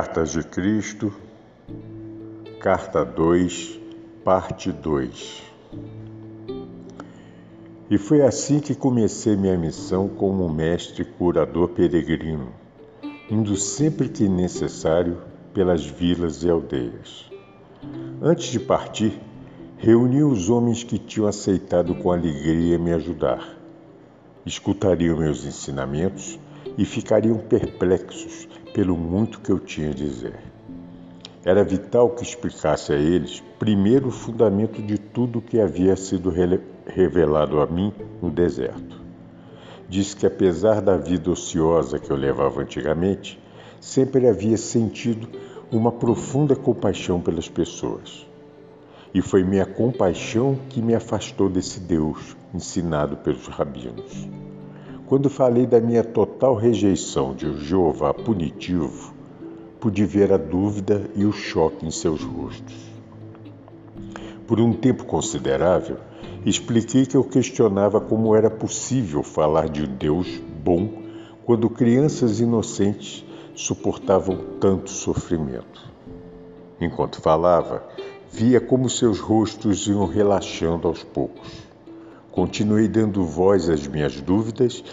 Cartas 0.00 0.32
de 0.32 0.42
Cristo, 0.42 1.12
Carta 2.58 3.04
2, 3.04 3.78
Parte 4.24 4.72
2. 4.72 5.42
E 7.90 7.98
foi 7.98 8.22
assim 8.22 8.60
que 8.60 8.74
comecei 8.74 9.36
minha 9.36 9.58
missão 9.58 10.08
como 10.08 10.48
mestre 10.48 11.04
curador 11.04 11.68
peregrino, 11.68 12.48
indo 13.30 13.54
sempre 13.56 14.08
que 14.08 14.26
necessário 14.26 15.18
pelas 15.52 15.84
vilas 15.84 16.42
e 16.44 16.48
aldeias. 16.48 17.30
Antes 18.22 18.46
de 18.46 18.58
partir, 18.58 19.20
reuni 19.76 20.22
os 20.22 20.48
homens 20.48 20.82
que 20.82 20.98
tinham 20.98 21.28
aceitado 21.28 21.94
com 21.96 22.10
alegria 22.10 22.78
me 22.78 22.94
ajudar. 22.94 23.54
Escutariam 24.46 25.18
meus 25.18 25.44
ensinamentos 25.44 26.38
e 26.78 26.86
ficariam 26.86 27.36
perplexos 27.36 28.48
pelo 28.72 28.96
muito 28.96 29.40
que 29.40 29.50
eu 29.50 29.58
tinha 29.58 29.90
a 29.90 29.94
dizer. 29.94 30.38
Era 31.44 31.64
vital 31.64 32.10
que 32.10 32.22
explicasse 32.22 32.92
a 32.92 32.96
eles, 32.96 33.42
primeiro, 33.58 34.08
o 34.08 34.12
fundamento 34.12 34.82
de 34.82 34.98
tudo 34.98 35.40
que 35.40 35.58
havia 35.58 35.96
sido 35.96 36.32
revelado 36.86 37.60
a 37.60 37.66
mim 37.66 37.92
no 38.20 38.30
deserto. 38.30 39.00
Disse 39.88 40.14
que, 40.14 40.26
apesar 40.26 40.80
da 40.82 40.96
vida 40.96 41.30
ociosa 41.30 41.98
que 41.98 42.10
eu 42.10 42.16
levava 42.16 42.60
antigamente, 42.60 43.40
sempre 43.80 44.28
havia 44.28 44.56
sentido 44.56 45.28
uma 45.72 45.90
profunda 45.90 46.54
compaixão 46.54 47.20
pelas 47.20 47.48
pessoas. 47.48 48.26
E 49.14 49.22
foi 49.22 49.42
minha 49.42 49.66
compaixão 49.66 50.58
que 50.68 50.82
me 50.82 50.94
afastou 50.94 51.48
desse 51.48 51.80
Deus 51.80 52.36
ensinado 52.54 53.16
pelos 53.16 53.46
rabinos. 53.48 54.28
Quando 55.10 55.28
falei 55.28 55.66
da 55.66 55.80
minha 55.80 56.04
total 56.04 56.54
rejeição 56.54 57.34
de 57.34 57.52
Jeová 57.64 58.14
punitivo, 58.14 59.12
pude 59.80 60.04
ver 60.04 60.32
a 60.32 60.36
dúvida 60.36 61.02
e 61.16 61.24
o 61.24 61.32
choque 61.32 61.84
em 61.84 61.90
seus 61.90 62.22
rostos. 62.22 62.76
Por 64.46 64.60
um 64.60 64.72
tempo 64.72 65.04
considerável, 65.04 65.96
expliquei 66.46 67.06
que 67.06 67.16
eu 67.16 67.24
questionava 67.24 68.00
como 68.00 68.36
era 68.36 68.48
possível 68.48 69.24
falar 69.24 69.68
de 69.68 69.82
um 69.82 69.96
Deus 69.96 70.40
bom 70.62 71.02
quando 71.44 71.68
crianças 71.68 72.38
inocentes 72.38 73.24
suportavam 73.52 74.38
tanto 74.60 74.90
sofrimento. 74.90 75.90
Enquanto 76.80 77.20
falava, 77.20 77.82
via 78.30 78.60
como 78.60 78.88
seus 78.88 79.18
rostos 79.18 79.88
iam 79.88 80.06
relaxando 80.06 80.86
aos 80.86 81.02
poucos. 81.02 81.69
Continuei 82.32 82.86
dando 82.86 83.24
voz 83.24 83.68
às 83.68 83.88
minhas 83.88 84.20
dúvidas, 84.20 84.84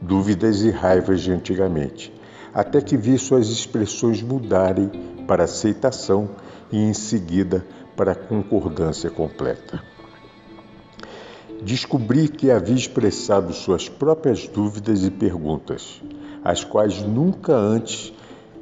dúvidas 0.00 0.62
e 0.62 0.70
raivas 0.70 1.20
de 1.20 1.30
antigamente, 1.30 2.10
até 2.54 2.80
que 2.80 2.96
vi 2.96 3.18
suas 3.18 3.48
expressões 3.48 4.22
mudarem 4.22 4.90
para 5.26 5.44
aceitação 5.44 6.30
e 6.72 6.78
em 6.78 6.94
seguida 6.94 7.66
para 7.94 8.14
concordância 8.14 9.10
completa. 9.10 9.82
Descobri 11.62 12.28
que 12.28 12.50
havia 12.50 12.74
expressado 12.74 13.52
suas 13.52 13.86
próprias 13.86 14.48
dúvidas 14.48 15.04
e 15.04 15.10
perguntas, 15.10 16.02
as 16.42 16.64
quais 16.64 17.02
nunca 17.02 17.54
antes 17.54 18.10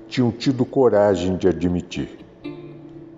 tinham 0.08 0.32
tido 0.32 0.64
coragem 0.64 1.36
de 1.36 1.46
admitir. 1.46 2.18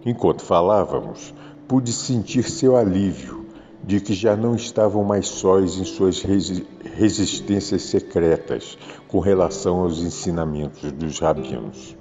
Enquanto 0.04 0.42
falávamos, 0.42 1.32
pude 1.66 1.91
sentir 1.91 2.42
seu 2.42 2.76
alívio 2.76 3.39
de 3.82 4.00
que 4.00 4.12
já 4.14 4.36
não 4.36 4.54
estavam 4.54 5.02
mais 5.02 5.26
sóis 5.26 5.76
em 5.76 5.84
suas 5.84 6.22
resistências 6.22 7.82
secretas 7.82 8.78
com 9.08 9.18
relação 9.18 9.80
aos 9.80 10.00
ensinamentos 10.00 10.92
dos 10.92 11.18
rabinos. 11.18 11.96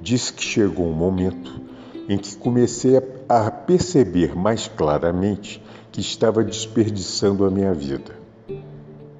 Disse 0.00 0.32
que 0.32 0.42
chegou 0.42 0.86
um 0.86 0.92
momento 0.92 1.60
em 2.08 2.18
que 2.18 2.36
comecei 2.36 3.00
a 3.28 3.50
perceber 3.50 4.36
mais 4.36 4.68
claramente 4.68 5.62
que 5.90 6.00
estava 6.00 6.44
desperdiçando 6.44 7.44
a 7.44 7.50
minha 7.50 7.72
vida. 7.72 8.12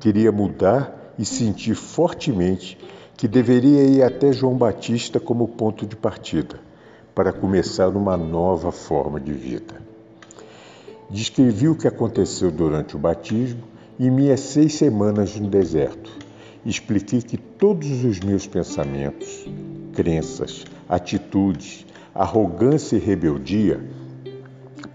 Queria 0.01 0.31
mudar 0.31 1.15
e 1.19 1.25
sentir 1.25 1.75
fortemente 1.75 2.77
que 3.17 3.27
deveria 3.27 3.85
ir 3.85 4.03
até 4.03 4.33
João 4.33 4.55
Batista 4.57 5.19
como 5.19 5.49
ponto 5.49 5.87
de 5.87 5.97
partida 5.97 6.61
para 7.15 7.33
começar 7.33 7.89
uma 7.89 8.17
nova 8.17 8.71
forma 8.73 9.21
de 9.21 9.33
vida. 9.33 9.94
Descrevi 11.11 11.69
o 11.69 11.77
que 11.77 11.87
aconteceu 11.87 12.51
durante 12.51 12.97
o 12.97 12.99
batismo 12.99 13.63
e 13.99 14.11
minhas 14.11 14.41
seis 14.41 14.75
semanas 14.75 15.39
no 15.39 15.49
deserto. 15.49 16.11
Expliquei 16.65 17.21
que 17.21 17.37
todos 17.37 18.05
os 18.05 18.21
meus 18.21 18.47
pensamentos, 18.47 19.47
crenças, 19.93 20.65
atitudes, 20.89 21.87
arrogância 22.15 22.97
e 22.97 23.01
rebeldia 23.01 23.81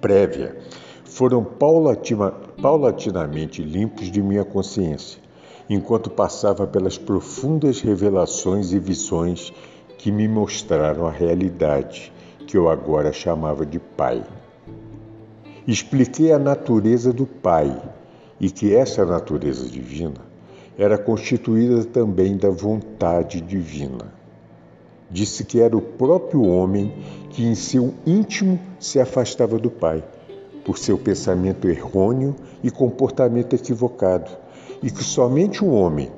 prévia 0.02 0.58
foram 1.04 1.44
paulatina, 1.44 2.32
paulatinamente 2.62 3.62
limpos 3.62 4.12
de 4.12 4.22
minha 4.22 4.46
consciência, 4.46 5.22
enquanto 5.70 6.10
passava 6.10 6.66
pelas 6.66 6.98
profundas 6.98 7.82
revelações 7.82 8.72
e 8.72 8.80
visões 8.80 9.54
que 9.98 10.12
me 10.12 10.28
mostraram 10.28 11.06
a 11.06 11.12
realidade 11.12 12.12
que 12.48 12.58
eu 12.58 12.70
agora 12.70 13.12
chamava 13.12 13.66
de 13.66 13.80
Pai. 13.80 14.24
Expliquei 15.70 16.32
a 16.32 16.40
natureza 16.40 17.14
do 17.14 17.28
Pai 17.28 17.80
e 18.42 18.50
que 18.50 18.74
essa 18.74 19.06
natureza 19.06 19.70
divina 19.70 20.20
era 20.76 20.98
constituída 20.98 21.84
também 21.84 22.36
da 22.36 22.50
vontade 22.50 23.40
divina. 23.40 24.12
Disse 25.12 25.46
que 25.46 25.62
era 25.62 25.78
o 25.78 25.82
próprio 25.82 26.42
homem 26.42 26.92
que 27.30 27.46
em 27.46 27.54
seu 27.54 27.94
íntimo 28.04 28.60
se 28.80 29.00
afastava 29.00 29.60
do 29.60 29.70
Pai, 29.70 30.04
por 30.66 30.80
seu 30.80 30.98
pensamento 30.98 31.70
errôneo 31.70 32.36
e 32.64 32.72
comportamento 32.72 33.54
equivocado, 33.54 34.32
e 34.82 34.90
que 34.90 35.04
somente 35.04 35.64
o 35.64 35.70
homem, 35.70 36.10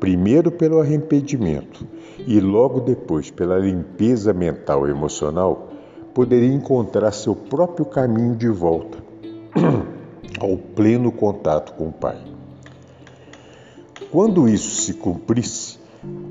primeiro 0.00 0.50
pelo 0.50 0.80
arrependimento 0.80 1.86
e 2.26 2.40
logo 2.40 2.80
depois 2.80 3.30
pela 3.30 3.60
limpeza 3.60 4.32
mental 4.32 4.88
e 4.88 4.90
emocional, 4.90 5.67
poderia 6.18 6.52
encontrar 6.52 7.12
seu 7.12 7.32
próprio 7.32 7.86
caminho 7.86 8.34
de 8.34 8.48
volta 8.48 8.98
ao 10.40 10.56
pleno 10.56 11.12
contato 11.12 11.74
com 11.74 11.90
o 11.90 11.92
Pai. 11.92 12.18
Quando 14.10 14.48
isso 14.48 14.82
se 14.82 14.94
cumprisse, 14.94 15.78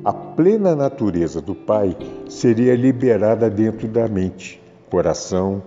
a 0.03 0.11
plena 0.11 0.75
natureza 0.75 1.41
do 1.41 1.55
Pai 1.55 1.95
seria 2.27 2.75
liberada 2.75 3.49
dentro 3.49 3.87
da 3.87 4.09
mente, 4.09 4.61
coração, 4.89 5.63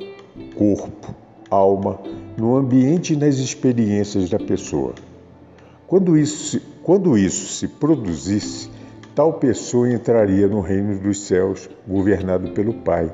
corpo, 0.55 1.15
alma, 1.51 1.99
no 2.37 2.59
ambiente 2.59 3.15
e 3.15 3.17
nas 3.17 3.37
experiências 3.37 4.29
da 4.29 4.39
pessoa. 4.39 4.93
Quando 5.87 6.15
isso, 6.19 6.61
quando 6.83 7.17
isso 7.17 7.55
se 7.55 7.67
produzisse, 7.67 8.71
tal 9.15 9.33
pessoa 9.33 9.91
entraria 9.91 10.47
no 10.47 10.61
reino 10.61 11.01
dos 11.01 11.21
céus, 11.21 11.71
governado 11.89 12.51
pelo 12.51 12.75
Pai 12.75 13.11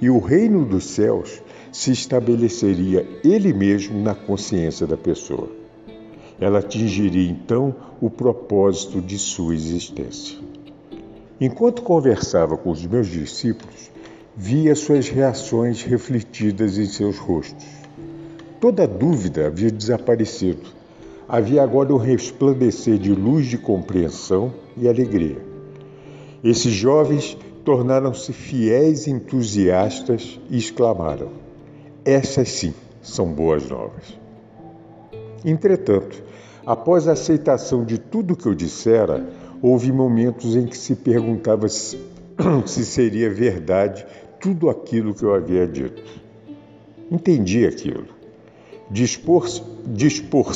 e 0.00 0.10
o 0.10 0.18
reino 0.18 0.64
dos 0.64 0.84
céus 0.84 1.42
se 1.72 1.92
estabeleceria 1.92 3.06
ele 3.24 3.52
mesmo 3.52 4.00
na 4.00 4.14
consciência 4.14 4.86
da 4.86 4.96
pessoa. 4.96 5.48
Ela 6.40 6.58
atingiria 6.58 7.30
então 7.30 7.74
o 8.00 8.10
propósito 8.10 9.00
de 9.00 9.18
sua 9.18 9.54
existência. 9.54 10.38
Enquanto 11.40 11.82
conversava 11.82 12.56
com 12.56 12.70
os 12.70 12.84
meus 12.86 13.08
discípulos, 13.08 13.90
via 14.34 14.74
suas 14.74 15.08
reações 15.08 15.82
refletidas 15.82 16.78
em 16.78 16.86
seus 16.86 17.18
rostos. 17.18 17.66
Toda 18.60 18.86
dúvida 18.86 19.46
havia 19.46 19.70
desaparecido. 19.70 20.66
Havia 21.28 21.62
agora 21.62 21.92
um 21.94 21.98
resplandecer 21.98 22.98
de 22.98 23.12
luz 23.12 23.46
de 23.46 23.58
compreensão 23.58 24.52
e 24.76 24.88
alegria. 24.88 25.38
Esses 26.44 26.72
jovens 26.72 27.36
tornaram-se 27.66 28.32
fiéis 28.32 29.08
entusiastas 29.08 30.40
e 30.48 30.56
exclamaram: 30.56 31.32
Essas 32.04 32.48
sim 32.48 32.72
são 33.02 33.26
boas 33.26 33.68
novas. 33.68 34.16
Entretanto, 35.44 36.22
após 36.64 37.08
a 37.08 37.12
aceitação 37.12 37.84
de 37.84 37.98
tudo 37.98 38.34
o 38.34 38.36
que 38.36 38.46
eu 38.46 38.54
dissera, 38.54 39.28
houve 39.60 39.90
momentos 39.90 40.54
em 40.54 40.64
que 40.64 40.78
se 40.78 40.94
perguntava 40.94 41.68
se 41.68 41.98
seria 42.84 43.28
verdade 43.28 44.06
tudo 44.40 44.70
aquilo 44.70 45.12
que 45.12 45.24
eu 45.24 45.34
havia 45.34 45.66
dito. 45.66 46.02
Entendi 47.10 47.66
aquilo. 47.66 48.06
Dispor-se 48.88 49.62
dispor 49.86 50.52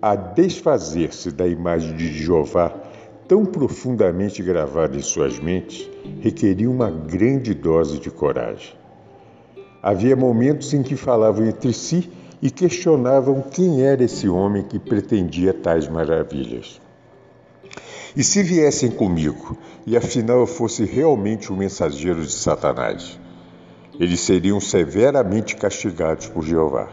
a 0.00 0.16
desfazer-se 0.16 1.30
da 1.30 1.46
imagem 1.46 1.94
de 1.94 2.10
Jeová 2.10 2.74
tão 3.28 3.44
profundamente 3.44 4.42
gravada 4.42 4.96
em 4.96 5.02
suas 5.02 5.38
mentes 5.38 5.88
requeria 6.20 6.70
uma 6.70 6.90
grande 6.90 7.54
dose 7.54 7.98
de 7.98 8.10
coragem. 8.10 8.74
Havia 9.82 10.14
momentos 10.14 10.74
em 10.74 10.82
que 10.82 10.96
falavam 10.96 11.46
entre 11.46 11.72
si 11.72 12.10
e 12.42 12.50
questionavam 12.50 13.42
quem 13.42 13.82
era 13.82 14.02
esse 14.02 14.28
homem 14.28 14.62
que 14.62 14.78
pretendia 14.78 15.52
tais 15.54 15.88
maravilhas. 15.88 16.80
E 18.16 18.24
se 18.24 18.42
viessem 18.42 18.90
comigo, 18.90 19.56
e 19.86 19.96
afinal 19.96 20.40
eu 20.40 20.46
fosse 20.46 20.84
realmente 20.84 21.50
o 21.50 21.54
um 21.54 21.58
mensageiro 21.58 22.22
de 22.22 22.32
Satanás, 22.32 23.18
eles 23.98 24.20
seriam 24.20 24.58
severamente 24.58 25.54
castigados 25.56 26.26
por 26.26 26.44
Jeová. 26.44 26.88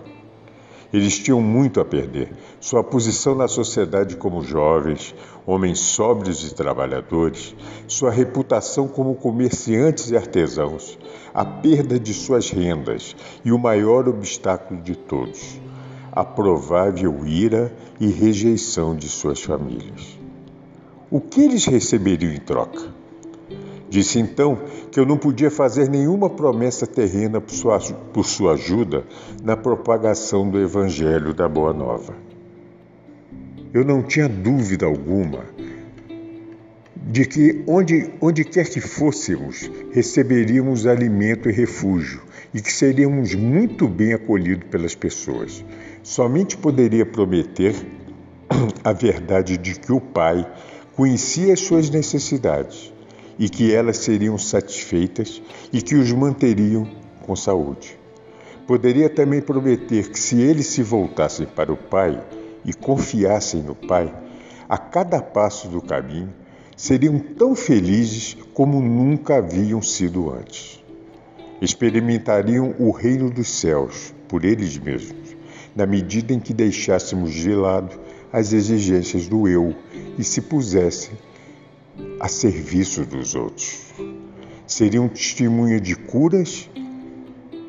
Eles 0.94 1.20
tinham 1.20 1.42
muito 1.42 1.82
a 1.82 1.86
perder. 1.86 2.32
Sua 2.60 2.84
posição 2.84 3.36
na 3.36 3.48
sociedade 3.48 4.16
como 4.16 4.42
jovens, 4.42 5.14
homens 5.46 5.80
sóbrios 5.80 6.50
e 6.50 6.56
trabalhadores, 6.56 7.56
sua 7.88 8.10
reputação 8.10 8.88
como 8.88 9.16
comerciantes 9.16 10.10
e 10.10 10.18
artesãos, 10.18 10.98
a 11.34 11.44
perda 11.44 12.00
de 12.00 12.14
suas 12.14 12.50
rendas 12.50 13.16
e 13.44 13.52
o 13.52 13.60
maior 13.60 14.08
obstáculo 14.08 14.82
de 14.82 14.96
todos, 14.96 15.60
a 16.12 16.24
provável 16.24 17.26
ira 17.26 17.74
e 18.00 18.08
rejeição 18.08 18.96
de 18.96 19.10
suas 19.10 19.42
famílias. 19.42 20.18
O 21.12 21.20
que 21.20 21.42
eles 21.42 21.66
receberiam 21.66 22.34
em 22.34 22.40
troca? 22.40 22.97
Disse 23.90 24.20
então 24.20 24.60
que 24.92 25.00
eu 25.00 25.06
não 25.06 25.18
podia 25.18 25.50
fazer 25.50 25.90
nenhuma 25.90 26.30
promessa 26.30 26.86
terrena 26.86 27.40
por 27.40 27.54
sua, 27.54 27.80
por 27.80 28.26
sua 28.26 28.54
ajuda 28.54 29.06
na 29.42 29.56
propagação 29.56 30.50
do 30.50 30.60
Evangelho 30.60 31.34
da 31.34 31.48
Boa 31.48 31.74
Nova. 31.74 32.14
Eu 33.74 33.86
não 33.86 34.04
tinha 34.04 34.28
dúvida 34.28 34.86
alguma 34.86 35.46
de 36.96 37.26
que 37.26 37.64
onde, 37.66 38.10
onde 38.20 38.44
quer 38.44 38.70
que 38.70 38.82
fôssemos, 38.82 39.72
receberíamos 39.94 40.86
alimento 40.86 41.50
e 41.50 41.54
refúgio 41.54 42.22
e 42.54 42.62
que 42.62 42.72
seríamos 42.72 43.34
muito 43.34 43.88
bem 43.88 44.12
acolhidos 44.12 44.68
pelas 44.70 44.96
pessoas. 44.96 45.64
Somente 46.04 46.58
poderia 46.58 47.06
prometer 47.06 47.74
a 48.84 48.92
verdade 48.92 49.58
de 49.58 49.80
que 49.80 49.94
o 49.94 50.02
Pai 50.02 50.46
conhecia 50.94 51.54
as 51.54 51.62
suas 51.62 51.90
necessidades 51.90 52.97
e 53.40 53.50
que 53.50 53.74
elas 53.74 53.98
seriam 53.98 54.38
satisfeitas 54.38 55.42
e 55.72 55.82
que 55.82 55.96
os 55.96 56.12
manteriam 56.12 56.88
com 57.26 57.36
saúde. 57.36 57.98
Poderia 58.66 59.10
também 59.10 59.42
prometer 59.42 60.10
que, 60.10 60.20
se 60.20 60.42
eles 60.42 60.68
se 60.68 60.84
voltassem 60.84 61.46
para 61.46 61.72
o 61.72 61.78
Pai 61.78 62.22
e 62.66 62.74
confiassem 62.74 63.62
no 63.62 63.76
Pai, 63.76 64.14
a 64.68 64.78
cada 64.78 65.22
passo 65.22 65.70
do 65.70 65.82
caminho 65.82 66.34
seriam 66.76 67.18
tão 67.18 67.56
felizes 67.56 68.38
como 68.54 68.82
nunca 68.82 69.38
haviam 69.38 69.82
sido 69.82 70.30
antes. 70.30 70.84
Experimentariam 71.62 72.76
o 72.78 72.92
reino 72.92 73.30
dos 73.30 73.50
céus 73.50 74.14
por 74.28 74.44
eles 74.44 74.78
mesmos, 74.78 75.36
na 75.76 75.86
medida 75.86 76.34
em 76.34 76.40
que 76.40 76.54
deixássemos 76.54 77.34
de 77.34 77.54
lado 77.54 77.98
as 78.32 78.52
exigências 78.52 79.28
do 79.28 79.48
eu 79.48 79.74
e 80.20 80.24
se 80.24 80.42
pusessem 80.42 81.14
a 82.20 82.28
serviço 82.28 83.06
dos 83.06 83.36
outros. 83.36 83.94
Seria 84.66 85.02
um 85.02 85.08
testemunho 85.08 85.80
de 85.80 85.96
curas 85.96 86.70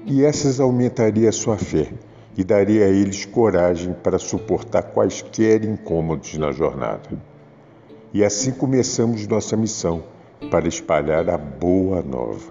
e 0.06 0.24
essas 0.24 0.58
aumentaria 0.58 1.28
a 1.28 1.32
sua 1.32 1.56
fé 1.56 1.92
e 2.36 2.44
daria 2.44 2.86
a 2.86 2.88
eles 2.88 3.24
coragem 3.24 3.94
para 4.02 4.18
suportar 4.18 4.82
quaisquer 4.82 5.64
incômodos 5.64 6.34
na 6.38 6.52
jornada. 6.52 7.10
E 8.12 8.24
assim 8.24 8.52
começamos 8.52 9.26
nossa 9.26 9.56
missão 9.56 10.04
para 10.50 10.68
espalhar 10.68 11.28
a 11.28 11.36
boa 11.36 12.02
nova 12.02 12.50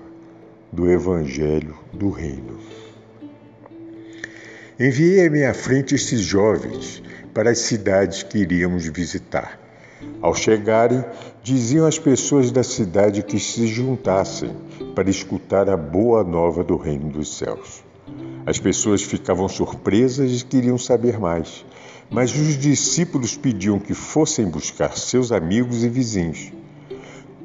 do 0.72 0.90
Evangelho 0.90 1.76
do 1.94 2.10
Reino. 2.10 2.60
Enviei 4.80 5.26
à 5.26 5.30
minha 5.30 5.54
frente 5.54 5.96
esses 5.96 6.22
jovens 6.22 7.02
para 7.34 7.50
as 7.50 7.60
cidades 7.60 8.22
que 8.24 8.38
iríamos 8.38 8.86
visitar 8.86 9.68
ao 10.22 10.34
chegarem, 10.34 11.04
diziam 11.48 11.88
às 11.88 11.98
pessoas 11.98 12.52
da 12.52 12.62
cidade 12.62 13.24
que 13.24 13.40
se 13.40 13.68
juntassem 13.68 14.54
para 14.94 15.10
escutar 15.10 15.70
a 15.70 15.78
boa 15.78 16.22
nova 16.22 16.62
do 16.62 16.76
reino 16.76 17.10
dos 17.10 17.38
céus. 17.38 17.82
As 18.46 18.60
pessoas 18.60 19.02
ficavam 19.02 19.48
surpresas 19.48 20.42
e 20.42 20.44
queriam 20.44 20.78
saber 20.78 21.18
mais, 21.18 21.66
mas 22.12 22.36
os 22.36 22.58
discípulos 22.58 23.38
pediam 23.38 23.80
que 23.80 23.94
fossem 23.94 24.46
buscar 24.46 24.98
seus 24.98 25.32
amigos 25.32 25.86
e 25.86 25.88
vizinhos. 25.88 26.52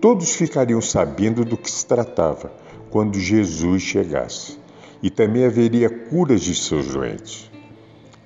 Todos 0.00 0.34
ficariam 0.34 0.80
sabendo 0.80 1.44
do 1.44 1.56
que 1.56 1.70
se 1.70 1.86
tratava 1.86 2.52
quando 2.90 3.20
Jesus 3.20 3.82
chegasse, 3.82 4.58
e 5.00 5.10
também 5.10 5.44
haveria 5.44 5.88
curas 5.88 6.40
de 6.40 6.56
seus 6.56 6.88
doentes. 6.88 7.48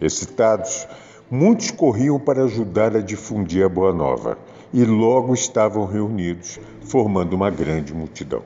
Excitados, 0.00 0.88
Muitos 1.28 1.72
corriam 1.72 2.20
para 2.20 2.44
ajudar 2.44 2.94
a 2.96 3.00
difundir 3.00 3.64
a 3.64 3.68
boa 3.68 3.92
nova 3.92 4.38
e 4.76 4.84
logo 4.84 5.32
estavam 5.32 5.86
reunidos, 5.86 6.60
formando 6.82 7.32
uma 7.32 7.48
grande 7.48 7.94
multidão. 7.94 8.42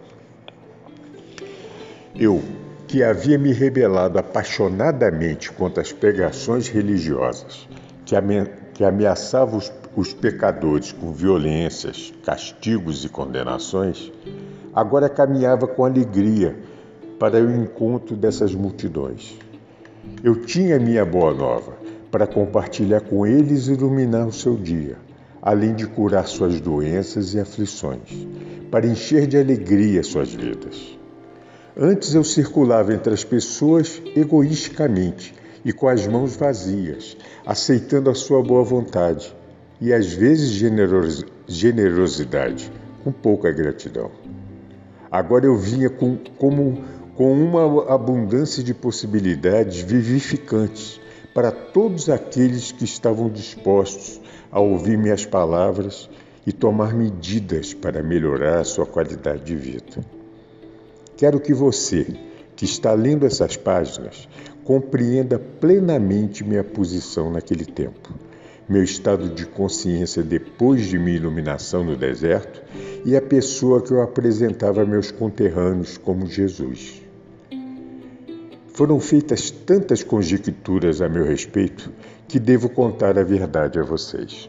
Eu, 2.15 2.41
que 2.87 3.03
havia 3.03 3.37
me 3.37 3.53
rebelado 3.53 4.17
apaixonadamente 4.17 5.51
contra 5.51 5.83
as 5.83 5.93
pregações 5.93 6.69
religiosas 6.69 7.69
que, 8.05 8.15
que 8.75 8.85
ameaçavam 8.85 9.59
os, 9.59 9.73
os 9.97 10.15
pecadores 10.15 10.93
com 10.93 11.11
violências, 11.13 12.15
castigos 12.25 13.05
e 13.05 13.09
condenações, 13.09 14.13
agora 14.73 15.09
caminhava 15.09 15.67
com 15.67 15.85
alegria 15.85 16.57
para 17.19 17.43
o 17.43 17.51
encontro 17.51 18.15
dessas 18.15 18.55
multidões. 18.55 19.37
Eu 20.23 20.37
tinha 20.37 20.79
minha 20.79 21.05
boa 21.05 21.35
nova 21.35 21.73
para 22.09 22.25
compartilhar 22.25 23.01
com 23.01 23.27
eles 23.27 23.67
e 23.67 23.73
iluminar 23.73 24.29
o 24.29 24.33
seu 24.33 24.55
dia, 24.55 25.10
além 25.43 25.75
de 25.75 25.87
curar 25.87 26.27
suas 26.27 26.61
doenças 26.61 27.35
e 27.35 27.41
aflições, 27.41 28.27
para 28.71 28.87
encher 28.87 29.27
de 29.27 29.39
alegria 29.39 30.03
suas 30.03 30.33
vidas. 30.33 30.99
Antes 31.77 32.15
eu 32.15 32.25
circulava 32.25 32.93
entre 32.93 33.13
as 33.15 33.25
pessoas 33.25 34.03
egoisticamente 34.15 35.35
e 35.65 35.73
com 35.73 35.89
as 35.89 36.07
mãos 36.07 36.37
vazias, 36.37 37.17
aceitando 37.47 38.11
a 38.11 38.15
sua 38.15 38.43
boa 38.43 38.63
vontade 38.63 39.35
e 39.81 39.93
às 39.93 40.13
vezes 40.13 40.51
generos 40.51 41.25
generosidade, 41.47 42.71
com 43.03 43.11
pouca 43.11 43.51
gratidão. 43.51 44.11
Agora 45.11 45.47
eu 45.47 45.57
vinha 45.57 45.91
com, 45.91 46.17
como, 46.39 46.85
com 47.17 47.33
uma 47.33 47.93
abundância 47.93 48.63
de 48.63 48.73
possibilidades 48.73 49.81
vivificantes 49.81 51.01
para 51.35 51.51
todos 51.53 52.09
aqueles 52.09 52.73
que 52.73 52.85
estavam 52.85 53.29
dispostos 53.29 54.21
a 54.51 54.61
ouvir 54.61 54.99
minhas 54.99 55.25
palavras 55.25 56.09
e 56.47 56.53
tomar 56.53 56.95
medidas 56.95 57.73
para 57.73 58.03
melhorar 58.03 58.61
a 58.61 58.65
sua 58.65 58.87
qualidade 58.87 59.45
de 59.45 59.55
vida. 59.55 60.05
Quero 61.17 61.39
que 61.39 61.53
você, 61.53 62.07
que 62.57 62.65
está 62.65 62.93
lendo 62.93 63.27
essas 63.27 63.57
páginas, 63.57 64.29
compreenda 64.65 65.39
plenamente 65.39 66.43
minha 66.43 66.65
posição 66.65 67.31
naquele 67.31 67.65
tempo, 67.65 68.13
meu 68.69 68.83
estado 68.83 69.29
de 69.29 69.47
consciência 69.47 70.23
depois 70.23 70.87
de 70.87 70.99
minha 70.99 71.17
iluminação 71.17 71.85
no 71.85 71.97
deserto 71.97 72.63
e 73.05 73.17
a 73.17 73.23
pessoa 73.23 73.83
que 73.83 73.93
eu 73.93 74.03
apresentava 74.03 74.83
a 74.83 74.87
meus 74.87 75.11
conterrâneos 75.11 75.99
como 75.99 76.27
Jesus. 76.27 77.10
Foram 78.81 78.99
feitas 78.99 79.51
tantas 79.51 80.03
conjecturas 80.03 81.03
a 81.03 81.09
meu 81.11 81.23
respeito 81.23 81.93
que 82.27 82.41
devo 82.41 82.67
contar 82.71 83.19
a 83.19 83.23
verdade 83.23 83.79
a 83.79 83.83
vocês. 83.83 84.49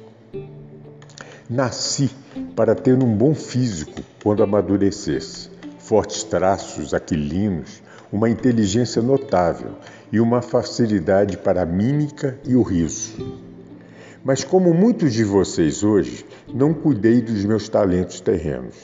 Nasci 1.50 2.10
para 2.56 2.74
ter 2.74 2.94
um 2.94 3.14
bom 3.14 3.36
físico 3.36 4.02
quando 4.24 4.42
amadurecesse, 4.42 5.50
fortes 5.80 6.24
traços 6.24 6.94
aquilinos, 6.94 7.84
uma 8.10 8.30
inteligência 8.30 9.02
notável 9.02 9.72
e 10.14 10.22
uma 10.22 10.42
facilidade 10.42 11.36
para 11.36 11.64
a 11.64 11.66
mímica 11.66 12.40
e 12.48 12.56
o 12.56 12.62
riso. 12.62 13.38
Mas, 14.24 14.46
como 14.46 14.74
muitos 14.74 15.12
de 15.12 15.26
vocês 15.26 15.84
hoje, 15.84 16.26
não 16.54 16.74
cuidei 16.74 17.22
dos 17.22 17.44
meus 17.44 17.68
talentos 17.68 18.22
terrenos. 18.22 18.78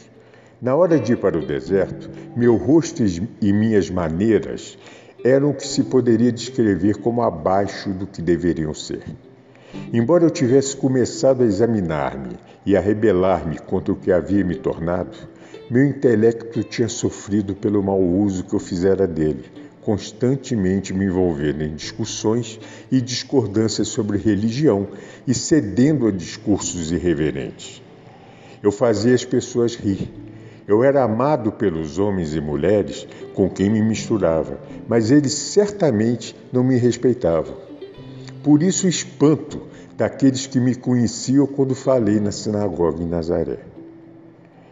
Na 0.62 0.75
hora 0.75 1.00
de 1.00 1.13
ir 1.13 1.18
para 1.18 1.38
o 1.38 1.46
deserto, 1.46 2.10
meu 2.36 2.58
rosto 2.58 3.01
e 3.42 3.54
minhas 3.54 3.89
maneiras 3.89 4.77
eram 5.24 5.50
o 5.50 5.53
que 5.53 5.67
se 5.67 5.83
poderia 5.83 6.31
descrever 6.31 6.97
como 6.97 7.21
abaixo 7.21 7.89
do 7.89 8.07
que 8.07 8.21
deveriam 8.21 8.74
ser. 8.74 9.03
Embora 9.91 10.24
eu 10.24 10.29
tivesse 10.29 10.75
começado 10.75 11.43
a 11.43 11.45
examinar-me 11.45 12.38
e 12.65 12.75
a 12.75 12.79
rebelar-me 12.79 13.59
contra 13.59 13.93
o 13.93 13.97
que 13.97 14.12
havia 14.12 14.43
me 14.43 14.55
tornado, 14.55 15.17
Meu 15.69 15.86
intelecto 15.86 16.63
tinha 16.63 16.88
sofrido 16.88 17.53
pelo 17.53 17.83
mau 17.83 18.01
uso 18.01 18.45
que 18.45 18.53
eu 18.53 18.59
fizera 18.59 19.05
dele, 19.05 19.43
constantemente 19.81 20.93
me 20.93 21.03
envolvendo 21.03 21.62
em 21.62 21.75
discussões 21.75 22.57
e 22.89 23.01
discordâncias 23.01 23.89
sobre 23.89 24.17
religião 24.17 24.88
e 25.27 25.33
cedendo 25.33 26.07
a 26.07 26.12
discursos 26.12 26.93
irreverentes. 26.93 27.83
Eu 28.63 28.71
fazia 28.71 29.13
as 29.13 29.25
pessoas 29.25 29.75
rir. 29.75 30.09
Eu 30.67 30.83
era 30.83 31.01
amado 31.01 31.53
pelos 31.53 31.97
homens 31.97 32.36
e 32.36 32.41
mulheres 32.41 33.07
com 33.33 33.50
quem 33.50 33.69
me 33.69 33.81
misturava, 33.81 34.59
mas 34.86 35.12
eles 35.12 35.31
certamente 35.31 36.36
não 36.51 36.62
me 36.62 36.75
respeitavam. 36.75 37.55
Por 38.43 38.62
isso 38.62 38.86
espanto 38.86 39.62
daqueles 39.95 40.45
que 40.45 40.59
me 40.59 40.75
conheciam 40.75 41.47
quando 41.47 41.74
falei 41.74 42.19
na 42.19 42.31
sinagoga 42.31 43.01
em 43.01 43.07
Nazaré. 43.07 43.59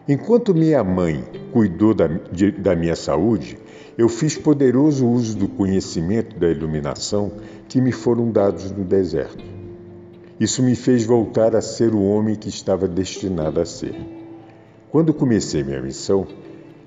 Enquanto 0.07 0.53
minha 0.53 0.83
mãe 0.83 1.23
cuidou 1.53 1.93
da, 1.93 2.07
de, 2.07 2.51
da 2.51 2.75
minha 2.75 2.95
saúde, 2.95 3.57
eu 3.97 4.09
fiz 4.09 4.37
poderoso 4.37 5.07
uso 5.07 5.37
do 5.37 5.47
conhecimento 5.47 6.37
da 6.37 6.49
iluminação 6.49 7.31
que 7.69 7.79
me 7.79 7.93
foram 7.93 8.29
dados 8.29 8.69
no 8.69 8.83
deserto. 8.83 9.43
Isso 10.37 10.61
me 10.61 10.75
fez 10.75 11.05
voltar 11.05 11.55
a 11.55 11.61
ser 11.61 11.95
o 11.95 12.03
homem 12.03 12.35
que 12.35 12.49
estava 12.49 12.85
destinado 12.85 13.61
a 13.61 13.65
ser. 13.65 14.14
Quando 14.95 15.13
comecei 15.13 15.61
minha 15.61 15.81
missão, 15.81 16.25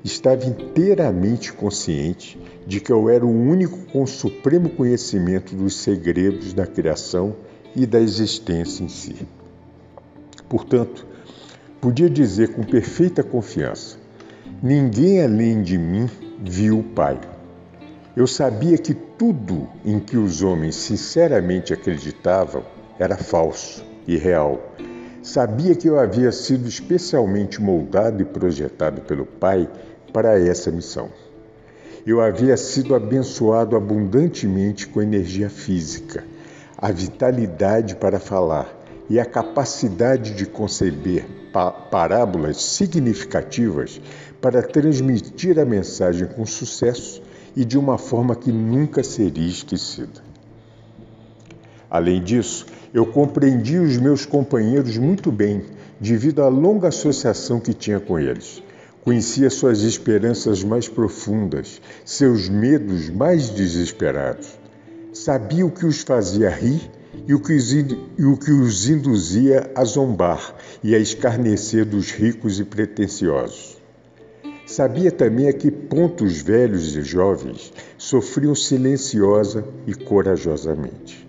estava 0.03 0.47
inteiramente 0.47 1.53
consciente 1.53 2.41
de 2.67 2.81
que 2.81 2.91
eu 2.91 3.11
era 3.11 3.27
o 3.27 3.31
único 3.31 3.77
com 3.93 4.03
o 4.03 4.07
supremo 4.07 4.71
conhecimento 4.71 5.55
dos 5.55 5.77
segredos 5.77 6.55
da 6.55 6.67
criação 6.67 7.37
e 7.77 7.85
da 7.85 8.01
existência 8.01 8.83
em 8.83 8.89
si. 8.89 9.15
Portanto, 10.49 11.07
Podia 11.83 12.09
dizer 12.09 12.55
com 12.55 12.63
perfeita 12.63 13.23
confiança: 13.23 13.99
ninguém 14.63 15.23
além 15.23 15.63
de 15.63 15.77
mim 15.77 16.09
viu 16.43 16.79
o 16.79 16.83
Pai. 16.83 17.21
Eu 18.17 18.27
sabia 18.27 18.79
que 18.79 18.95
tudo 18.95 19.69
em 19.85 20.01
que 20.01 20.17
os 20.17 20.43
homens 20.43 20.77
sinceramente 20.77 21.75
acreditavam 21.75 22.65
era 22.99 23.19
falso 23.19 23.85
e 24.07 24.17
real. 24.17 24.75
Sabia 25.23 25.75
que 25.75 25.89
eu 25.89 25.99
havia 25.99 26.31
sido 26.31 26.69
especialmente 26.69 27.61
moldado 27.61 28.23
e 28.23 28.25
projetado 28.25 29.01
pelo 29.01 29.27
Pai 29.27 29.69
para 30.13 30.39
essa 30.39 30.71
missão. 30.71 31.11
Eu 32.07 32.21
havia 32.21 32.57
sido 32.57 32.95
abençoado 32.95 33.77
abundantemente 33.77 34.87
com 34.87 35.03
energia 35.03 35.51
física, 35.51 36.25
a 36.77 36.93
vitalidade 36.93 37.97
para 37.97 38.21
falar 38.21 38.73
e 39.11 39.19
a 39.19 39.25
capacidade 39.25 40.35
de 40.35 40.47
conceber 40.47 41.27
parábolas 41.91 42.63
significativas 42.63 44.01
para 44.41 44.63
transmitir 44.63 45.59
a 45.59 45.65
mensagem 45.65 46.29
com 46.29 46.47
sucesso 46.47 47.21
e 47.57 47.65
de 47.65 47.77
uma 47.77 47.99
forma 47.99 48.37
que 48.37 48.53
nunca 48.53 49.03
seria 49.03 49.49
esquecida. 49.49 50.28
Além 51.91 52.23
disso, 52.23 52.67
eu 52.93 53.07
compreendi 53.07 53.79
os 53.79 53.97
meus 53.97 54.27
companheiros 54.27 54.99
muito 54.99 55.33
bem, 55.33 55.63
devido 55.99 56.43
à 56.43 56.49
longa 56.49 56.89
associação 56.89 57.59
que 57.59 57.73
tinha 57.73 57.99
com 57.99 58.19
eles. 58.19 58.63
Conhecia 59.03 59.49
suas 59.49 59.81
esperanças 59.83 60.63
mais 60.63 60.87
profundas, 60.87 61.81
seus 62.05 62.49
medos 62.49 63.09
mais 63.09 63.49
desesperados. 63.49 64.59
Sabia 65.13 65.65
o 65.65 65.71
que 65.71 65.87
os 65.87 66.03
fazia 66.03 66.51
rir 66.51 66.91
e 67.27 67.33
o, 67.35 67.41
que 67.41 67.55
os, 67.55 67.73
e 67.73 68.25
o 68.25 68.37
que 68.37 68.51
os 68.51 68.89
induzia 68.89 69.71
a 69.75 69.85
zombar 69.85 70.55
e 70.85 70.95
a 70.95 70.99
escarnecer 70.99 71.87
dos 71.87 72.11
ricos 72.11 72.61
e 72.61 72.65
pretensiosos. 72.65 73.79
Sabia 74.67 75.11
também 75.11 75.49
a 75.49 75.53
que 75.53 75.71
ponto 75.71 76.25
os 76.25 76.43
velhos 76.43 76.95
e 76.95 77.03
jovens 77.03 77.73
sofriam 77.97 78.55
silenciosa 78.55 79.65
e 79.87 79.95
corajosamente. 79.95 81.28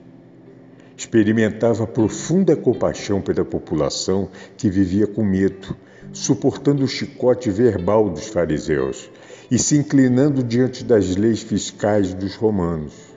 Experimentava 1.00 1.88
profunda 1.88 2.58
compaixão 2.58 3.22
pela 3.22 3.46
população 3.46 4.30
que 4.58 4.70
vivia 4.70 5.08
com 5.08 5.24
medo, 5.24 5.74
suportando 6.12 6.84
o 6.84 6.88
chicote 6.90 7.50
verbal 7.50 8.10
dos 8.10 8.28
fariseus 8.28 9.10
e 9.50 9.58
se 9.58 9.78
inclinando 9.78 10.44
diante 10.44 10.84
das 10.84 11.16
leis 11.16 11.42
fiscais 11.42 12.14
dos 12.14 12.36
romanos 12.36 13.10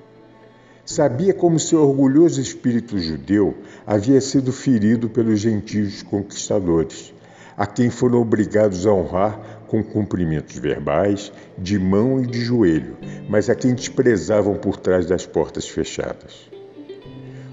Sabia 0.85 1.35
como 1.35 1.59
seu 1.59 1.81
orgulhoso 1.81 2.41
espírito 2.41 2.99
judeu 2.99 3.57
havia 3.85 4.21
sido 4.21 4.53
ferido 4.53 5.09
pelos 5.09 5.41
gentios 5.41 6.03
conquistadores, 6.03 7.13
a 7.57 7.67
quem 7.67 7.89
foram 7.91 8.21
obrigados 8.21 8.87
a 8.87 8.93
honrar 8.93 9.65
com 9.67 9.83
cumprimentos 9.83 10.57
verbais, 10.59 11.33
de 11.57 11.79
mão 11.79 12.21
e 12.23 12.27
de 12.27 12.41
joelho, 12.41 12.97
mas 13.29 13.49
a 13.51 13.57
quem 13.57 13.75
desprezavam 13.75 14.55
por 14.55 14.77
trás 14.77 15.07
das 15.07 15.25
portas 15.27 15.69
fechadas. 15.69 16.52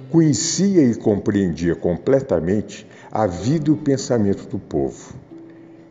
Conhecia 0.10 0.82
e 0.82 0.96
compreendia 0.96 1.76
completamente 1.76 2.88
a 3.12 3.28
vida 3.28 3.70
e 3.70 3.74
o 3.74 3.78
pensamento 3.78 4.48
do 4.48 4.58
povo. 4.58 5.14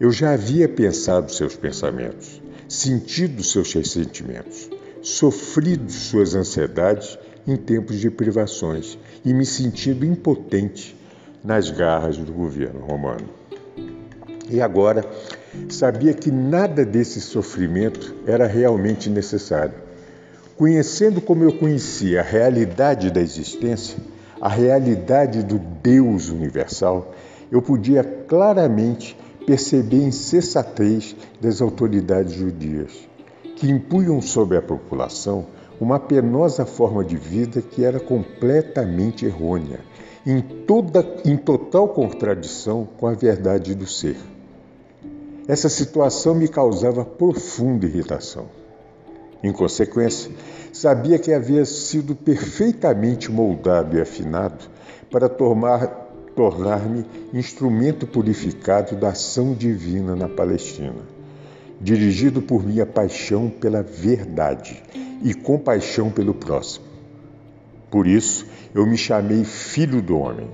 Eu 0.00 0.10
já 0.10 0.32
havia 0.32 0.68
pensado 0.68 1.32
seus 1.32 1.54
pensamentos, 1.54 2.42
sentido 2.68 3.44
seus 3.44 3.72
ressentimentos, 3.72 4.68
sofrido 5.00 5.90
suas 5.92 6.34
ansiedades 6.34 7.16
em 7.46 7.56
tempos 7.56 8.00
de 8.00 8.10
privações 8.10 8.98
e 9.25 9.32
me 9.32 9.46
sentindo 9.46 10.04
impotente 10.04 10.96
nas 11.44 11.70
garras 11.70 12.16
do 12.16 12.32
governo 12.32 12.80
romano. 12.80 13.28
E 14.50 14.60
agora 14.60 15.04
sabia 15.68 16.12
que 16.12 16.32
nada 16.32 16.84
desse 16.84 17.20
sofrimento 17.20 18.16
era 18.26 18.48
realmente 18.48 19.08
necessário. 19.08 19.88
Conhecendo 20.59 21.21
como 21.21 21.45
eu 21.45 21.53
conhecia 21.53 22.19
a 22.19 22.25
realidade 22.25 23.12
da 23.12 23.21
existência, 23.21 23.97
a 24.41 24.49
realidade 24.49 25.45
do 25.45 25.57
Deus 25.57 26.31
universal, 26.31 27.15
eu 27.49 27.62
podia 27.62 28.03
claramente 28.03 29.17
perceber 29.47 30.00
a 30.00 30.09
insensatez 30.09 31.15
das 31.41 31.62
autoridades 31.62 32.33
judias, 32.33 32.91
que 33.55 33.71
impunham 33.71 34.21
sobre 34.21 34.57
a 34.57 34.62
população 34.62 35.47
uma 35.81 36.00
penosa 36.00 36.67
forma 36.67 37.05
de 37.05 37.17
vida 37.17 37.62
que 37.62 37.85
era 37.85 38.00
completamente 38.00 39.25
errônea, 39.25 39.79
em, 40.27 40.41
toda, 40.41 41.07
em 41.25 41.37
total 41.37 41.87
contradição 41.91 42.88
com 42.99 43.07
a 43.07 43.12
verdade 43.12 43.77
do 43.77 43.87
ser. 43.87 44.17
Essa 45.47 45.69
situação 45.69 46.35
me 46.35 46.49
causava 46.49 47.05
profunda 47.05 47.87
irritação. 47.87 48.47
Em 49.42 49.52
consequência, 49.52 50.30
sabia 50.73 51.18
que 51.18 51.33
havia 51.33 51.64
sido 51.64 52.14
perfeitamente 52.14 53.30
moldado 53.30 53.97
e 53.97 54.00
afinado 54.00 54.64
para 55.11 55.28
tornar-me 55.28 57.07
instrumento 57.33 58.07
purificado 58.07 58.97
da 58.97 59.11
ação 59.11 59.54
divina 59.54 60.16
na 60.16 60.28
Palestina, 60.28 61.02
dirigido 61.80 62.42
por 62.42 62.66
minha 62.66 62.85
paixão 62.85 63.49
pela 63.49 63.83
verdade 63.83 64.83
e 65.23 65.33
compaixão 65.35 66.11
pelo 66.11 66.35
próximo. 66.35 66.87
Por 67.90 68.07
isso, 68.07 68.47
eu 68.75 68.85
me 68.85 68.99
chamei 68.99 69.45
Filho 69.45 70.02
do 70.02 70.18
Homem, 70.18 70.50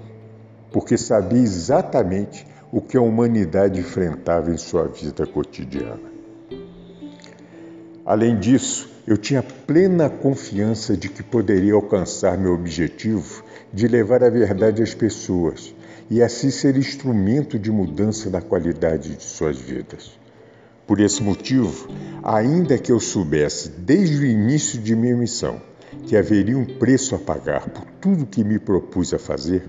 porque 0.70 0.96
sabia 0.96 1.40
exatamente 1.40 2.46
o 2.70 2.80
que 2.80 2.96
a 2.96 3.00
humanidade 3.00 3.80
enfrentava 3.80 4.50
em 4.50 4.56
sua 4.56 4.86
vida 4.86 5.26
cotidiana. 5.26 6.13
Além 8.04 8.38
disso, 8.38 8.90
eu 9.06 9.16
tinha 9.16 9.42
plena 9.42 10.10
confiança 10.10 10.94
de 10.94 11.08
que 11.08 11.22
poderia 11.22 11.72
alcançar 11.72 12.36
meu 12.36 12.52
objetivo 12.52 13.42
de 13.72 13.88
levar 13.88 14.22
a 14.22 14.28
verdade 14.28 14.82
às 14.82 14.92
pessoas 14.94 15.74
e 16.10 16.22
assim 16.22 16.50
ser 16.50 16.76
instrumento 16.76 17.58
de 17.58 17.70
mudança 17.70 18.28
da 18.28 18.42
qualidade 18.42 19.16
de 19.16 19.22
suas 19.22 19.58
vidas. 19.58 20.18
Por 20.86 21.00
esse 21.00 21.22
motivo, 21.22 21.88
ainda 22.22 22.76
que 22.76 22.92
eu 22.92 23.00
soubesse 23.00 23.70
desde 23.70 24.18
o 24.18 24.26
início 24.26 24.78
de 24.80 24.94
minha 24.94 25.16
missão 25.16 25.60
que 26.06 26.14
haveria 26.14 26.58
um 26.58 26.64
preço 26.64 27.14
a 27.14 27.18
pagar 27.18 27.70
por 27.70 27.86
tudo 28.02 28.26
que 28.26 28.44
me 28.44 28.58
propus 28.58 29.14
a 29.14 29.18
fazer, 29.18 29.66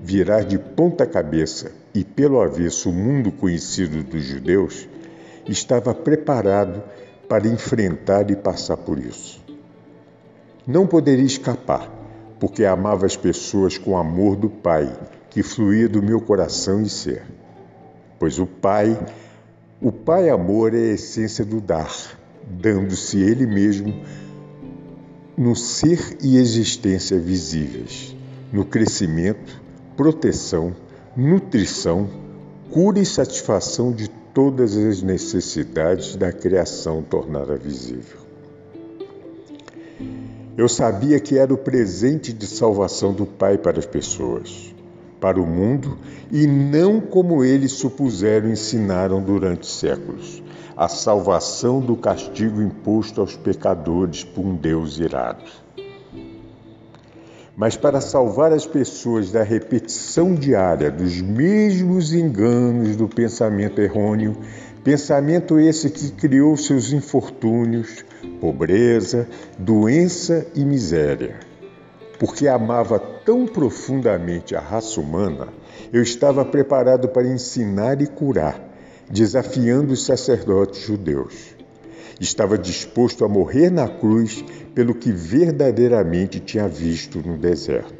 virar 0.00 0.44
de 0.44 0.58
ponta 0.58 1.06
cabeça 1.06 1.72
e 1.92 2.04
pelo 2.04 2.40
avesso 2.40 2.90
o 2.90 2.92
mundo 2.92 3.32
conhecido 3.32 4.04
dos 4.04 4.22
judeus, 4.22 4.88
estava 5.48 5.92
preparado 5.92 6.82
para 7.28 7.48
enfrentar 7.48 8.30
e 8.30 8.36
passar 8.36 8.76
por 8.76 8.98
isso. 8.98 9.42
Não 10.66 10.86
poderia 10.86 11.24
escapar, 11.24 11.90
porque 12.38 12.64
amava 12.64 13.06
as 13.06 13.16
pessoas 13.16 13.78
com 13.78 13.92
o 13.92 13.96
amor 13.96 14.36
do 14.36 14.48
Pai 14.48 14.92
que 15.30 15.42
fluía 15.42 15.88
do 15.88 16.02
meu 16.02 16.20
coração 16.20 16.82
e 16.82 16.88
ser. 16.88 17.22
Pois 18.18 18.38
o 18.38 18.46
Pai 18.46 18.98
o 19.80 19.92
Pai 19.92 20.30
Amor 20.30 20.72
é 20.72 20.78
a 20.78 20.94
essência 20.94 21.44
do 21.44 21.60
dar, 21.60 21.92
dando-se 22.48 23.20
Ele 23.20 23.46
mesmo 23.46 23.92
no 25.36 25.54
ser 25.54 26.16
e 26.22 26.38
existência 26.38 27.18
visíveis, 27.18 28.16
no 28.50 28.64
crescimento, 28.64 29.60
proteção, 29.96 30.74
nutrição, 31.14 32.08
cura 32.70 32.98
e 32.98 33.04
satisfação 33.04 33.92
de 33.92 34.08
todas 34.34 34.76
as 34.76 35.00
necessidades 35.00 36.16
da 36.16 36.32
criação 36.32 37.02
tornada 37.02 37.56
visível. 37.56 38.18
Eu 40.56 40.68
sabia 40.68 41.18
que 41.20 41.38
era 41.38 41.54
o 41.54 41.56
presente 41.56 42.32
de 42.32 42.46
salvação 42.46 43.12
do 43.12 43.24
Pai 43.24 43.56
para 43.56 43.78
as 43.78 43.86
pessoas, 43.86 44.74
para 45.20 45.40
o 45.40 45.46
mundo, 45.46 45.96
e 46.30 46.46
não 46.46 47.00
como 47.00 47.44
eles 47.44 47.72
supuseram 47.72 48.48
e 48.48 48.52
ensinaram 48.52 49.22
durante 49.22 49.66
séculos 49.66 50.42
a 50.76 50.88
salvação 50.88 51.80
do 51.80 51.96
castigo 51.96 52.60
imposto 52.60 53.20
aos 53.20 53.36
pecadores 53.36 54.24
por 54.24 54.44
um 54.44 54.56
Deus 54.56 54.98
irado. 54.98 55.63
Mas 57.56 57.76
para 57.76 58.00
salvar 58.00 58.52
as 58.52 58.66
pessoas 58.66 59.30
da 59.30 59.44
repetição 59.44 60.34
diária 60.34 60.90
dos 60.90 61.20
mesmos 61.20 62.12
enganos 62.12 62.96
do 62.96 63.08
pensamento 63.08 63.80
errôneo, 63.80 64.36
pensamento 64.82 65.58
esse 65.60 65.88
que 65.88 66.10
criou 66.10 66.56
seus 66.56 66.92
infortúnios, 66.92 68.04
pobreza, 68.40 69.28
doença 69.56 70.44
e 70.54 70.64
miséria. 70.64 71.36
Porque 72.18 72.48
amava 72.48 72.98
tão 72.98 73.46
profundamente 73.46 74.56
a 74.56 74.60
raça 74.60 75.00
humana, 75.00 75.48
eu 75.92 76.02
estava 76.02 76.44
preparado 76.44 77.08
para 77.08 77.26
ensinar 77.26 78.02
e 78.02 78.06
curar, 78.08 78.60
desafiando 79.08 79.92
os 79.92 80.04
sacerdotes 80.04 80.80
judeus. 80.80 81.53
Estava 82.20 82.56
disposto 82.56 83.24
a 83.24 83.28
morrer 83.28 83.70
na 83.70 83.88
cruz 83.88 84.44
pelo 84.74 84.94
que 84.94 85.10
verdadeiramente 85.10 86.40
tinha 86.40 86.68
visto 86.68 87.18
no 87.26 87.36
deserto. 87.36 87.94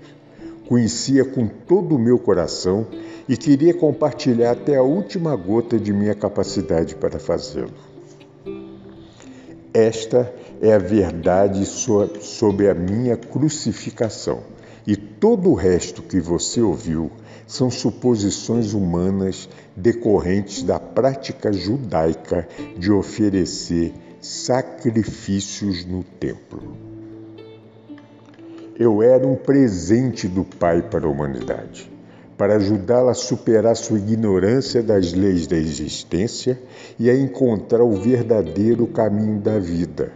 Conhecia 0.69 1.25
com 1.25 1.47
todo 1.47 1.97
o 1.97 1.99
meu 1.99 2.19
coração 2.19 2.87
e 3.29 3.37
queria 3.37 3.75
compartilhar 3.75 4.53
até 4.53 4.77
a 4.77 4.83
última 4.83 5.35
gota 5.37 5.79
de 5.79 5.93
minha 5.93 6.15
capacidade 6.15 6.95
para 6.95 7.19
fazê-lo. 7.19 7.73
Esta 9.73 10.33
é 10.63 10.73
a 10.73 10.79
verdade 10.79 11.67
sobre 11.67 12.69
a 12.69 12.75
minha 12.75 13.17
crucificação, 13.17 14.41
e 14.87 14.97
todo 14.97 15.51
o 15.51 15.55
resto 15.55 16.01
que 16.01 16.21
você 16.21 16.61
ouviu 16.61 17.11
são 17.47 17.71
suposições 17.71 18.73
humanas 18.73 19.49
decorrentes 19.77 20.63
da 20.63 20.79
prática 20.79 21.53
judaica 21.53 22.49
de 22.79 22.93
oferecer 22.93 23.93
sacrifícios 24.25 25.85
no 25.85 26.03
templo. 26.03 26.77
Eu 28.79 29.03
era 29.03 29.27
um 29.27 29.37
presente 29.37 30.27
do 30.27 30.45
Pai 30.45 30.83
para 30.83 31.07
a 31.07 31.11
humanidade 31.11 31.95
para 32.37 32.57
ajudá-la 32.57 33.13
a 33.13 33.15
superar 33.15 33.77
sua 33.77 33.99
ignorância 33.99 34.83
das 34.83 35.13
leis 35.13 35.47
da 35.47 35.57
existência 35.57 36.59
e 36.99 37.09
a 37.09 37.17
encontrar 37.17 37.83
o 37.83 37.93
verdadeiro 37.93 38.87
caminho 38.87 39.41
da 39.41 39.59
vida, 39.59 40.13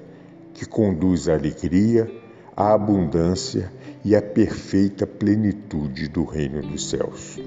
que 0.52 0.66
conduz 0.66 1.28
à 1.28 1.34
alegria, 1.34 2.10
à 2.56 2.74
abundância 2.74 3.72
e 4.04 4.16
à 4.16 4.22
perfeita 4.22 5.06
plenitude 5.06 6.08
do 6.08 6.24
reino 6.24 6.60
dos 6.60 6.90
céus. 6.90 7.38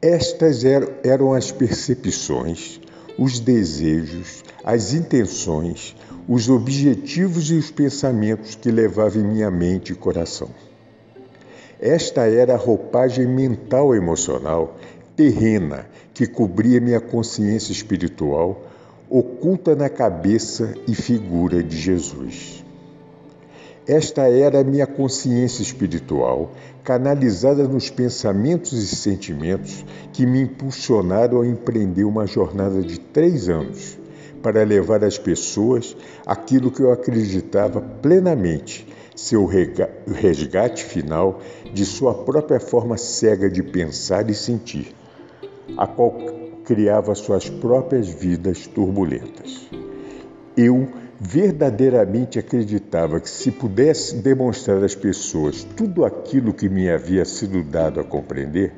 Estas 0.00 0.62
eram 1.02 1.32
as 1.32 1.50
percepções, 1.50 2.78
os 3.18 3.38
desejos, 3.38 4.42
as 4.64 4.92
intenções, 4.92 5.94
os 6.28 6.48
objetivos 6.48 7.50
e 7.50 7.54
os 7.54 7.70
pensamentos 7.70 8.54
que 8.54 8.70
levavam 8.70 9.22
em 9.22 9.26
minha 9.26 9.50
mente 9.50 9.92
e 9.92 9.96
coração. 9.96 10.48
Esta 11.80 12.22
era 12.22 12.54
a 12.54 12.58
roupagem 12.58 13.26
mental 13.26 13.94
emocional 13.94 14.76
terrena 15.14 15.86
que 16.12 16.26
cobria 16.26 16.80
minha 16.80 17.00
consciência 17.00 17.72
espiritual, 17.72 18.62
oculta 19.08 19.76
na 19.76 19.88
cabeça 19.88 20.74
e 20.88 20.94
figura 20.94 21.62
de 21.62 21.76
Jesus. 21.76 22.64
Esta 23.86 24.22
era 24.22 24.60
a 24.60 24.64
minha 24.64 24.86
consciência 24.86 25.62
espiritual, 25.62 26.52
canalizada 26.84 27.66
nos 27.66 27.88
pensamentos 27.88 28.74
e 28.74 28.86
sentimentos 28.86 29.84
que 30.12 30.26
me 30.26 30.42
impulsionaram 30.42 31.40
a 31.40 31.46
empreender 31.46 32.04
uma 32.04 32.26
jornada 32.26 32.82
de 32.82 33.00
três 33.00 33.48
anos 33.48 33.98
para 34.42 34.62
levar 34.62 35.02
às 35.02 35.16
pessoas 35.16 35.96
aquilo 36.26 36.70
que 36.70 36.82
eu 36.82 36.92
acreditava 36.92 37.80
plenamente 37.80 38.86
seu 39.16 39.46
resgate 39.46 40.84
final 40.84 41.40
de 41.72 41.86
sua 41.86 42.12
própria 42.12 42.60
forma 42.60 42.98
cega 42.98 43.48
de 43.48 43.62
pensar 43.62 44.28
e 44.28 44.34
sentir, 44.34 44.94
a 45.78 45.86
qual 45.86 46.18
criava 46.64 47.14
suas 47.14 47.48
próprias 47.48 48.08
vidas 48.08 48.66
turbulentas. 48.66 49.70
Eu 50.56 50.88
verdadeiramente 51.26 52.38
acreditava 52.38 53.18
que 53.18 53.30
se 53.30 53.50
pudesse 53.50 54.16
demonstrar 54.16 54.84
às 54.84 54.94
pessoas 54.94 55.64
tudo 55.74 56.04
aquilo 56.04 56.52
que 56.52 56.68
me 56.68 56.90
havia 56.90 57.24
sido 57.24 57.62
dado 57.62 57.98
a 57.98 58.04
compreender, 58.04 58.74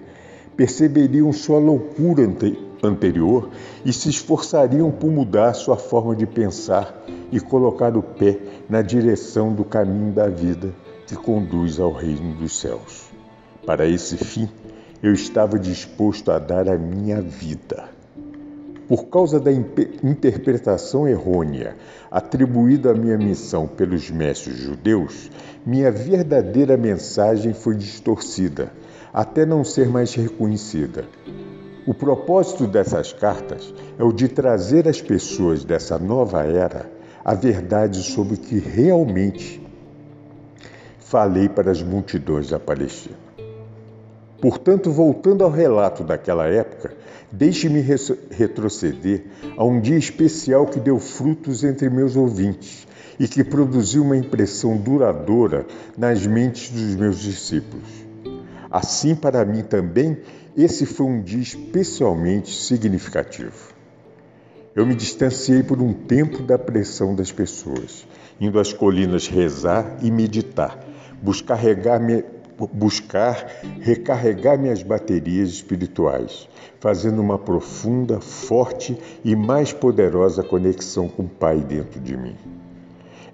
perceberiam 0.57 1.33
sua 1.33 1.59
loucura 1.59 2.23
anterior 2.83 3.51
e 3.85 3.93
se 3.93 4.09
esforçariam 4.09 4.93
por 4.93 5.11
mudar 5.11 5.55
sua 5.55 5.77
forma 5.77 6.15
de 6.15 6.25
pensar 6.25 7.05
e 7.33 7.41
colocar 7.41 7.97
o 7.97 8.03
pé 8.03 8.39
na 8.71 8.81
direção 8.81 9.53
do 9.53 9.65
caminho 9.65 10.13
da 10.13 10.29
vida 10.29 10.73
que 11.05 11.17
conduz 11.17 11.81
ao 11.81 11.93
reino 11.93 12.35
dos 12.37 12.61
céus. 12.61 13.11
Para 13.67 13.89
esse 13.89 14.17
fim, 14.17 14.49
eu 15.03 15.13
estava 15.13 15.59
disposto 15.59 16.31
a 16.31 16.39
dar 16.39 16.69
a 16.69 16.79
minha 16.79 17.21
vida. 17.21 17.96
Por 18.89 19.07
causa 19.07 19.41
da 19.41 19.51
interpretação 19.51 21.09
errônea 21.09 21.77
atribuída 22.11 22.93
à 22.93 22.95
minha 22.95 23.19
missão 23.19 23.67
pelos 23.67 24.11
mestres 24.11 24.57
judeus, 24.57 25.29
minha 25.65 25.91
verdadeira 25.91 26.77
mensagem 26.77 27.53
foi 27.53 27.75
distorcida, 27.75 28.73
até 29.13 29.45
não 29.45 29.65
ser 29.65 29.89
mais 29.89 30.15
reconhecida. 30.15 31.05
O 31.85 31.93
propósito 31.93 32.67
dessas 32.67 33.13
cartas 33.13 33.75
é 33.99 34.05
o 34.05 34.13
de 34.13 34.29
trazer 34.29 34.89
às 34.89 35.01
pessoas 35.01 35.65
dessa 35.65 35.99
nova 35.99 36.45
era 36.45 36.89
a 37.25 37.35
verdade 37.35 38.03
sobre 38.05 38.35
o 38.35 38.39
que 38.39 38.59
realmente 38.59 39.61
falei 41.01 41.49
para 41.49 41.73
as 41.73 41.83
multidões 41.83 42.51
da 42.51 42.59
Palestina. 42.59 43.17
Portanto, 44.41 44.93
voltando 44.93 45.43
ao 45.43 45.51
relato 45.51 46.05
daquela 46.05 46.47
época, 46.47 46.95
deixe-me 47.33 47.81
retroceder 48.31 49.25
a 49.57 49.65
um 49.65 49.81
dia 49.81 49.97
especial 49.97 50.67
que 50.67 50.81
deu 50.81 50.99
frutos 50.99 51.65
entre 51.65 51.89
meus 51.91 52.17
ouvintes 52.17 52.87
e 53.19 53.27
que 53.27 53.43
produziu 53.43 54.03
uma 54.03 54.17
impressão 54.17 54.77
duradoura 54.77 55.67
nas 55.97 56.27
mentes 56.27 56.71
dos 56.71 56.95
meus 56.95 57.19
discípulos. 57.19 57.89
Assim, 58.71 59.15
para 59.15 59.45
mim 59.45 59.63
também, 59.63 60.19
esse 60.57 60.87
foi 60.87 61.07
um 61.07 61.23
dia 61.23 61.41
especialmente 61.41 62.55
significativo. 62.55 63.75
Eu 64.75 64.85
me 64.85 64.95
distanciei 64.95 65.63
por 65.63 65.81
um 65.81 65.93
tempo 65.93 66.43
da 66.43 66.59
pressão 66.59 67.15
das 67.15 67.33
pessoas, 67.33 68.07
indo 68.39 68.61
às 68.61 68.73
colinas 68.73 69.27
rezar 69.27 69.97
e 70.03 70.11
meditar, 70.11 70.79
buscar, 71.23 71.55
regar, 71.55 71.99
buscar 72.73 73.47
recarregar 73.81 74.59
minhas 74.59 74.83
baterias 74.83 75.51
espirituais, 75.51 76.49
fazendo 76.81 77.21
uma 77.21 77.39
profunda, 77.39 78.21
forte 78.21 78.99
e 79.25 79.37
mais 79.37 79.73
poderosa 79.73 80.43
conexão 80.43 81.09
com 81.09 81.25
o 81.25 81.29
Pai 81.29 81.61
dentro 81.61 82.01
de 82.01 82.17
mim. 82.17 82.37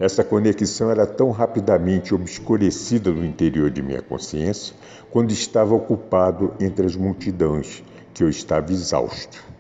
Essa 0.01 0.25
conexão 0.25 0.91
era 0.91 1.07
tão 1.07 1.31
rapidamente 1.31 2.15
obscurecida 2.15 3.13
no 3.13 3.25
interior 3.25 3.71
de 3.71 3.83
minha 3.83 4.03
consciência 4.03 4.75
quando 5.11 5.31
estava 5.31 5.75
ocupado 5.75 6.55
entre 6.59 6.87
as 6.87 6.97
multidões 6.97 7.85
que 8.13 8.25
eu 8.25 8.29
estava 8.29 8.73
exausto. 8.73 9.52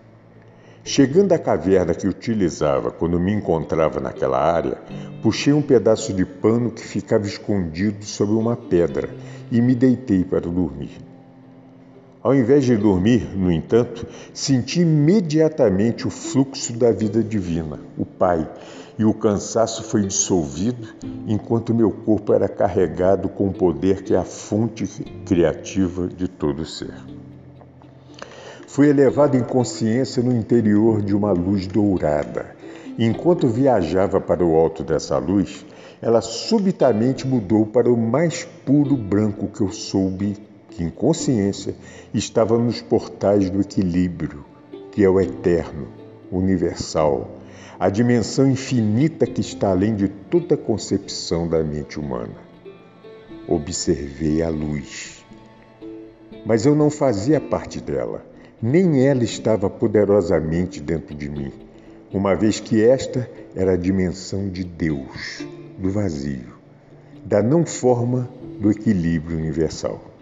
Chegando 0.85 1.33
à 1.33 1.38
caverna 1.38 1.95
que 1.95 2.09
utilizava 2.09 2.90
quando 2.90 3.21
me 3.21 3.33
encontrava 3.33 4.01
naquela 4.01 4.38
área, 4.38 4.79
puxei 5.23 5.53
um 5.53 5.62
pedaço 5.62 6.12
de 6.12 6.25
pano 6.25 6.73
que 6.73 6.83
ficava 6.83 7.25
escondido 7.25 8.05
sob 8.05 8.33
uma 8.33 8.57
pedra 8.57 9.09
e 9.51 9.62
me 9.62 9.77
deitei 9.77 10.25
para 10.25 10.40
dormir. 10.40 10.99
Ao 12.21 12.35
invés 12.35 12.64
de 12.64 12.77
dormir, 12.77 13.37
no 13.37 13.51
entanto, 13.51 14.07
senti 14.35 14.81
imediatamente 14.81 16.07
o 16.07 16.11
fluxo 16.11 16.73
da 16.73 16.90
vida 16.90 17.23
divina, 17.23 17.79
o 17.97 18.05
Pai, 18.05 18.49
e 18.99 19.05
o 19.05 19.14
cansaço 19.14 19.85
foi 19.85 20.03
dissolvido 20.03 20.88
enquanto 21.29 21.75
meu 21.75 21.92
corpo 21.92 22.33
era 22.33 22.49
carregado 22.49 23.29
com 23.29 23.49
o 23.49 23.53
poder 23.53 24.03
que 24.03 24.14
é 24.14 24.18
a 24.18 24.25
fonte 24.25 24.85
criativa 25.25 26.09
de 26.09 26.27
todo 26.27 26.64
ser. 26.64 26.95
Fui 28.73 28.89
elevado 28.89 29.37
em 29.37 29.43
consciência 29.43 30.23
no 30.23 30.35
interior 30.35 31.03
de 31.03 31.15
uma 31.15 31.31
luz 31.31 31.67
dourada. 31.67 32.57
Enquanto 32.99 33.47
viajava 33.47 34.19
para 34.19 34.43
o 34.43 34.57
alto 34.57 34.83
dessa 34.83 35.19
luz, 35.19 35.67
ela 36.01 36.23
subitamente 36.23 37.29
mudou 37.29 37.67
para 37.67 37.93
o 37.93 37.99
mais 37.99 38.49
puro 38.65 38.97
branco 38.97 39.49
que 39.49 39.61
eu 39.61 39.71
soube 39.71 40.39
que, 40.71 40.83
em 40.83 40.89
consciência, 40.89 41.75
estava 42.15 42.57
nos 42.57 42.81
portais 42.81 43.51
do 43.51 43.61
equilíbrio, 43.61 44.43
que 44.91 45.05
é 45.05 45.09
o 45.11 45.21
eterno, 45.21 45.89
universal, 46.31 47.29
a 47.79 47.91
dimensão 47.91 48.51
infinita 48.51 49.27
que 49.27 49.43
está 49.43 49.69
além 49.69 49.95
de 49.95 50.09
toda 50.09 50.57
concepção 50.57 51.47
da 51.47 51.63
mente 51.63 52.01
humana. 52.01 52.37
Observei 53.47 54.43
a 54.43 54.49
luz. 54.49 55.23
Mas 56.47 56.65
eu 56.65 56.75
não 56.75 56.89
fazia 56.89 57.39
parte 57.39 57.79
dela, 57.79 58.32
nem 58.62 59.07
ela 59.07 59.25
estava 59.25 59.68
poderosamente 59.68 60.81
dentro 60.81 61.14
de 61.14 61.29
mim, 61.29 61.53
uma 62.12 62.35
vez 62.37 62.61
que 62.61 62.83
esta 62.83 63.29
era 63.57 63.72
a 63.72 63.77
dimensão 63.77 64.48
de 64.48 64.62
Deus, 64.62 65.44
do 65.77 65.90
vazio, 65.90 66.55
da 67.25 67.42
não 67.42 67.66
forma 67.66 68.29
do 68.61 68.70
equilíbrio 68.70 69.37
universal 69.37 70.12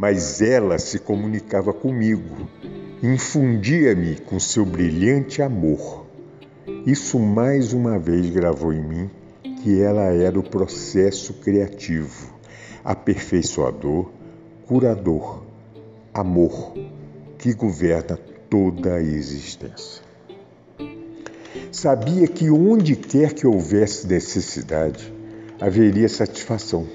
mas 0.00 0.40
ela 0.40 0.78
se 0.78 0.98
comunicava 0.98 1.74
comigo, 1.74 2.48
infundia-me 3.02 4.16
com 4.16 4.40
seu 4.40 4.64
brilhante 4.64 5.42
amor. 5.42 6.06
Isso 6.86 7.18
mais 7.18 7.74
uma 7.74 7.98
vez 7.98 8.30
gravou 8.30 8.72
em 8.72 8.82
mim 8.82 9.10
que 9.62 9.78
ela 9.82 10.04
era 10.04 10.38
o 10.38 10.42
processo 10.42 11.34
criativo, 11.34 12.32
aperfeiçoador, 12.82 14.10
curador, 14.66 15.42
amor 16.14 16.72
que 17.40 17.54
governa 17.54 18.18
toda 18.50 18.96
a 18.96 19.02
existência. 19.02 20.02
Sabia 21.72 22.28
que 22.28 22.50
onde 22.50 22.94
quer 22.94 23.32
que 23.32 23.46
houvesse 23.46 24.06
necessidade, 24.06 25.10
haveria 25.58 26.06
satisfação 26.06 26.86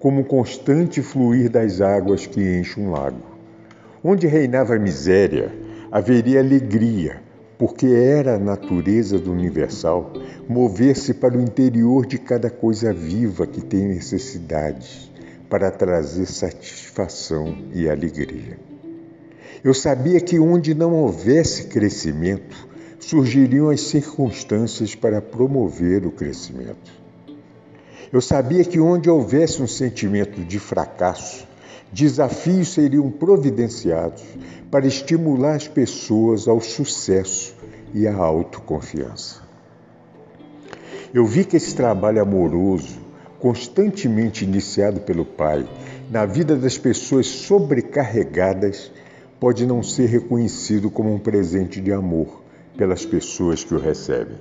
como 0.00 0.22
o 0.22 0.24
constante 0.24 1.00
fluir 1.02 1.48
das 1.48 1.80
águas 1.80 2.26
que 2.26 2.40
enchem 2.40 2.84
um 2.84 2.90
lago. 2.90 3.22
Onde 4.02 4.26
reinava 4.26 4.74
a 4.74 4.78
miséria, 4.78 5.54
haveria 5.90 6.40
alegria, 6.40 7.22
porque 7.56 7.86
era 7.86 8.34
a 8.34 8.40
natureza 8.40 9.20
do 9.20 9.30
universal 9.30 10.12
mover-se 10.48 11.14
para 11.14 11.38
o 11.38 11.40
interior 11.40 12.06
de 12.06 12.18
cada 12.18 12.50
coisa 12.50 12.92
viva 12.92 13.46
que 13.46 13.60
tem 13.60 13.86
necessidades, 13.86 15.12
para 15.48 15.70
trazer 15.70 16.26
satisfação 16.26 17.56
e 17.72 17.88
alegria. 17.88 18.75
Eu 19.66 19.74
sabia 19.74 20.20
que 20.20 20.38
onde 20.38 20.76
não 20.76 20.94
houvesse 20.94 21.64
crescimento, 21.64 22.68
surgiriam 23.00 23.68
as 23.68 23.80
circunstâncias 23.80 24.94
para 24.94 25.20
promover 25.20 26.06
o 26.06 26.12
crescimento. 26.12 26.92
Eu 28.12 28.20
sabia 28.20 28.62
que 28.62 28.78
onde 28.78 29.10
houvesse 29.10 29.60
um 29.60 29.66
sentimento 29.66 30.40
de 30.44 30.60
fracasso, 30.60 31.48
desafios 31.92 32.74
seriam 32.74 33.10
providenciados 33.10 34.22
para 34.70 34.86
estimular 34.86 35.56
as 35.56 35.66
pessoas 35.66 36.46
ao 36.46 36.60
sucesso 36.60 37.52
e 37.92 38.06
à 38.06 38.14
autoconfiança. 38.14 39.42
Eu 41.12 41.26
vi 41.26 41.44
que 41.44 41.56
esse 41.56 41.74
trabalho 41.74 42.22
amoroso, 42.22 43.00
constantemente 43.40 44.44
iniciado 44.44 45.00
pelo 45.00 45.24
Pai, 45.24 45.68
na 46.08 46.24
vida 46.24 46.54
das 46.54 46.78
pessoas 46.78 47.26
sobrecarregadas, 47.26 48.92
pode 49.38 49.66
não 49.66 49.82
ser 49.82 50.06
reconhecido 50.06 50.90
como 50.90 51.12
um 51.12 51.18
presente 51.18 51.80
de 51.80 51.92
amor 51.92 52.42
pelas 52.76 53.04
pessoas 53.04 53.62
que 53.62 53.74
o 53.74 53.78
recebem. 53.78 54.36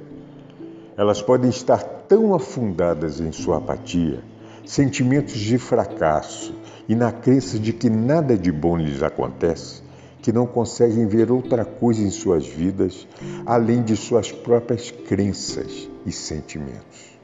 Elas 0.98 1.22
podem 1.22 1.50
estar 1.50 1.84
tão 2.08 2.34
afundadas 2.34 3.20
em 3.20 3.32
sua 3.32 3.58
apatia, 3.58 4.24
sentimentos 4.66 5.36
de 5.36 5.58
fracasso 5.58 6.56
e 6.88 6.96
na 6.96 7.12
crença 7.12 7.60
de 7.60 7.74
que 7.74 7.90
nada 7.90 8.38
de 8.38 8.52
bom 8.52 8.78
lhes 8.78 9.04
acontece, 9.04 9.84
que 10.22 10.32
não 10.32 10.48
conseguem 10.48 11.06
ver 11.06 11.32
outra 11.32 11.66
coisa 11.66 12.02
em 12.02 12.10
suas 12.10 12.48
vidas 12.48 13.08
além 13.46 13.84
de 13.84 13.96
suas 13.96 14.32
próprias 14.32 14.92
crenças 14.92 15.90
e 16.06 16.12
sentimentos. 16.12 17.16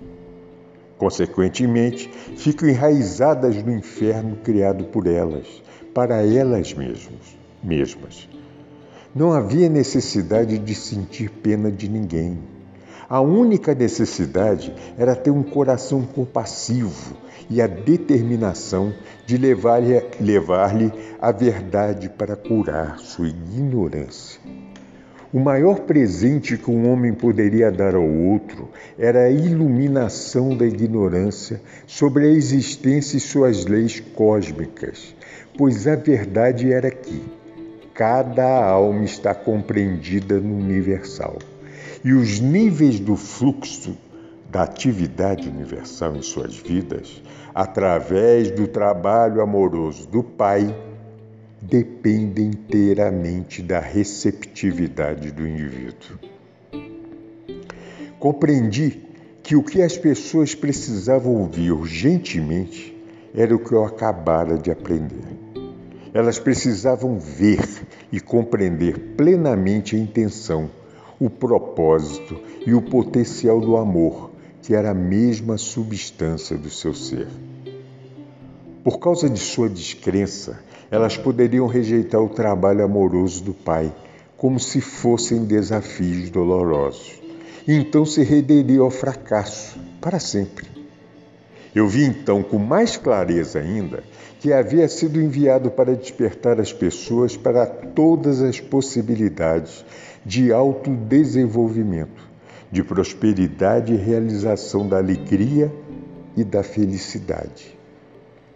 Consequentemente, 0.98 2.12
ficam 2.38 2.70
enraizadas 2.70 3.56
no 3.64 3.74
inferno 3.74 4.36
criado 4.44 4.84
por 4.86 5.08
elas, 5.08 5.48
para 5.96 6.24
elas 6.24 6.76
mesmas. 6.76 7.41
Mesmas. 7.64 8.28
Não 9.14 9.32
havia 9.34 9.70
necessidade 9.70 10.58
de 10.58 10.76
sentir 10.76 11.30
pena 11.30 11.72
de 11.72 11.90
ninguém 11.90 12.40
a 13.12 13.20
única 13.20 13.76
necessidade 13.76 14.74
era 14.98 15.14
ter 15.14 15.32
um 15.32 15.44
coração 15.44 16.02
compassivo 16.02 17.18
e 17.50 17.62
a 17.62 17.68
determinação 17.68 18.94
de 19.26 19.36
levar-lhe 19.36 20.02
levar 20.18 20.74
a 21.20 21.30
verdade 21.30 22.08
para 22.08 22.38
curar 22.38 23.00
sua 23.00 23.28
ignorância. 23.28 24.40
O 25.34 25.42
maior 25.42 25.82
presente 25.82 26.58
que 26.58 26.72
um 26.72 26.90
homem 26.90 27.14
poderia 27.14 27.70
dar 27.70 27.96
ao 27.96 28.10
outro 28.10 28.70
era 28.98 29.24
a 29.24 29.30
iluminação 29.30 30.56
da 30.56 30.66
ignorância 30.66 31.60
sobre 31.86 32.28
a 32.28 32.32
existência 32.32 33.18
e 33.18 33.20
suas 33.20 33.66
leis 33.66 34.00
cósmicas, 34.00 35.14
pois 35.58 35.86
a 35.86 35.98
verdade 35.98 36.72
era 36.72 36.90
que 36.90 37.41
cada 38.02 38.66
alma 38.66 39.04
está 39.04 39.36
compreendida 39.36 40.40
no 40.40 40.56
universal 40.56 41.38
e 42.04 42.14
os 42.14 42.40
níveis 42.40 43.00
do 43.00 43.16
fluxo 43.16 43.96
da 44.50 44.64
atividade 44.64 45.48
universal 45.48 46.16
em 46.16 46.22
suas 46.24 46.58
vidas, 46.58 47.22
através 47.54 48.50
do 48.50 48.68
trabalho 48.68 49.40
amoroso 49.40 50.08
do 50.08 50.24
Pai, 50.24 50.76
dependem 51.62 52.48
inteiramente 52.48 53.62
da 53.62 53.80
receptividade 53.80 55.30
do 55.30 55.48
indivíduo. 55.48 56.18
Compreendi 58.18 59.00
que 59.44 59.56
o 59.56 59.62
que 59.62 59.80
as 59.80 59.96
pessoas 59.96 60.56
precisavam 60.56 61.36
ouvir 61.36 61.72
urgentemente 61.72 62.98
era 63.36 63.56
o 63.56 63.60
que 63.60 63.74
eu 63.74 63.86
acabara 63.86 64.58
de 64.58 64.72
aprender. 64.72 65.41
Elas 66.14 66.40
precisavam 66.40 67.18
ver 67.20 67.66
e 68.12 68.20
compreender 68.20 69.16
plenamente 69.16 69.96
a 69.96 70.00
intenção 70.00 70.70
o 71.22 71.30
propósito 71.30 72.42
e 72.66 72.74
o 72.74 72.82
potencial 72.82 73.62
do 73.62 73.78
amor, 73.78 74.32
que 74.64 74.74
era 74.74 74.90
a 74.90 74.94
mesma 74.94 75.56
substância 75.56 76.58
do 76.58 76.68
seu 76.68 76.96
ser. 76.96 77.28
Por 78.84 78.98
causa 78.98 79.30
de 79.30 79.40
sua 79.40 79.70
descrença, 79.70 80.60
elas 80.90 81.16
poderiam 81.16 81.68
rejeitar 81.68 82.20
o 82.20 82.30
trabalho 82.30 82.84
amoroso 82.84 83.44
do 83.44 83.54
Pai, 83.54 83.94
como 84.36 84.60
se 84.60 84.82
fossem 84.82 85.46
desafios 85.46 86.32
dolorosos. 86.32 87.22
E 87.68 87.74
então 87.76 88.04
se 88.04 88.24
renderiam 88.24 88.86
ao 88.86 88.90
fracasso 88.90 89.80
para 90.02 90.20
sempre. 90.20 90.66
Eu 91.76 91.88
vi 91.88 92.04
então 92.04 92.42
com 92.42 92.58
mais 92.58 92.98
clareza 92.98 93.60
ainda 93.60 94.04
que 94.42 94.52
havia 94.52 94.88
sido 94.88 95.22
enviado 95.22 95.70
para 95.70 95.96
despertar 95.96 96.60
as 96.60 96.74
pessoas 96.74 97.38
para 97.38 97.64
todas 97.64 98.42
as 98.42 98.60
possibilidades 98.60 99.86
de 100.26 100.52
autodesenvolvimento, 100.52 102.28
de 102.72 102.84
prosperidade 102.84 103.94
e 103.94 103.98
realização 103.98 104.90
da 104.90 104.98
alegria 104.98 105.72
e 106.36 106.44
da 106.44 106.64
felicidade. 106.64 107.78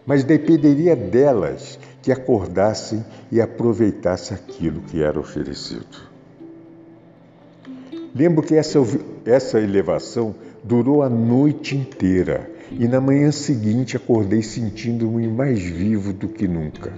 Mas 0.07 0.23
dependeria 0.23 0.95
delas 0.95 1.77
que 2.01 2.11
acordassem 2.11 3.05
e 3.31 3.39
aproveitassem 3.39 4.35
aquilo 4.35 4.81
que 4.81 5.03
era 5.03 5.19
oferecido. 5.19 6.09
Lembro 8.15 8.41
que 8.41 8.55
essa, 8.55 8.79
essa 9.23 9.59
elevação 9.59 10.33
durou 10.63 11.03
a 11.03 11.09
noite 11.09 11.75
inteira 11.75 12.54
e 12.71 12.87
na 12.87 12.99
manhã 12.99 13.31
seguinte 13.31 13.97
acordei 13.97 14.41
sentindo-me 14.41 15.27
mais 15.27 15.61
vivo 15.61 16.13
do 16.13 16.27
que 16.27 16.47
nunca. 16.47 16.93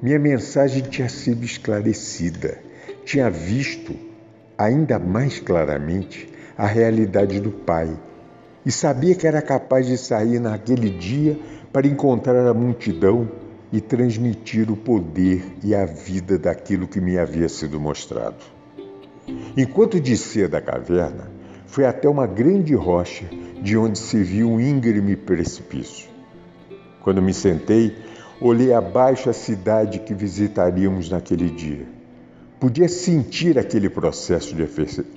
Minha 0.00 0.18
mensagem 0.18 0.82
tinha 0.82 1.08
sido 1.08 1.44
esclarecida 1.44 2.58
tinha 3.04 3.28
visto 3.30 3.94
ainda 4.56 4.98
mais 4.98 5.38
claramente 5.40 6.28
a 6.56 6.66
realidade 6.66 7.40
do 7.40 7.50
Pai 7.50 7.96
e 8.64 8.70
sabia 8.70 9.14
que 9.14 9.26
era 9.26 9.42
capaz 9.42 9.86
de 9.86 9.98
sair 9.98 10.38
naquele 10.38 10.88
dia 10.88 11.38
para 11.72 11.86
encontrar 11.86 12.46
a 12.46 12.54
multidão 12.54 13.28
e 13.72 13.80
transmitir 13.80 14.70
o 14.70 14.76
poder 14.76 15.42
e 15.64 15.74
a 15.74 15.84
vida 15.84 16.38
daquilo 16.38 16.86
que 16.86 17.00
me 17.00 17.18
havia 17.18 17.48
sido 17.48 17.80
mostrado. 17.80 18.44
Enquanto 19.56 19.98
descia 19.98 20.48
da 20.48 20.60
caverna, 20.60 21.30
fui 21.72 21.86
até 21.86 22.06
uma 22.06 22.26
grande 22.26 22.74
rocha 22.74 23.24
de 23.62 23.78
onde 23.78 23.98
se 23.98 24.22
viu 24.22 24.50
um 24.50 24.60
íngreme 24.60 25.16
precipício. 25.16 26.06
Quando 27.00 27.22
me 27.22 27.32
sentei, 27.32 27.96
olhei 28.42 28.74
abaixo 28.74 29.30
a 29.30 29.32
cidade 29.32 30.00
que 30.00 30.12
visitaríamos 30.12 31.08
naquele 31.08 31.48
dia. 31.48 31.86
Podia 32.60 32.90
sentir 32.90 33.58
aquele 33.58 33.88
processo 33.88 34.54
de 34.54 34.68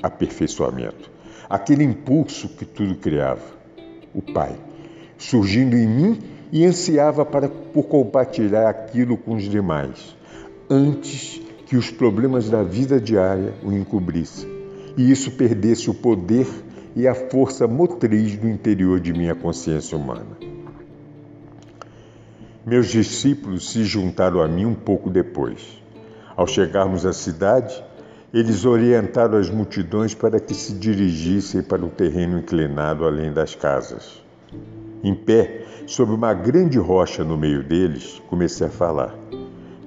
aperfeiçoamento, 0.02 1.12
aquele 1.50 1.84
impulso 1.84 2.48
que 2.48 2.64
tudo 2.64 2.96
criava, 2.96 3.44
o 4.14 4.22
Pai, 4.22 4.56
surgindo 5.18 5.76
em 5.76 5.86
mim 5.86 6.20
e 6.54 6.64
ansiava 6.64 7.26
para, 7.26 7.50
por 7.50 7.84
compartilhar 7.84 8.70
aquilo 8.70 9.18
com 9.18 9.36
os 9.36 9.44
demais, 9.44 10.16
antes 10.70 11.42
que 11.66 11.76
os 11.76 11.92
problemas 11.92 12.50
da 12.50 12.64
vida 12.64 12.98
diária 12.98 13.54
o 13.62 13.74
encobrissem 13.74 14.55
e 14.98 15.12
isso 15.12 15.32
perdesse 15.32 15.90
o 15.90 15.94
poder 15.94 16.48
e 16.96 17.08
a 17.08 17.14
força 17.14 17.68
motriz 17.68 18.38
do 18.38 18.48
interior 18.48 19.00
de 19.00 19.12
minha 19.12 19.36
consciência 19.36 19.98
humana. 19.98 20.38
Meus 22.66 22.88
discípulos 22.88 23.70
se 23.70 23.84
juntaram 23.84 24.42
a 24.42 24.48
mim 24.48 24.66
um 24.66 24.74
pouco 24.74 25.10
depois. 25.10 25.82
Ao 26.36 26.48
chegarmos 26.48 27.06
à 27.06 27.14
cidade, 27.14 27.84
eles 28.34 28.66
orientaram 28.66 29.38
as 29.38 29.50
multidões 29.50 30.14
para 30.14 30.40
que 30.40 30.54
se 30.54 30.74
dirigissem 30.74 31.62
para 31.62 31.86
o 31.86 31.90
terreno 31.90 32.40
inclinado 32.40 33.06
além 33.06 33.32
das 33.32 33.56
casas. 33.56 34.22
Em 35.04 35.14
pé, 35.14 35.66
sobre 35.86 36.16
uma 36.16 36.34
grande 36.34 36.80
rocha 36.80 37.24
no 37.24 37.38
meio 37.38 37.62
deles, 37.62 38.22
comecei 38.28 38.66
a 38.68 38.72
falar. 38.72 39.16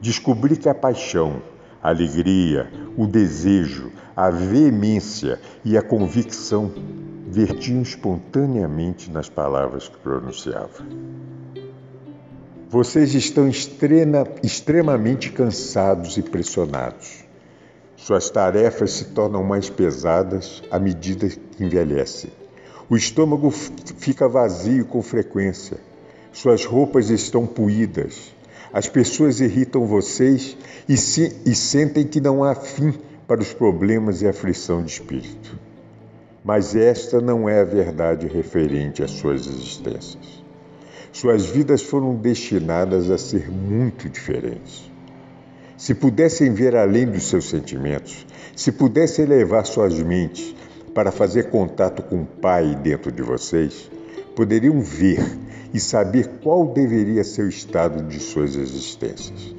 Descobri 0.01 0.57
que 0.57 0.69
a 0.69 0.75
paixão, 0.75 1.43
a 1.83 1.89
alegria, 1.89 2.71
o 2.97 3.07
desejo, 3.07 3.91
a 4.19 4.31
veemência 4.31 5.41
e 5.65 5.79
a 5.79 5.81
convicção 5.81 6.73
vertiam 7.29 7.83
espontaneamente 7.83 9.13
nas 9.13 9.29
palavras 9.29 9.87
que 9.89 9.97
pronunciava. 9.99 10.85
Vocês 12.69 13.15
estão 13.15 13.49
extrema, 13.49 14.27
extremamente 14.43 15.31
cansados 15.31 16.17
e 16.17 16.23
pressionados. 16.23 17.25
Suas 17.97 18.29
tarefas 18.29 18.91
se 18.91 19.05
tornam 19.05 19.45
mais 19.45 19.71
pesadas 19.71 20.65
à 20.69 20.81
medida 20.81 21.29
que 21.29 21.63
envelhecem. 21.63 22.33
O 22.91 22.97
estômago 22.97 23.53
fica 23.53 24.29
vazio 24.29 24.85
com 24.87 25.01
frequência. 25.01 25.79
Suas 26.33 26.65
roupas 26.65 27.09
estão 27.09 27.47
puídas. 27.47 28.35
As 28.73 28.89
pessoas 28.89 29.39
irritam 29.39 29.87
vocês 29.87 30.57
e, 30.89 30.97
se, 30.97 31.41
e 31.47 31.55
sentem 31.55 32.05
que 32.05 32.21
não 32.21 32.43
há 32.43 32.57
fim 32.57 33.07
para 33.29 33.43
os 33.43 33.53
problemas 33.53 34.23
e 34.23 34.27
aflição 34.27 34.83
de 34.83 34.91
espírito. 34.91 35.59
Mas 36.43 36.75
esta 36.75 37.21
não 37.21 37.47
é 37.47 37.61
a 37.61 37.65
verdade 37.65 38.27
referente 38.27 39.03
às 39.03 39.11
suas 39.11 39.47
existências. 39.47 40.43
Suas 41.13 41.45
vidas 41.45 41.83
foram 41.83 42.15
destinadas 42.15 43.11
a 43.11 43.19
ser 43.19 43.51
muito 43.51 44.09
diferentes. 44.09 44.91
Se 45.77 45.95
pudessem 45.95 46.55
ver 46.55 46.75
além 46.75 47.07
dos 47.07 47.25
seus 47.25 47.51
sentimentos, 47.51 48.27
se 48.57 48.73
pudessem 48.73 49.27
elevar 49.27 49.67
suas 49.67 50.01
mentes 50.01 50.55
para 50.95 51.13
fazer 51.13 51.51
contato 51.51 52.03
com 52.03 52.23
o 52.23 52.27
Pai 52.27 52.75
dentro 52.83 53.13
de 53.13 53.23
vocês, 53.23 53.91
poderiam 54.35 54.81
ver 54.81 55.21
e 55.75 55.79
saber 55.79 56.29
qual 56.43 56.67
deveria 56.67 57.23
ser 57.23 57.43
o 57.43 57.49
estado 57.49 58.03
de 58.09 58.21
suas 58.21 58.57
existências. 58.57 59.58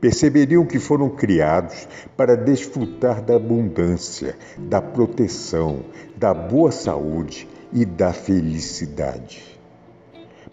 Perceberiam 0.00 0.64
que 0.66 0.78
foram 0.78 1.08
criados 1.08 1.88
para 2.16 2.36
desfrutar 2.36 3.22
da 3.22 3.36
abundância, 3.36 4.36
da 4.58 4.80
proteção, 4.80 5.80
da 6.16 6.32
boa 6.34 6.70
saúde 6.70 7.48
e 7.72 7.84
da 7.84 8.12
felicidade. 8.12 9.56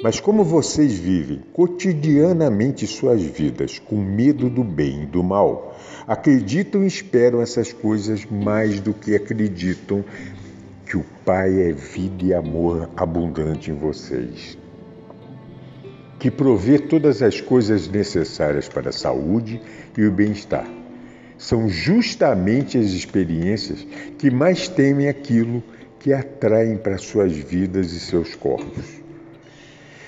Mas 0.02 0.20
como 0.20 0.44
vocês 0.44 0.94
vivem 0.94 1.42
cotidianamente 1.54 2.88
suas 2.88 3.22
vidas 3.22 3.80
com 3.80 3.96
medo 3.96 4.50
do 4.50 4.64
bem 4.64 5.04
e 5.04 5.06
do 5.06 5.24
mal, 5.24 5.78
acreditam 6.08 6.84
e 6.84 6.88
esperam 6.88 7.42
essas 7.42 7.72
coisas 7.72 8.26
mais 8.26 8.80
do 8.80 8.94
que 8.94 9.16
acreditam 9.16 10.04
que 10.86 10.98
o 10.98 11.06
Pai 11.24 11.70
é 11.70 11.72
vida 11.72 12.26
e 12.26 12.34
amor 12.34 12.90
abundante 12.98 13.72
em 13.72 13.76
vocês, 13.76 14.58
que 16.24 16.32
provê 16.32 16.80
todas 16.80 17.22
as 17.22 17.42
coisas 17.42 17.90
necessárias 17.90 18.70
para 18.70 18.92
a 18.92 18.94
saúde 18.94 19.62
e 19.98 20.06
o 20.06 20.10
bem-estar. 20.10 20.66
São 21.38 21.68
justamente 21.68 22.78
as 22.78 22.92
experiências 22.92 23.86
que 24.18 24.32
mais 24.32 24.70
temem 24.70 25.10
aquilo 25.10 25.62
que 26.00 26.14
atraem 26.14 26.78
para 26.78 26.98
suas 26.98 27.34
vidas 27.34 27.92
e 27.92 28.00
seus 28.00 28.36
corpos. 28.36 28.86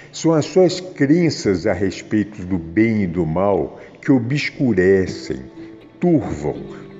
São 0.09 0.31
as 0.31 0.45
suas 0.45 0.79
crenças 0.79 1.67
a 1.67 1.73
respeito 1.73 2.45
do 2.45 2.57
bem 2.57 3.03
e 3.03 3.07
do 3.07 3.25
mal 3.25 3.77
que 4.01 4.09
obscurecem, 4.09 5.41
turvam 5.99 6.55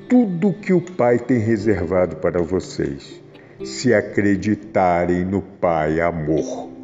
tudo 0.10 0.52
que 0.52 0.74
o 0.74 0.82
Pai 0.82 1.20
tem 1.20 1.40
reservado 1.40 2.18
para 2.18 2.42
vocês, 2.42 3.22
se 3.64 3.94
acreditarem 3.94 5.24
no 5.24 5.42
Pai 5.42 6.02
amor. 6.02 6.75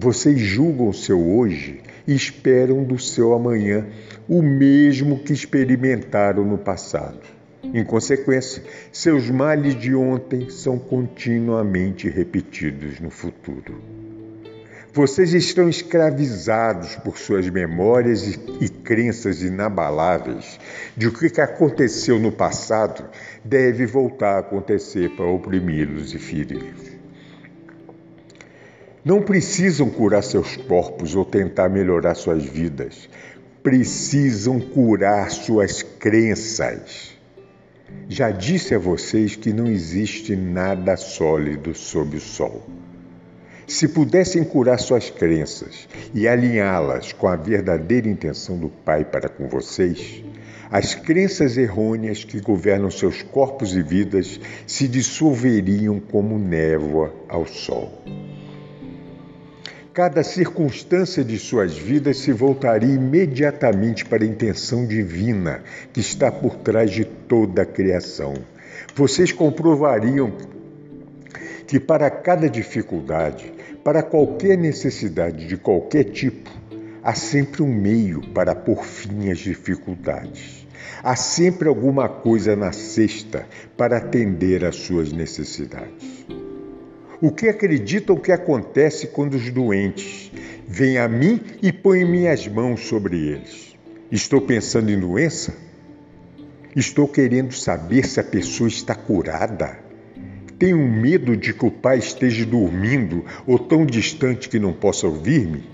Vocês 0.00 0.38
julgam 0.38 0.90
o 0.90 0.94
seu 0.94 1.20
hoje 1.20 1.80
e 2.06 2.14
esperam 2.14 2.84
do 2.84 3.00
seu 3.00 3.34
amanhã 3.34 3.84
o 4.28 4.40
mesmo 4.40 5.18
que 5.18 5.32
experimentaram 5.32 6.44
no 6.44 6.56
passado. 6.56 7.18
Em 7.64 7.84
consequência, 7.84 8.62
seus 8.92 9.28
males 9.28 9.74
de 9.74 9.96
ontem 9.96 10.50
são 10.50 10.78
continuamente 10.78 12.08
repetidos 12.08 13.00
no 13.00 13.10
futuro. 13.10 13.82
Vocês 14.92 15.34
estão 15.34 15.68
escravizados 15.68 16.94
por 16.94 17.18
suas 17.18 17.50
memórias 17.50 18.24
e, 18.60 18.68
crenças 18.68 19.42
inabaláveis 19.42 20.60
de 20.96 21.08
o 21.08 21.12
que 21.12 21.40
aconteceu 21.40 22.20
no 22.20 22.30
passado 22.30 23.04
deve 23.44 23.84
voltar 23.84 24.36
a 24.36 24.38
acontecer 24.38 25.10
para 25.16 25.26
oprimi-los 25.26 26.14
e 26.14 26.18
feri-los. 26.20 26.87
Não 29.04 29.22
precisam 29.22 29.88
curar 29.88 30.22
seus 30.22 30.56
corpos 30.56 31.14
ou 31.14 31.24
tentar 31.24 31.68
melhorar 31.68 32.14
suas 32.14 32.44
vidas. 32.44 33.08
Precisam 33.62 34.60
curar 34.60 35.30
suas 35.30 35.82
crenças. 35.82 37.16
Já 38.08 38.30
disse 38.30 38.74
a 38.74 38.78
vocês 38.78 39.36
que 39.36 39.52
não 39.52 39.66
existe 39.66 40.34
nada 40.34 40.96
sólido 40.96 41.74
sob 41.74 42.16
o 42.16 42.20
sol. 42.20 42.66
Se 43.66 43.86
pudessem 43.86 44.42
curar 44.42 44.78
suas 44.78 45.10
crenças 45.10 45.86
e 46.14 46.26
alinhá-las 46.26 47.12
com 47.12 47.28
a 47.28 47.36
verdadeira 47.36 48.08
intenção 48.08 48.58
do 48.58 48.68
Pai 48.68 49.04
para 49.04 49.28
com 49.28 49.46
vocês, 49.46 50.24
as 50.70 50.94
crenças 50.94 51.56
errôneas 51.56 52.24
que 52.24 52.40
governam 52.40 52.90
seus 52.90 53.22
corpos 53.22 53.76
e 53.76 53.82
vidas 53.82 54.40
se 54.66 54.88
dissolveriam 54.88 56.00
como 56.00 56.38
névoa 56.38 57.14
ao 57.28 57.46
sol. 57.46 58.02
Cada 59.98 60.22
circunstância 60.22 61.24
de 61.24 61.36
suas 61.40 61.76
vidas 61.76 62.18
se 62.18 62.30
voltaria 62.30 62.94
imediatamente 62.94 64.04
para 64.04 64.22
a 64.22 64.26
intenção 64.28 64.86
divina 64.86 65.60
que 65.92 65.98
está 65.98 66.30
por 66.30 66.54
trás 66.54 66.92
de 66.92 67.04
toda 67.04 67.62
a 67.62 67.66
criação. 67.66 68.34
Vocês 68.94 69.32
comprovariam 69.32 70.32
que 71.66 71.80
para 71.80 72.08
cada 72.12 72.48
dificuldade, 72.48 73.52
para 73.82 74.00
qualquer 74.00 74.56
necessidade 74.56 75.48
de 75.48 75.56
qualquer 75.56 76.04
tipo, 76.04 76.48
há 77.02 77.14
sempre 77.14 77.64
um 77.64 77.74
meio 77.74 78.20
para 78.32 78.54
pôr 78.54 78.84
fim 78.84 79.32
às 79.32 79.38
dificuldades. 79.40 80.64
Há 81.02 81.16
sempre 81.16 81.66
alguma 81.66 82.08
coisa 82.08 82.54
na 82.54 82.70
cesta 82.70 83.48
para 83.76 83.96
atender 83.96 84.64
às 84.64 84.76
suas 84.76 85.10
necessidades. 85.12 86.37
O 87.20 87.32
que 87.32 87.48
acreditam 87.48 88.14
que 88.14 88.30
acontece 88.30 89.08
quando 89.08 89.34
os 89.34 89.50
doentes 89.50 90.30
vêm 90.68 90.98
a 90.98 91.08
mim 91.08 91.40
e 91.60 91.72
põem 91.72 92.04
minhas 92.04 92.46
mãos 92.46 92.86
sobre 92.86 93.16
eles? 93.16 93.76
Estou 94.08 94.40
pensando 94.40 94.88
em 94.88 95.00
doença? 95.00 95.52
Estou 96.76 97.08
querendo 97.08 97.52
saber 97.52 98.06
se 98.06 98.20
a 98.20 98.24
pessoa 98.24 98.68
está 98.68 98.94
curada? 98.94 99.80
Tenho 100.60 100.78
medo 100.78 101.36
de 101.36 101.52
que 101.52 101.66
o 101.66 101.72
pai 101.72 101.98
esteja 101.98 102.46
dormindo 102.46 103.24
ou 103.44 103.58
tão 103.58 103.84
distante 103.84 104.48
que 104.48 104.60
não 104.60 104.72
possa 104.72 105.08
ouvir-me? 105.08 105.64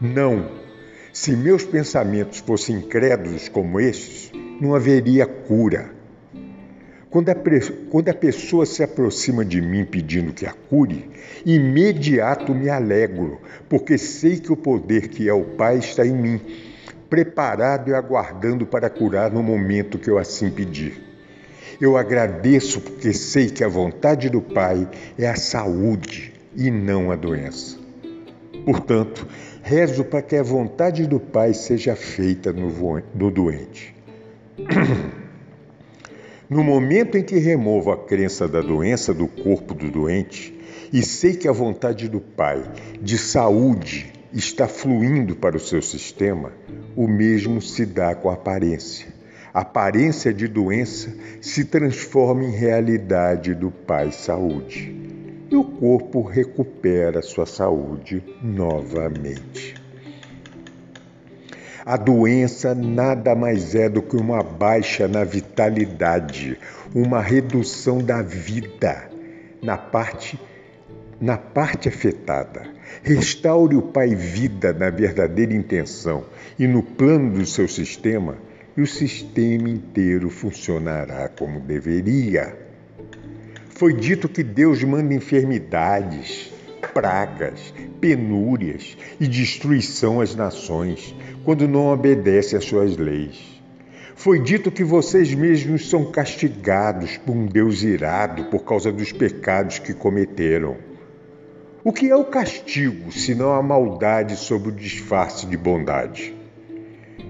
Não. 0.00 0.52
Se 1.12 1.34
meus 1.34 1.64
pensamentos 1.64 2.38
fossem 2.38 2.76
incrédulos 2.76 3.48
como 3.48 3.80
estes, 3.80 4.30
não 4.60 4.72
haveria 4.72 5.26
cura. 5.26 6.01
Quando 7.12 7.28
a, 7.28 7.36
quando 7.90 8.08
a 8.08 8.14
pessoa 8.14 8.64
se 8.64 8.82
aproxima 8.82 9.44
de 9.44 9.60
mim 9.60 9.84
pedindo 9.84 10.32
que 10.32 10.46
a 10.46 10.52
cure, 10.54 11.10
imediato 11.44 12.54
me 12.54 12.70
alegro, 12.70 13.38
porque 13.68 13.98
sei 13.98 14.40
que 14.40 14.50
o 14.50 14.56
poder 14.56 15.08
que 15.08 15.28
é 15.28 15.32
o 15.34 15.44
Pai 15.44 15.76
está 15.76 16.06
em 16.06 16.14
mim, 16.16 16.40
preparado 17.10 17.90
e 17.90 17.94
aguardando 17.94 18.64
para 18.64 18.88
curar 18.88 19.30
no 19.30 19.42
momento 19.42 19.98
que 19.98 20.08
eu 20.08 20.16
assim 20.16 20.50
pedir. 20.50 21.04
Eu 21.78 21.98
agradeço 21.98 22.80
porque 22.80 23.12
sei 23.12 23.50
que 23.50 23.62
a 23.62 23.68
vontade 23.68 24.30
do 24.30 24.40
Pai 24.40 24.88
é 25.18 25.28
a 25.28 25.36
saúde 25.36 26.32
e 26.56 26.70
não 26.70 27.10
a 27.10 27.14
doença. 27.14 27.76
Portanto, 28.64 29.28
rezo 29.62 30.02
para 30.02 30.22
que 30.22 30.36
a 30.36 30.42
vontade 30.42 31.06
do 31.06 31.20
Pai 31.20 31.52
seja 31.52 31.94
feita 31.94 32.54
no, 32.54 33.02
no 33.14 33.30
doente. 33.30 33.94
No 36.52 36.62
momento 36.62 37.16
em 37.16 37.22
que 37.22 37.38
removo 37.38 37.90
a 37.90 37.96
crença 37.96 38.46
da 38.46 38.60
doença 38.60 39.14
do 39.14 39.26
corpo 39.26 39.72
do 39.72 39.90
doente 39.90 40.54
e 40.92 41.02
sei 41.02 41.34
que 41.34 41.48
a 41.48 41.52
vontade 41.52 42.10
do 42.10 42.20
Pai 42.20 42.62
de 43.00 43.16
saúde 43.16 44.12
está 44.34 44.68
fluindo 44.68 45.34
para 45.34 45.56
o 45.56 45.60
seu 45.60 45.80
sistema, 45.80 46.52
o 46.94 47.08
mesmo 47.08 47.62
se 47.62 47.86
dá 47.86 48.14
com 48.14 48.28
a 48.28 48.34
aparência. 48.34 49.06
A 49.54 49.60
aparência 49.60 50.30
de 50.30 50.46
doença 50.46 51.10
se 51.40 51.64
transforma 51.64 52.44
em 52.44 52.50
realidade 52.50 53.54
do 53.54 53.70
Pai 53.70 54.12
Saúde 54.12 54.94
e 55.50 55.56
o 55.56 55.64
corpo 55.64 56.20
recupera 56.20 57.22
sua 57.22 57.46
saúde 57.46 58.22
novamente. 58.42 59.81
A 61.84 61.96
doença 61.96 62.74
nada 62.74 63.34
mais 63.34 63.74
é 63.74 63.88
do 63.88 64.00
que 64.00 64.16
uma 64.16 64.42
baixa 64.42 65.08
na 65.08 65.24
vitalidade, 65.24 66.56
uma 66.94 67.20
redução 67.20 67.98
da 67.98 68.22
vida 68.22 69.10
na 69.62 69.76
parte 69.76 70.38
na 71.20 71.38
parte 71.38 71.88
afetada. 71.88 72.62
Restaure 73.02 73.76
o 73.76 73.82
Pai 73.82 74.14
vida 74.14 74.72
na 74.72 74.90
verdadeira 74.90 75.54
intenção 75.54 76.24
e 76.58 76.66
no 76.66 76.82
plano 76.82 77.38
do 77.38 77.46
seu 77.46 77.68
sistema, 77.68 78.36
e 78.76 78.82
o 78.82 78.86
sistema 78.86 79.68
inteiro 79.68 80.28
funcionará 80.28 81.28
como 81.28 81.60
deveria. 81.60 82.56
Foi 83.68 83.92
dito 83.92 84.28
que 84.28 84.42
Deus 84.42 84.82
manda 84.82 85.14
enfermidades, 85.14 86.52
pragas, 86.92 87.72
penúrias 88.00 88.96
e 89.20 89.26
destruição 89.26 90.20
às 90.20 90.34
nações 90.34 91.14
quando 91.44 91.66
não 91.68 91.92
obedece 91.92 92.56
às 92.56 92.64
suas 92.64 92.96
leis. 92.96 93.62
Foi 94.14 94.38
dito 94.38 94.70
que 94.70 94.84
vocês 94.84 95.34
mesmos 95.34 95.88
são 95.88 96.10
castigados 96.10 97.16
por 97.16 97.32
um 97.34 97.46
Deus 97.46 97.82
irado 97.82 98.44
por 98.44 98.64
causa 98.64 98.92
dos 98.92 99.10
pecados 99.10 99.78
que 99.78 99.94
cometeram. 99.94 100.76
O 101.82 101.92
que 101.92 102.08
é 102.08 102.14
o 102.14 102.24
castigo, 102.24 103.10
senão 103.10 103.52
a 103.52 103.62
maldade 103.62 104.36
sob 104.36 104.68
o 104.68 104.72
disfarce 104.72 105.46
de 105.46 105.56
bondade? 105.56 106.34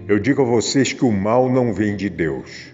Eu 0.07 0.19
digo 0.19 0.43
a 0.43 0.45
vocês 0.45 0.93
que 0.93 1.05
o 1.05 1.13
mal 1.13 1.49
não 1.49 1.73
vem 1.73 1.97
de 1.97 2.11
Deus. 2.11 2.73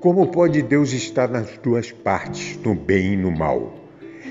Como 0.00 0.26
pode 0.26 0.60
Deus 0.60 0.92
estar 0.92 1.28
nas 1.28 1.56
duas 1.62 1.90
partes, 1.90 2.58
no 2.62 2.74
bem 2.74 3.14
e 3.14 3.16
no 3.16 3.30
mal? 3.30 3.77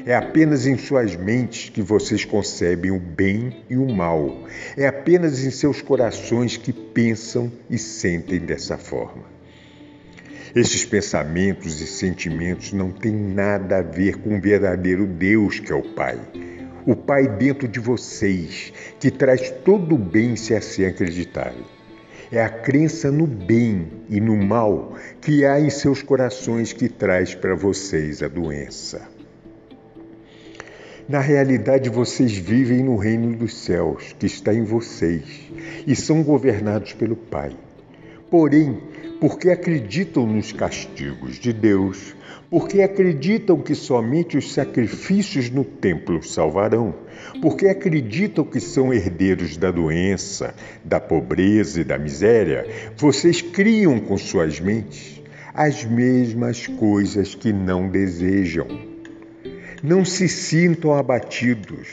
É 0.08 0.16
apenas 0.16 0.66
em 0.66 0.78
suas 0.78 1.18
mentes 1.18 1.70
que 1.70 1.82
vocês 1.82 2.24
concebem 2.24 2.92
o 2.92 3.00
bem 3.00 3.66
e 3.70 3.76
o 3.76 3.94
mal. 3.94 4.48
É 4.78 4.88
apenas 4.88 5.44
em 5.44 5.52
seus 5.52 5.82
corações 5.82 6.56
que 6.56 6.72
pensam 6.72 7.52
e 7.70 7.78
sentem 7.78 8.40
dessa 8.40 8.78
forma. 8.78 9.26
Esses 10.56 10.86
pensamentos 10.86 11.82
e 11.82 11.86
sentimentos 11.86 12.72
não 12.72 12.90
têm 12.90 13.14
nada 13.14 13.80
a 13.80 13.82
ver 13.82 14.16
com 14.20 14.38
o 14.38 14.40
verdadeiro 14.40 15.06
Deus 15.06 15.60
que 15.60 15.74
é 15.74 15.76
o 15.76 15.84
Pai 15.84 16.18
o 16.86 16.96
Pai 16.96 17.28
dentro 17.28 17.68
de 17.68 17.82
vocês, 17.82 18.72
que 18.98 19.12
traz 19.12 19.52
todo 19.66 19.96
o 19.96 19.98
bem 19.98 20.38
se 20.38 20.56
assim 20.56 20.86
acreditarem. 20.86 21.66
É 22.32 22.42
a 22.42 22.50
crença 22.50 23.12
no 23.12 23.28
bem 23.28 23.90
e 24.10 24.22
no 24.22 24.38
mal 24.38 24.96
que 25.20 25.44
há 25.44 25.60
em 25.60 25.70
seus 25.70 26.02
corações 26.02 26.72
que 26.72 26.88
traz 26.88 27.36
para 27.36 27.56
vocês 27.56 28.24
a 28.24 28.30
doença. 28.30 29.17
Na 31.10 31.22
realidade, 31.22 31.90
vocês 31.90 32.34
vivem 32.34 32.84
no 32.84 32.98
reino 32.98 33.34
dos 33.34 33.56
céus, 33.64 34.14
que 34.20 34.26
está 34.26 34.54
em 34.54 34.66
vocês, 34.66 35.24
e 35.88 35.96
são 35.96 36.22
governados 36.22 36.92
pelo 36.92 37.16
Pai. 37.16 37.52
Porém, 38.30 38.78
porque 39.22 39.50
acreditam 39.50 40.28
nos 40.28 40.52
castigos 40.52 41.40
de 41.40 41.54
Deus, 41.54 42.14
porque 42.50 42.82
acreditam 42.82 43.58
que 43.58 43.74
somente 43.74 44.38
os 44.38 44.54
sacrifícios 44.54 45.50
no 45.50 45.64
templo 45.64 46.22
salvarão, 46.22 46.94
porque 47.42 47.68
acreditam 47.68 48.44
que 48.44 48.60
são 48.60 48.94
herdeiros 48.94 49.56
da 49.56 49.72
doença, 49.72 50.54
da 50.84 51.00
pobreza 51.00 51.80
e 51.80 51.86
da 51.86 51.98
miséria, 51.98 52.68
vocês 52.98 53.42
criam 53.42 53.98
com 53.98 54.18
suas 54.18 54.60
mentes 54.60 55.22
as 55.54 55.86
mesmas 55.86 56.68
coisas 56.68 57.34
que 57.34 57.54
não 57.54 57.88
desejam. 57.88 58.97
Não 59.84 60.04
se 60.04 60.28
sintam 60.28 60.96
abatidos, 60.96 61.88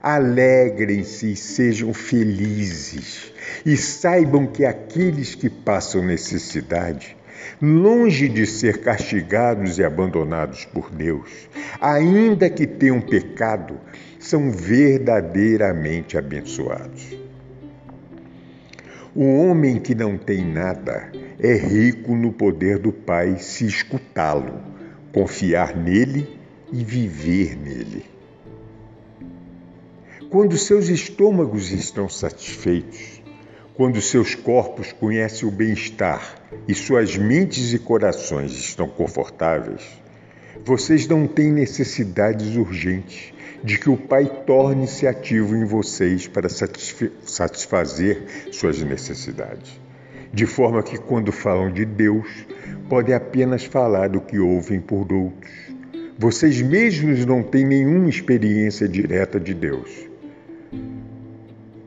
alegrem-se 0.00 1.32
e 1.32 1.36
sejam 1.36 1.92
felizes, 1.92 3.32
e 3.64 3.76
saibam 3.76 4.46
que 4.46 4.64
aqueles 4.64 5.34
que 5.34 5.50
passam 5.50 6.04
necessidade 6.04 7.16
longe 7.60 8.28
de 8.28 8.46
ser 8.46 8.80
castigados 8.80 9.78
e 9.78 9.84
abandonados 9.84 10.64
por 10.66 10.90
Deus, 10.90 11.48
ainda 11.80 12.50
que 12.50 12.66
tenham 12.66 13.00
pecado, 13.00 13.78
são 14.18 14.50
verdadeiramente 14.50 16.18
abençoados. 16.18 17.16
O 19.14 19.24
homem 19.24 19.78
que 19.78 19.94
não 19.94 20.18
tem 20.18 20.44
nada 20.44 21.10
é 21.38 21.54
rico 21.54 22.14
no 22.14 22.32
poder 22.32 22.78
do 22.78 22.92
Pai 22.92 23.38
se 23.38 23.66
escutá-lo, 23.66 24.60
confiar 25.12 25.74
nele 25.74 26.35
e 26.72 26.84
viver 26.84 27.56
nele. 27.56 28.04
Quando 30.30 30.58
seus 30.58 30.88
estômagos 30.88 31.70
estão 31.70 32.08
satisfeitos, 32.08 33.22
quando 33.74 34.00
seus 34.00 34.34
corpos 34.34 34.92
conhecem 34.92 35.48
o 35.48 35.52
bem-estar 35.52 36.42
e 36.66 36.74
suas 36.74 37.16
mentes 37.16 37.72
e 37.72 37.78
corações 37.78 38.52
estão 38.52 38.88
confortáveis, 38.88 39.82
vocês 40.64 41.06
não 41.06 41.28
têm 41.28 41.52
necessidades 41.52 42.56
urgentes 42.56 43.32
de 43.62 43.78
que 43.78 43.90
o 43.90 43.96
Pai 43.96 44.24
torne-se 44.46 45.06
ativo 45.06 45.54
em 45.54 45.64
vocês 45.64 46.26
para 46.26 46.48
satisfazer 46.48 48.48
suas 48.52 48.82
necessidades. 48.82 49.78
De 50.32 50.46
forma 50.46 50.82
que, 50.82 50.98
quando 50.98 51.30
falam 51.30 51.72
de 51.72 51.84
Deus, 51.84 52.26
podem 52.88 53.14
apenas 53.14 53.64
falar 53.64 54.08
do 54.08 54.20
que 54.20 54.38
ouvem 54.38 54.80
por 54.80 55.10
outros. 55.12 55.65
Vocês 56.18 56.62
mesmos 56.62 57.26
não 57.26 57.42
têm 57.42 57.66
nenhuma 57.66 58.08
experiência 58.08 58.88
direta 58.88 59.38
de 59.38 59.52
Deus. 59.52 59.90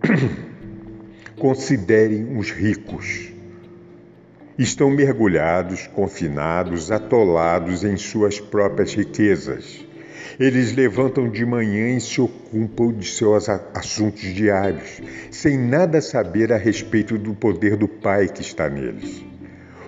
Considerem 1.36 2.38
os 2.38 2.52
ricos. 2.52 3.32
Estão 4.56 4.92
mergulhados, 4.92 5.88
confinados, 5.88 6.92
atolados 6.92 7.84
em 7.84 7.98
suas 7.98 8.39
próprias 8.39 8.94
riquezas. 8.94 9.84
Eles 10.39 10.76
levantam 10.76 11.28
de 11.28 11.44
manhã 11.44 11.98
e 11.98 12.00
se 12.00 12.22
ocupam 12.22 12.94
de 12.94 13.08
seus 13.08 13.50
assuntos 13.50 14.22
diários, 14.22 15.02
sem 15.32 15.58
nada 15.58 16.02
saber 16.02 16.54
a 16.54 16.58
respeito 16.58 17.18
do 17.18 17.34
poder 17.34 17.76
do 17.76 17.88
Pai 17.88 18.28
que 18.28 18.42
está 18.42 18.70
neles. 18.70 19.24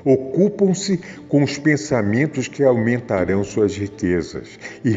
Ocupam-se 0.04 1.00
com 1.28 1.44
os 1.44 1.58
pensamentos 1.58 2.48
que 2.48 2.64
aumentarão 2.64 3.44
suas 3.44 3.76
riquezas 3.76 4.60
e 4.84 4.92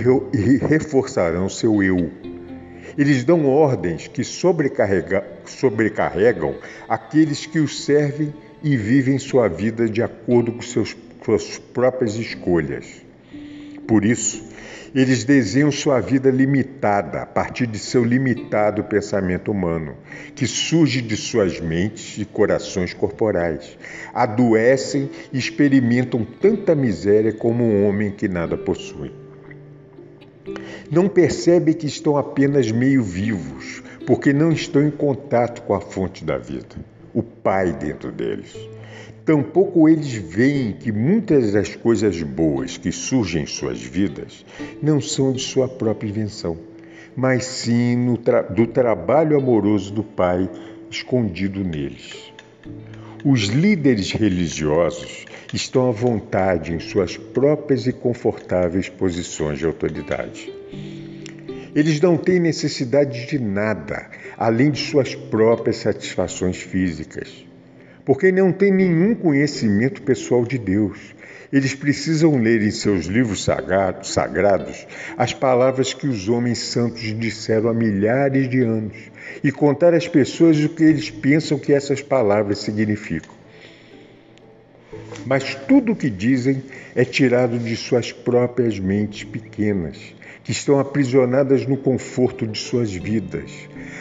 reforçarão 0.57 1.49
seu 1.49 1.83
eu 1.83 2.11
eles 2.97 3.25
dão 3.25 3.47
ordens 3.47 4.07
que 4.07 4.23
sobrecarrega, 4.23 5.25
sobrecarregam 5.47 6.55
aqueles 6.89 7.45
que 7.45 7.59
os 7.59 7.85
servem 7.85 8.33
e 8.63 8.77
vivem 8.77 9.19
sua 9.19 9.49
vida 9.49 9.89
de 9.89 10.03
acordo 10.03 10.53
com 10.53 10.63
seus, 10.63 10.97
suas 11.25 11.59
próprias 11.59 12.15
escolhas. 12.17 12.87
Por 13.87 14.05
isso, 14.05 14.45
eles 14.95 15.25
desenham 15.25 15.73
sua 15.73 16.01
vida 16.01 16.31
limitada 16.31 17.23
a 17.23 17.27
partir 17.27 17.67
de 17.67 17.79
seu 17.79 18.05
limitado 18.05 18.85
pensamento 18.85 19.51
humano, 19.51 19.97
que 20.35 20.47
surge 20.47 21.03
de 21.03 21.17
suas 21.17 21.61
mentes 21.61 22.17
e 22.19 22.25
corações 22.25 22.95
corporais. 22.95 23.77
Adoecem 24.13 25.11
e 25.33 25.39
experimentam 25.39 26.25
tanta 26.25 26.75
miséria 26.75 27.33
como 27.33 27.65
um 27.65 27.89
homem 27.89 28.11
que 28.13 28.29
nada 28.29 28.57
possui 28.57 29.25
não 30.91 31.09
percebem 31.09 31.75
que 31.75 31.87
estão 31.87 32.17
apenas 32.17 32.71
meio 32.71 33.03
vivos, 33.03 33.83
porque 34.07 34.33
não 34.33 34.53
estão 34.53 34.83
em 34.83 34.91
contato 34.91 35.63
com 35.63 35.75
a 35.75 35.81
fonte 35.81 36.25
da 36.25 36.39
vida, 36.39 36.77
o 37.13 37.23
Pai 37.23 37.73
dentro 37.73 38.13
deles. 38.13 38.74
Tampouco 39.25 39.89
eles 39.89 40.13
veem 40.13 40.73
que 40.73 40.93
muitas 40.93 41.53
das 41.53 41.75
coisas 41.75 42.23
boas 42.23 42.77
que 42.77 42.93
surgem 42.93 43.45
em 43.45 43.47
suas 43.47 43.81
vidas 43.81 44.45
não 44.83 45.01
são 45.01 45.33
de 45.33 45.41
sua 45.41 45.67
própria 45.67 46.09
invenção, 46.09 46.59
mas 47.17 47.47
sim 47.47 48.17
tra 48.23 48.43
do 48.43 48.67
trabalho 48.67 49.39
amoroso 49.39 49.95
do 49.95 50.03
Pai 50.03 50.51
escondido 50.91 51.65
neles. 51.65 52.33
Os 53.25 53.45
líderes 53.45 54.13
religiosos 54.13 55.25
estão 55.55 55.89
à 55.89 55.91
vontade 55.91 56.75
em 56.75 56.79
suas 56.79 57.17
próprias 57.17 57.87
e 57.87 57.93
confortáveis 57.95 58.91
posições 58.91 59.59
de 59.59 59.65
autoridade. 59.65 60.53
Eles 61.75 61.99
não 61.99 62.19
têm 62.19 62.39
necessidade 62.39 63.27
de 63.27 63.39
nada 63.39 64.11
além 64.37 64.71
de 64.71 64.79
suas 64.79 65.15
próprias 65.15 65.77
satisfações 65.77 66.59
físicas, 66.59 67.44
porque 68.05 68.31
não 68.31 68.53
têm 68.53 68.73
nenhum 68.73 69.15
conhecimento 69.15 70.03
pessoal 70.03 70.45
de 70.45 70.59
Deus 70.59 71.15
Eles 71.53 71.73
precisam 71.73 72.37
ler 72.37 72.63
em 72.63 72.71
seus 72.73 73.07
livros 73.07 73.45
sagrados 73.45 74.87
as 75.17 75.33
palavras 75.33 75.95
que 75.95 76.09
os 76.09 76.29
homens 76.29 76.59
santos 76.59 77.03
disseram 77.19 77.69
há 77.69 77.75
milhares 77.75 78.49
de 78.49 78.61
anos 78.61 78.97
e 79.43 79.53
contar 79.53 79.95
às 79.95 80.09
pessoas 80.09 80.59
o 80.65 80.69
que 80.69 80.83
eles 80.83 81.11
pensam 81.11 81.59
que 81.59 81.73
essas 81.73 82.03
palavras 82.03 82.59
significam. 82.59 83.33
Mas 85.25 85.55
tudo 85.55 85.93
o 85.93 85.97
que 85.97 86.11
dizem 86.11 86.63
é 86.95 87.05
tirado 87.05 87.59
de 87.59 87.77
suas 87.77 88.13
próprias 88.13 88.79
mentes 88.79 89.25
pequenas, 89.25 89.97
que 90.43 90.53
estão 90.53 90.79
aprisionadas 90.79 91.67
no 91.67 91.77
conforto 91.77 92.47
de 92.47 92.59
suas 92.59 92.93
vidas, 92.93 93.51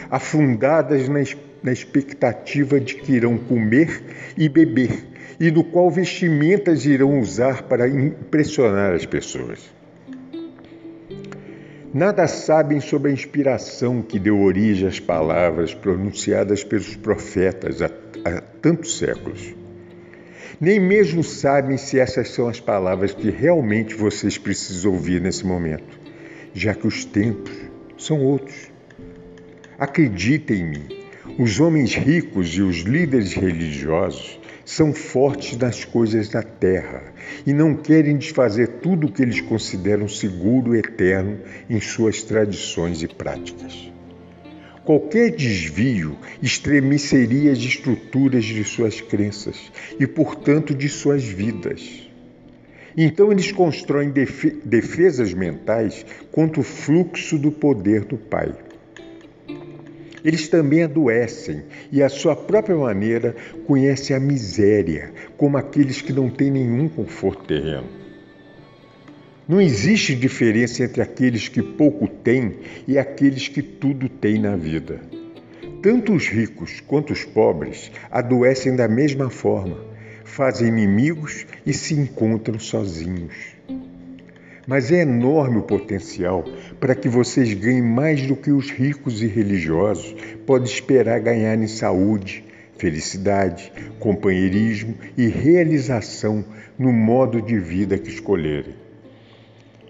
afundadas 0.09 1.07
na, 1.07 1.21
na 1.63 1.71
expectativa 1.71 2.79
de 2.79 2.95
que 2.95 3.13
irão 3.13 3.37
comer 3.37 4.03
e 4.37 4.49
beber, 4.49 5.05
e 5.39 5.49
no 5.49 5.63
qual 5.63 5.89
vestimentas 5.89 6.85
irão 6.85 7.19
usar 7.19 7.63
para 7.63 7.87
impressionar 7.87 8.93
as 8.93 9.05
pessoas. 9.05 9.59
Nada 11.93 12.27
sabem 12.27 12.79
sobre 12.79 13.11
a 13.11 13.13
inspiração 13.13 14.01
que 14.01 14.17
deu 14.17 14.41
origem 14.41 14.87
às 14.87 14.99
palavras 14.99 15.73
pronunciadas 15.73 16.63
pelos 16.63 16.95
profetas 16.95 17.81
há, 17.81 17.89
há 18.25 18.41
tantos 18.41 18.97
séculos. 18.97 19.53
Nem 20.59 20.79
mesmo 20.79 21.23
sabem 21.23 21.77
se 21.77 21.99
essas 21.99 22.29
são 22.29 22.47
as 22.47 22.59
palavras 22.59 23.13
que 23.13 23.29
realmente 23.29 23.93
vocês 23.93 24.37
precisam 24.37 24.93
ouvir 24.93 25.21
nesse 25.21 25.45
momento, 25.45 25.99
já 26.53 26.73
que 26.73 26.87
os 26.87 27.05
tempos 27.05 27.53
são 27.97 28.19
outros. 28.21 28.71
Acreditem 29.77 30.61
em 30.61 30.69
mim, 30.69 31.02
os 31.37 31.59
homens 31.59 31.95
ricos 31.95 32.49
e 32.55 32.61
os 32.61 32.79
líderes 32.79 33.33
religiosos 33.33 34.39
são 34.65 34.93
fortes 34.93 35.57
nas 35.57 35.85
coisas 35.85 36.29
da 36.29 36.41
terra 36.41 37.01
e 37.45 37.53
não 37.53 37.75
querem 37.75 38.17
desfazer 38.17 38.79
tudo 38.81 39.07
o 39.07 39.11
que 39.11 39.21
eles 39.21 39.39
consideram 39.39 40.07
seguro 40.07 40.75
e 40.75 40.79
eterno 40.79 41.39
em 41.69 41.79
suas 41.79 42.23
tradições 42.23 43.01
e 43.01 43.07
práticas. 43.07 43.91
Qualquer 44.83 45.31
desvio 45.31 46.17
estremeceria 46.41 47.53
as 47.53 47.59
estruturas 47.59 48.43
de 48.43 48.63
suas 48.65 48.99
crenças 48.99 49.71
e, 49.97 50.05
portanto, 50.05 50.75
de 50.75 50.89
suas 50.89 51.23
vidas. 51.23 52.09
Então, 52.95 53.31
eles 53.31 53.49
constroem 53.51 54.11
defesas 54.63 55.33
mentais 55.33 56.05
contra 56.33 56.59
o 56.59 56.63
fluxo 56.63 57.39
do 57.39 57.49
poder 57.49 58.03
do 58.03 58.17
Pai. 58.17 58.53
Eles 60.23 60.47
também 60.47 60.83
adoecem 60.83 61.63
e, 61.91 62.01
à 62.01 62.07
sua 62.07 62.35
própria 62.35 62.75
maneira, 62.75 63.35
conhecem 63.67 64.15
a 64.15 64.19
miséria, 64.19 65.11
como 65.35 65.57
aqueles 65.57 66.01
que 66.01 66.13
não 66.13 66.29
têm 66.29 66.49
nenhum 66.49 66.87
conforto 66.87 67.45
terreno. 67.45 68.03
Não 69.45 69.59
existe 69.59 70.15
diferença 70.15 70.83
entre 70.83 71.01
aqueles 71.01 71.49
que 71.49 71.61
pouco 71.61 72.07
têm 72.07 72.59
e 72.87 72.97
aqueles 72.97 73.49
que 73.49 73.61
tudo 73.61 74.07
têm 74.07 74.39
na 74.39 74.55
vida. 74.55 75.01
Tanto 75.81 76.13
os 76.13 76.29
ricos 76.29 76.79
quanto 76.79 77.11
os 77.11 77.25
pobres 77.25 77.91
adoecem 78.09 78.73
da 78.73 78.87
mesma 78.87 79.29
forma, 79.29 79.77
fazem 80.23 80.69
inimigos 80.69 81.45
e 81.65 81.73
se 81.73 81.93
encontram 81.93 82.57
sozinhos. 82.57 83.52
Mas 84.65 84.91
é 84.91 85.01
enorme 85.01 85.57
o 85.57 85.63
potencial 85.63 86.43
para 86.79 86.95
que 86.95 87.09
vocês 87.09 87.53
ganhem 87.53 87.81
mais 87.81 88.25
do 88.25 88.35
que 88.35 88.51
os 88.51 88.71
ricos 88.71 89.21
e 89.21 89.27
religiosos 89.27 90.15
podem 90.45 90.67
esperar 90.67 91.19
ganhar 91.19 91.57
em 91.57 91.67
saúde, 91.67 92.45
felicidade, 92.77 93.71
companheirismo 93.99 94.95
e 95.17 95.27
realização 95.27 96.45
no 96.77 96.91
modo 96.93 97.41
de 97.41 97.59
vida 97.59 97.97
que 97.97 98.09
escolherem. 98.09 98.75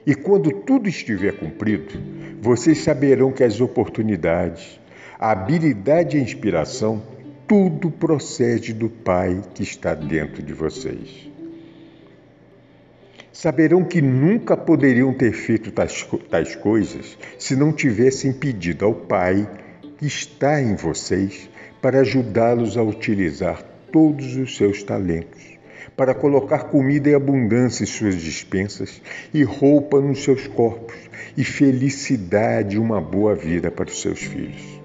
E 0.06 0.16
quando 0.16 0.52
tudo 0.52 0.90
estiver 0.90 1.34
cumprido, 1.34 1.94
vocês 2.42 2.80
saberão 2.80 3.32
que 3.32 3.44
as 3.44 3.62
oportunidades, 3.62 4.80
a 5.18 5.32
habilidade 5.32 6.18
e 6.18 6.20
a 6.20 6.24
inspiração, 6.24 7.02
tudo 7.48 7.90
procede 7.90 8.74
do 8.74 8.90
Pai 8.90 9.42
que 9.54 9.64
está 9.64 9.94
dentro 9.94 10.44
de 10.44 10.52
vocês. 10.52 11.33
Saberão 13.34 13.84
que 13.84 14.00
nunca 14.00 14.56
poderiam 14.56 15.12
ter 15.12 15.34
feito 15.34 15.72
tais, 15.72 16.08
tais 16.30 16.56
coisas 16.56 17.18
se 17.40 17.56
não 17.56 17.74
tivessem 17.74 18.32
pedido 18.32 18.86
ao 18.86 18.94
Pai 18.94 19.50
que 19.98 20.06
está 20.06 20.62
em 20.62 20.76
vocês 20.76 21.50
para 21.82 22.02
ajudá-los 22.02 22.78
a 22.78 22.84
utilizar 22.84 23.64
todos 23.92 24.36
os 24.36 24.56
seus 24.56 24.84
talentos 24.84 25.58
para 25.98 26.14
colocar 26.14 26.66
comida 26.66 27.10
em 27.10 27.16
abundância 27.16 27.84
em 27.84 27.88
suas 27.88 28.16
dispensas 28.16 29.02
e 29.34 29.44
roupa 29.44 30.00
nos 30.00 30.24
seus 30.24 30.46
corpos 30.46 30.96
e 31.36 31.44
felicidade 31.44 32.76
e 32.76 32.80
uma 32.80 33.02
boa 33.02 33.34
vida 33.34 33.72
para 33.72 33.90
os 33.90 34.00
seus 34.00 34.20
filhos. 34.20 34.83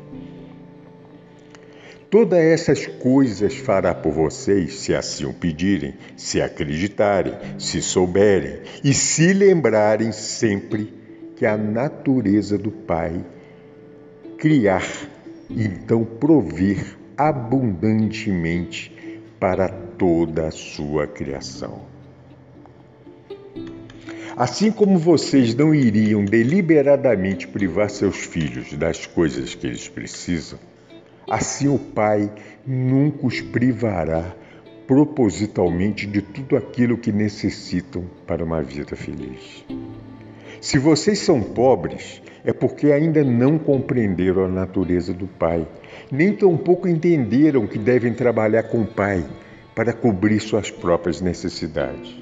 Todas 2.10 2.38
essas 2.38 2.86
coisas 2.86 3.54
fará 3.54 3.94
por 3.94 4.12
vocês, 4.12 4.76
se 4.80 4.94
assim 4.94 5.26
o 5.26 5.34
pedirem, 5.34 5.94
se 6.16 6.40
acreditarem, 6.40 7.34
se 7.58 7.82
souberem 7.82 8.60
e 8.82 8.94
se 8.94 9.34
lembrarem 9.34 10.10
sempre 10.10 10.90
que 11.36 11.44
a 11.44 11.54
natureza 11.58 12.56
do 12.56 12.70
Pai 12.70 13.22
criar, 14.38 14.86
então 15.50 16.02
prover 16.02 16.96
abundantemente 17.14 18.90
para 19.38 19.68
toda 19.68 20.46
a 20.46 20.50
sua 20.50 21.06
criação. 21.06 21.82
Assim 24.34 24.70
como 24.70 24.98
vocês 24.98 25.54
não 25.54 25.74
iriam 25.74 26.24
deliberadamente 26.24 27.46
privar 27.46 27.90
seus 27.90 28.16
filhos 28.16 28.72
das 28.72 29.04
coisas 29.04 29.54
que 29.54 29.66
eles 29.66 29.88
precisam, 29.88 30.58
assim 31.30 31.68
o 31.68 31.78
Pai 31.78 32.30
nunca 32.66 33.26
os 33.26 33.40
privará 33.40 34.34
propositalmente 34.86 36.06
de 36.06 36.22
tudo 36.22 36.56
aquilo 36.56 36.96
que 36.96 37.12
necessitam 37.12 38.04
para 38.26 38.44
uma 38.44 38.62
vida 38.62 38.96
feliz. 38.96 39.64
Se 40.60 40.78
vocês 40.78 41.18
são 41.18 41.42
pobres, 41.42 42.22
é 42.44 42.52
porque 42.52 42.90
ainda 42.90 43.22
não 43.22 43.58
compreenderam 43.58 44.44
a 44.46 44.48
natureza 44.48 45.12
do 45.12 45.26
Pai 45.26 45.66
nem 46.10 46.32
tampouco 46.32 46.88
entenderam 46.88 47.66
que 47.66 47.78
devem 47.78 48.14
trabalhar 48.14 48.64
com 48.64 48.80
o 48.80 48.86
Pai 48.86 49.24
para 49.74 49.92
cobrir 49.92 50.40
suas 50.40 50.70
próprias 50.70 51.20
necessidades. 51.20 52.16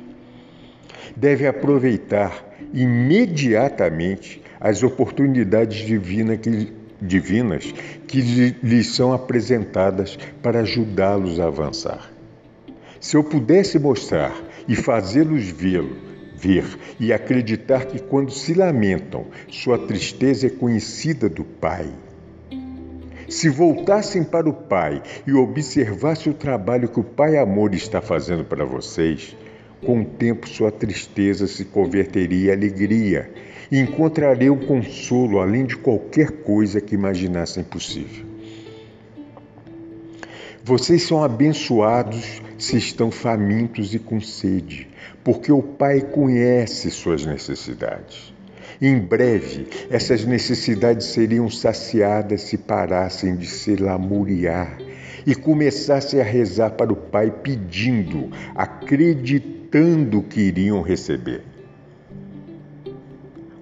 Devem 1.17 1.47
aproveitar 1.47 2.45
imediatamente 2.75 4.43
as 4.61 4.83
oportunidades 4.83 5.87
divina 5.87 6.37
que, 6.37 6.73
divinas 7.01 7.73
que 8.07 8.21
lhes 8.63 8.95
são 8.95 9.13
apresentadas 9.13 10.19
para 10.43 10.61
ajudá-los 10.61 11.41
a 11.41 11.47
avançar. 11.47 12.11
Se 13.01 13.17
eu 13.17 13.25
pudesse 13.25 13.79
mostrar 13.79 14.35
e 14.67 14.75
fazê-los 14.75 15.45
vê-lo, 15.45 15.97
ver 16.37 16.65
e 16.99 17.13
acreditar 17.13 17.87
que 17.87 17.99
quando 17.99 18.31
se 18.31 18.55
lamentam, 18.55 19.27
sua 19.49 19.79
tristeza 19.79 20.47
é 20.47 20.51
conhecida 20.51 21.29
do 21.29 21.45
Pai 21.45 21.89
se 23.29 23.49
voltassem 23.49 24.23
para 24.23 24.49
o 24.49 24.53
Pai 24.53 25.03
e 25.27 25.33
observassem 25.33 26.33
o 26.33 26.35
trabalho 26.35 26.89
que 26.89 27.01
o 27.01 27.05
Pai 27.05 27.37
Amor 27.37 27.75
está 27.75 28.01
fazendo 28.01 28.45
para 28.45 28.65
vocês, 28.65 29.37
com 29.85 30.03
o 30.03 30.05
tempo 30.05 30.49
sua 30.49 30.71
tristeza 30.71 31.47
se 31.47 31.65
converteria 31.65 32.53
em 32.53 32.57
alegria 32.57 33.31
e 33.71 33.79
encontrariam 33.79 34.57
consolo 34.57 35.41
além 35.41 35.65
de 35.65 35.77
qualquer 35.77 36.31
coisa 36.43 36.81
que 36.81 36.95
imaginassem 36.95 37.65
possível. 37.65 38.25
Vocês 40.63 41.03
são 41.03 41.23
abençoados 41.23 42.43
se 42.59 42.77
estão 42.77 43.11
famintos 43.11 43.95
e 43.95 44.01
com 44.01 44.21
sede, 44.21 44.89
porque 45.23 45.53
o 45.53 45.63
Pai 45.63 46.01
conhece 46.01 46.91
suas 46.91 47.25
necessidades. 47.25 48.35
Em 48.83 48.99
breve, 48.99 49.69
essas 49.89 50.25
necessidades 50.25 51.07
seriam 51.07 51.49
saciadas 51.49 52.43
se 52.43 52.59
parassem 52.59 53.37
de 53.37 53.47
se 53.47 53.77
lamuriar 53.77 54.77
e 55.27 55.35
começassem 55.35 56.21
a 56.21 56.25
rezar 56.25 56.71
para 56.71 56.93
o 56.93 56.97
Pai 56.97 57.31
pedindo, 57.31 58.31
acreditando 58.55 60.21
que 60.23 60.41
iriam 60.41 60.83
receber. 60.83 61.43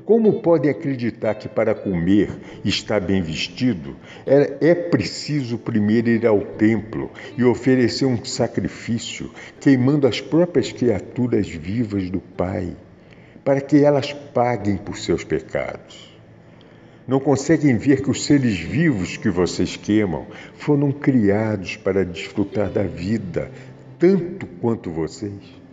Como 0.05 0.43
podem 0.43 0.71
acreditar 0.71 1.35
que 1.35 1.49
para 1.49 1.75
comer 1.75 2.31
e 2.65 2.69
estar 2.69 3.01
bem 3.01 3.23
vestido 3.23 3.97
é, 4.27 4.59
é 4.61 4.75
preciso 4.75 5.57
primeiro 5.57 6.09
ir 6.11 6.27
ao 6.27 6.41
templo 6.41 7.11
e 7.39 7.45
oferecer 7.45 8.05
um 8.05 8.23
sacrifício, 8.25 9.31
queimando 9.61 10.07
as 10.07 10.21
próprias 10.21 10.71
criaturas 10.71 11.49
vivas 11.49 12.11
do 12.11 12.21
Pai? 12.21 12.77
para 13.45 13.61
que 13.61 13.85
elas 13.85 14.13
paguem 14.13 14.77
por 14.77 14.97
seus 14.97 15.23
pecados. 15.23 16.13
Não 17.07 17.21
conseguem 17.21 17.77
ver 17.77 18.01
que 18.01 18.11
os 18.11 18.25
seres 18.25 18.59
vivos 18.59 19.19
que 19.19 19.29
vocês 19.29 19.77
queimam 19.77 20.27
foram 20.57 20.91
criados 20.91 21.77
para 21.77 22.05
desfrutar 22.05 22.71
da 22.71 22.83
vida 22.83 23.51
tanto 23.99 24.47
quanto 24.61 24.91
vocês? 24.91 25.64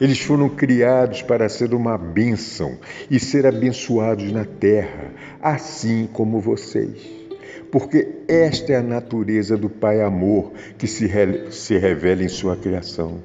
Eles 0.00 0.20
foram 0.20 0.48
criados 0.48 1.22
para 1.22 1.48
ser 1.48 1.72
uma 1.72 1.96
bênção 1.96 2.78
e 3.10 3.18
ser 3.18 3.46
abençoados 3.46 4.30
na 4.30 4.44
terra, 4.44 5.10
assim 5.40 6.08
como 6.12 6.38
vocês. 6.38 7.26
Porque 7.70 8.08
esta 8.28 8.74
é 8.74 8.76
a 8.76 8.82
natureza 8.82 9.56
do 9.56 9.70
Pai 9.70 10.02
Amor 10.02 10.52
que 10.76 10.86
se, 10.86 11.06
re 11.06 11.50
se 11.50 11.78
revela 11.78 12.22
em 12.22 12.28
sua 12.28 12.56
criação. 12.56 13.22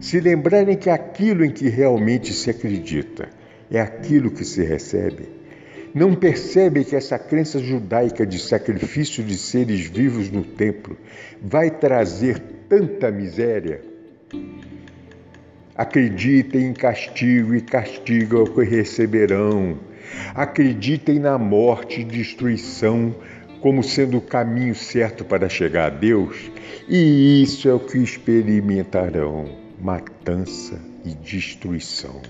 Se 0.00 0.20
lembrarem 0.20 0.76
que 0.76 0.90
aquilo 0.90 1.44
em 1.44 1.50
que 1.50 1.68
realmente 1.68 2.32
se 2.32 2.50
acredita 2.50 3.28
é 3.70 3.80
aquilo 3.80 4.30
que 4.30 4.44
se 4.44 4.62
recebe, 4.64 5.28
não 5.94 6.14
percebem 6.14 6.84
que 6.84 6.96
essa 6.96 7.18
crença 7.18 7.58
judaica 7.58 8.26
de 8.26 8.38
sacrifício 8.38 9.22
de 9.22 9.36
seres 9.36 9.86
vivos 9.86 10.30
no 10.30 10.42
templo 10.42 10.96
vai 11.40 11.70
trazer 11.70 12.40
tanta 12.68 13.10
miséria? 13.10 13.82
Acreditem 15.76 16.66
em 16.66 16.72
castigo 16.74 17.54
e 17.54 17.60
castigo 17.60 18.36
é 18.36 18.40
o 18.40 18.46
que 18.46 18.62
receberão. 18.62 19.78
Acreditem 20.34 21.18
na 21.18 21.38
morte 21.38 22.02
e 22.02 22.04
destruição 22.04 23.14
como 23.62 23.82
sendo 23.82 24.18
o 24.18 24.20
caminho 24.20 24.74
certo 24.74 25.24
para 25.24 25.48
chegar 25.48 25.86
a 25.86 25.94
Deus, 25.94 26.50
e 26.88 27.42
isso 27.42 27.68
é 27.68 27.72
o 27.72 27.80
que 27.80 27.96
experimentarão: 27.96 29.48
matança 29.80 30.78
e 31.04 31.14
destruição. 31.14 32.20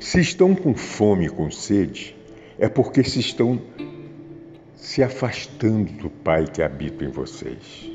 Se 0.00 0.20
estão 0.20 0.54
com 0.54 0.74
fome 0.74 1.26
e 1.26 1.28
com 1.28 1.50
sede, 1.50 2.16
é 2.58 2.68
porque 2.68 3.04
se 3.04 3.20
estão 3.20 3.60
se 4.74 5.02
afastando 5.02 5.92
do 5.92 6.08
Pai 6.08 6.46
que 6.46 6.62
habita 6.62 7.04
em 7.04 7.10
vocês. 7.10 7.87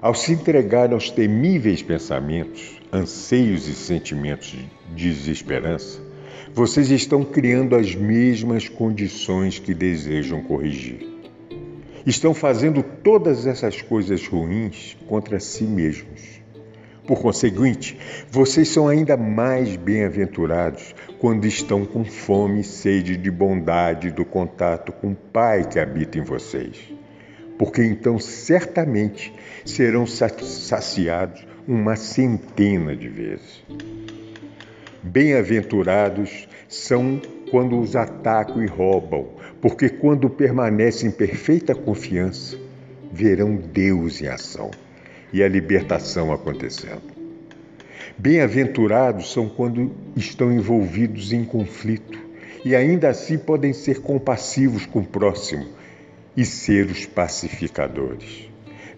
Ao 0.00 0.14
se 0.14 0.32
entregar 0.32 0.92
aos 0.92 1.10
temíveis 1.10 1.82
pensamentos, 1.82 2.78
anseios 2.92 3.66
e 3.66 3.74
sentimentos 3.74 4.54
de 4.94 5.14
desesperança, 5.14 6.00
vocês 6.52 6.90
estão 6.90 7.24
criando 7.24 7.74
as 7.74 7.94
mesmas 7.94 8.68
condições 8.68 9.58
que 9.58 9.72
desejam 9.72 10.42
corrigir. 10.42 11.06
Estão 12.04 12.34
fazendo 12.34 12.82
todas 12.82 13.46
essas 13.46 13.80
coisas 13.80 14.26
ruins 14.26 14.96
contra 15.06 15.40
si 15.40 15.64
mesmos. 15.64 16.40
Por 17.06 17.20
conseguinte, 17.20 17.98
vocês 18.30 18.68
são 18.68 18.88
ainda 18.88 19.16
mais 19.16 19.76
bem-aventurados 19.76 20.94
quando 21.18 21.46
estão 21.46 21.86
com 21.86 22.04
fome 22.04 22.60
e 22.60 22.64
sede 22.64 23.16
de 23.16 23.30
bondade 23.30 24.10
do 24.10 24.24
contato 24.24 24.92
com 24.92 25.12
o 25.12 25.16
Pai 25.16 25.66
que 25.68 25.78
habita 25.78 26.18
em 26.18 26.22
vocês 26.22 26.95
porque 27.58 27.82
então 27.82 28.18
certamente 28.18 29.32
serão 29.64 30.06
saciados 30.06 31.46
uma 31.66 31.96
centena 31.96 32.94
de 32.94 33.08
vezes. 33.08 33.64
Bem-aventurados 35.02 36.48
são 36.68 37.20
quando 37.50 37.78
os 37.78 37.94
atacam 37.96 38.62
e 38.62 38.66
roubam, 38.66 39.28
porque 39.60 39.88
quando 39.88 40.28
permanecem 40.28 41.08
em 41.08 41.12
perfeita 41.12 41.74
confiança, 41.74 42.58
verão 43.12 43.56
Deus 43.56 44.20
em 44.20 44.28
ação 44.28 44.70
e 45.32 45.42
a 45.42 45.48
libertação 45.48 46.32
acontecendo. 46.32 47.16
Bem-aventurados 48.18 49.32
são 49.32 49.48
quando 49.48 49.92
estão 50.16 50.52
envolvidos 50.52 51.32
em 51.32 51.44
conflito 51.44 52.18
e 52.64 52.74
ainda 52.74 53.08
assim 53.08 53.38
podem 53.38 53.72
ser 53.72 54.00
compassivos 54.00 54.86
com 54.86 55.00
o 55.00 55.06
próximo 55.06 55.75
e 56.36 56.44
ser 56.44 56.86
os 56.86 57.06
pacificadores. 57.06 58.48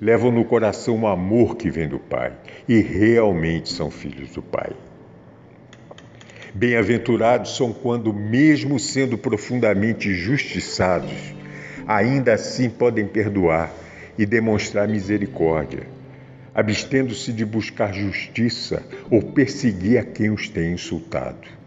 Levam 0.01 0.31
no 0.31 0.45
coração 0.45 1.01
o 1.01 1.07
amor 1.07 1.57
que 1.57 1.71
vem 1.71 1.89
do 1.89 1.99
Pai 1.99 2.33
e 2.69 2.81
realmente 2.81 3.73
são 3.73 3.91
filhos 3.91 4.31
do 4.31 4.43
Pai. 4.43 4.73
Bem-aventurados 6.55 7.57
são 7.57 7.73
quando, 7.73 8.13
mesmo 8.13 8.79
sendo 8.79 9.19
profundamente 9.19 10.15
justiçados, 10.15 11.35
ainda 11.87 12.35
assim 12.35 12.71
podem 12.71 13.07
perdoar 13.07 13.73
e 14.17 14.25
demonstrar 14.25 14.89
misericórdia, 14.89 15.87
abstendo-se 16.55 17.33
de 17.33 17.45
buscar 17.45 17.93
justiça 17.93 18.83
ou 19.11 19.23
perseguir 19.23 19.99
a 19.99 20.05
quem 20.05 20.31
os 20.31 20.49
tem 20.49 20.73
insultado. 20.73 21.58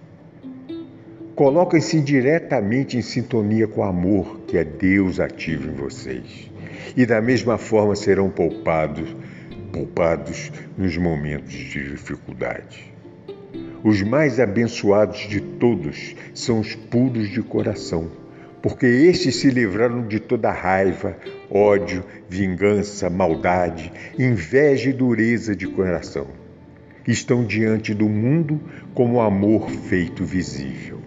Coloquem-se 1.41 1.99
diretamente 2.01 2.99
em 2.99 3.01
sintonia 3.01 3.67
com 3.67 3.81
o 3.81 3.83
amor 3.83 4.41
que 4.45 4.59
é 4.59 4.63
Deus 4.63 5.19
ativo 5.19 5.71
em 5.71 5.73
vocês. 5.73 6.51
E 6.95 7.03
da 7.03 7.19
mesma 7.19 7.57
forma 7.57 7.95
serão 7.95 8.29
poupados, 8.29 9.15
poupados 9.73 10.51
nos 10.77 10.95
momentos 10.97 11.51
de 11.51 11.89
dificuldade. 11.89 12.93
Os 13.83 14.03
mais 14.03 14.39
abençoados 14.39 15.21
de 15.27 15.41
todos 15.41 16.15
são 16.31 16.59
os 16.59 16.75
puros 16.75 17.27
de 17.27 17.41
coração, 17.41 18.11
porque 18.61 18.85
estes 18.85 19.37
se 19.37 19.49
livraram 19.49 20.05
de 20.07 20.19
toda 20.19 20.51
raiva, 20.51 21.17
ódio, 21.49 22.03
vingança, 22.29 23.09
maldade, 23.09 23.91
inveja 24.15 24.91
e 24.91 24.93
dureza 24.93 25.55
de 25.55 25.65
coração. 25.65 26.27
Estão 27.07 27.43
diante 27.43 27.95
do 27.95 28.07
mundo 28.07 28.61
como 28.93 29.19
amor 29.19 29.71
feito 29.71 30.23
visível. 30.23 31.00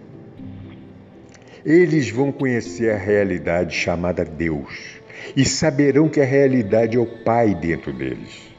Eles 1.65 2.11
vão 2.11 2.31
conhecer 2.31 2.91
a 2.91 2.97
realidade 2.97 3.75
chamada 3.75 4.23
Deus 4.23 5.01
e 5.35 5.43
saberão 5.43 6.07
que 6.07 6.21
a 6.21 6.25
realidade 6.25 6.95
é 6.95 6.99
o 6.99 7.07
Pai 7.23 7.55
dentro 7.55 7.91
deles. 7.91 8.53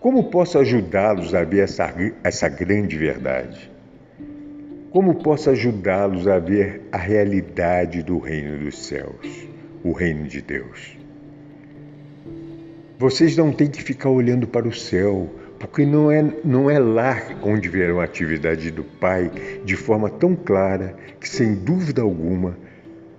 Como 0.00 0.24
posso 0.24 0.58
ajudá-los 0.58 1.36
a 1.36 1.44
ver 1.44 1.60
essa, 1.62 1.94
essa 2.24 2.48
grande 2.48 2.98
verdade? 2.98 3.70
Como 4.90 5.22
posso 5.22 5.50
ajudá-los 5.50 6.26
a 6.26 6.40
ver 6.40 6.82
a 6.90 6.98
realidade 6.98 8.02
do 8.02 8.18
reino 8.18 8.58
dos 8.58 8.86
céus, 8.86 9.46
o 9.84 9.92
reino 9.92 10.26
de 10.26 10.42
Deus? 10.42 10.98
Vocês 12.98 13.36
não 13.36 13.52
têm 13.52 13.68
que 13.68 13.80
ficar 13.80 14.10
olhando 14.10 14.48
para 14.48 14.66
o 14.66 14.72
céu, 14.72 15.30
porque 15.60 15.84
não 15.84 16.10
é, 16.10 16.24
não 16.42 16.70
é 16.70 16.78
lá 16.78 17.22
onde 17.42 17.68
verão 17.68 18.00
a 18.00 18.04
atividade 18.04 18.70
do 18.70 18.82
Pai 18.82 19.30
de 19.62 19.76
forma 19.76 20.08
tão 20.08 20.34
clara 20.34 20.96
que, 21.20 21.28
sem 21.28 21.54
dúvida 21.54 22.00
alguma, 22.00 22.56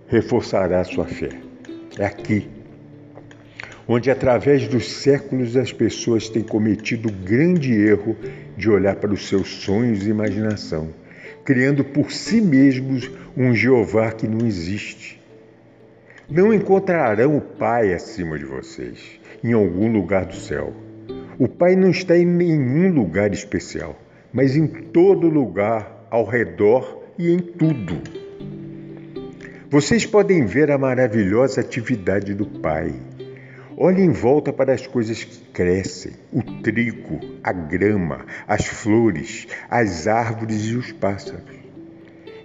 reforçará 0.07 0.79
a 0.81 0.83
sua 0.83 1.05
fé. 1.05 1.29
É 1.99 2.03
aqui, 2.03 2.49
onde 3.87 4.09
através 4.09 4.67
dos 4.67 4.91
séculos 4.91 5.55
as 5.55 5.71
pessoas 5.71 6.29
têm 6.29 6.41
cometido 6.41 7.09
o 7.09 7.11
grande 7.11 7.73
erro 7.73 8.17
de 8.57 8.71
olhar 8.71 8.95
para 8.95 9.13
os 9.13 9.27
seus 9.29 9.47
sonhos 9.47 10.03
e 10.03 10.09
imaginação, 10.09 10.89
criando 11.45 11.83
por 11.83 12.11
si 12.11 12.41
mesmos 12.41 13.09
um 13.37 13.53
Jeová 13.53 14.11
que 14.11 14.27
não 14.27 14.47
existe. 14.47 15.21
Não 16.27 16.51
encontrarão 16.51 17.37
o 17.37 17.41
Pai 17.41 17.93
acima 17.93 18.35
de 18.39 18.45
vocês, 18.45 18.97
em 19.43 19.53
algum 19.53 19.91
lugar 19.91 20.25
do 20.25 20.35
céu 20.35 20.73
o 21.41 21.47
Pai 21.47 21.75
não 21.75 21.89
está 21.89 22.15
em 22.15 22.23
nenhum 22.23 22.93
lugar 22.93 23.33
especial, 23.33 23.99
mas 24.31 24.55
em 24.55 24.67
todo 24.67 25.27
lugar, 25.27 26.05
ao 26.11 26.23
redor 26.23 27.03
e 27.17 27.31
em 27.31 27.39
tudo. 27.39 27.99
Vocês 29.67 30.05
podem 30.05 30.45
ver 30.45 30.69
a 30.69 30.77
maravilhosa 30.77 31.61
atividade 31.61 32.35
do 32.35 32.45
Pai. 32.45 32.93
Olhe 33.75 34.03
em 34.03 34.11
volta 34.11 34.53
para 34.53 34.71
as 34.71 34.85
coisas 34.85 35.23
que 35.23 35.39
crescem: 35.51 36.11
o 36.31 36.43
trigo, 36.61 37.19
a 37.43 37.51
grama, 37.51 38.23
as 38.47 38.67
flores, 38.67 39.47
as 39.67 40.05
árvores 40.05 40.65
e 40.65 40.75
os 40.75 40.91
pássaros. 40.91 41.59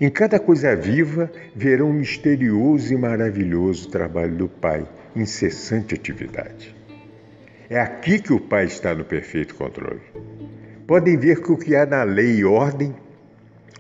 Em 0.01 0.09
cada 0.09 0.41
coisa 0.41 0.75
viva 0.75 1.31
verão 1.55 1.91
um 1.91 1.93
misterioso 1.93 2.95
e 2.95 2.97
maravilhoso 2.97 3.91
trabalho 3.91 4.37
do 4.37 4.49
Pai, 4.49 4.89
incessante 5.15 5.95
atividade. 5.95 6.76
É 7.69 7.81
aqui 7.81 8.21
que 8.21 8.33
o 8.33 8.39
Pai 8.39 8.67
está 8.67 8.95
no 8.95 9.05
perfeito 9.05 9.57
controle. 9.57 10.01
Podem 10.87 11.17
ver 11.17 11.43
que 11.43 11.51
o 11.51 11.57
que 11.57 11.75
há 11.75 11.85
na 11.85 12.05
lei 12.05 12.45
ordem, 12.45 12.95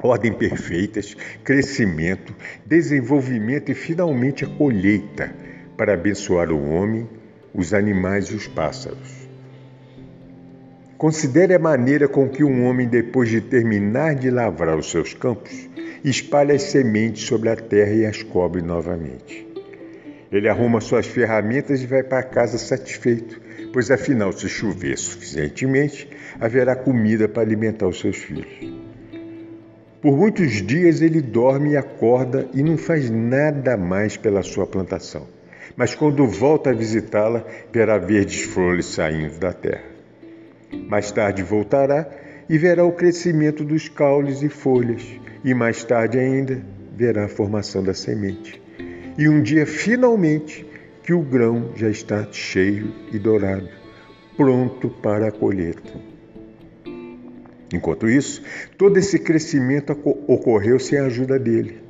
ordem 0.03 0.33
perfeitas, 0.33 1.17
crescimento, 1.45 2.35
desenvolvimento 2.65 3.71
e 3.71 3.75
finalmente 3.75 4.45
a 4.45 4.49
colheita 4.49 5.33
para 5.77 5.95
abençoar 5.95 6.51
o 6.51 6.69
homem, 6.69 7.09
os 7.55 7.73
animais 7.73 8.27
e 8.27 8.35
os 8.35 8.49
pássaros. 8.49 9.29
Considere 10.99 11.55
a 11.55 11.59
maneira 11.59 12.09
com 12.09 12.29
que 12.29 12.43
um 12.43 12.65
homem, 12.65 12.89
depois 12.89 13.29
de 13.29 13.41
terminar 13.41 14.17
de 14.17 14.31
lavrar 14.31 14.77
os 14.77 14.91
seus 14.91 15.15
campos, 15.15 15.69
espalha 16.03 16.57
as 16.57 16.63
sementes 16.63 17.25
sobre 17.25 17.51
a 17.51 17.57
terra 17.57 17.93
e 17.93 18.05
as 18.05 18.21
cobre 18.21 18.63
novamente. 18.63 19.47
Ele 20.33 20.49
arruma 20.49 20.81
suas 20.81 21.07
ferramentas 21.07 21.83
e 21.83 21.87
vai 21.87 22.03
para 22.03 22.23
casa 22.25 22.59
satisfeito, 22.59 23.46
pois 23.77 23.91
afinal, 23.91 24.33
se 24.33 24.49
chover 24.49 24.97
suficientemente, 24.97 26.09
haverá 26.41 26.75
comida 26.75 27.29
para 27.29 27.43
alimentar 27.43 27.87
os 27.87 28.01
seus 28.01 28.17
filhos. 28.17 28.49
Por 30.01 30.17
muitos 30.17 30.63
dias 30.63 31.03
ele 31.03 31.21
dorme 31.21 31.73
e 31.73 31.77
acorda 31.77 32.49
e 32.55 32.63
não 32.63 32.79
faz 32.79 33.11
nada 33.11 33.77
mais 33.77 34.17
pela 34.17 34.43
sua 34.43 34.67
plantação. 34.67 35.27
Mas 35.77 35.95
quando 35.95 36.27
volta 36.27 36.71
a 36.71 36.73
visitá-la, 36.73 37.45
verá 37.71 37.99
verdes 37.99 38.45
flores 38.45 38.87
saindo 38.87 39.39
da 39.39 39.53
terra. 39.53 39.85
Mais 40.89 41.13
tarde 41.13 41.43
voltará 41.43 42.09
e 42.49 42.57
verá 42.57 42.83
o 42.83 42.93
crescimento 42.93 43.63
dos 43.63 43.91
caules 43.91 44.41
e 44.41 44.49
folhas, 44.49 45.07
e 45.45 45.53
mais 45.53 45.85
tarde 45.85 46.19
ainda 46.19 46.63
verá 46.97 47.27
a 47.27 47.29
formação 47.29 47.85
da 47.85 47.93
semente. 47.93 48.59
E 49.19 49.29
um 49.29 49.43
dia, 49.43 49.67
finalmente, 49.67 50.66
que 51.07 51.15
o 51.15 51.23
grão 51.23 51.71
já 51.77 51.89
está 51.89 52.27
cheio 52.33 52.93
e 53.13 53.19
dourado, 53.19 53.69
pronto 54.37 54.89
para 54.89 55.29
a 55.29 55.31
colheita. 55.31 55.93
Enquanto 57.73 58.09
isso, 58.09 58.43
todo 58.77 58.99
esse 58.99 59.21
crescimento 59.21 59.97
ocorreu 60.27 60.81
sem 60.81 60.99
a 60.99 61.05
ajuda 61.05 61.39
dele. 61.39 61.81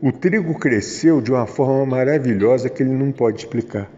O 0.00 0.12
trigo 0.12 0.56
cresceu 0.56 1.20
de 1.20 1.32
uma 1.32 1.48
forma 1.48 1.84
maravilhosa 1.84 2.70
que 2.70 2.84
ele 2.84 2.92
não 2.92 3.10
pode 3.10 3.40
explicar. 3.40 3.90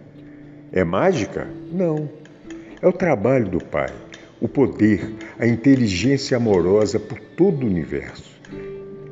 É 0.72 0.82
mágica? 0.82 1.46
Não. 1.70 2.08
É 2.80 2.88
o 2.88 2.92
trabalho 2.94 3.50
do 3.50 3.62
Pai, 3.62 3.92
o 4.40 4.48
poder, 4.48 5.16
a 5.38 5.46
inteligência 5.46 6.34
amorosa 6.38 6.98
por 6.98 7.20
todo 7.20 7.64
o 7.64 7.66
universo, 7.66 8.34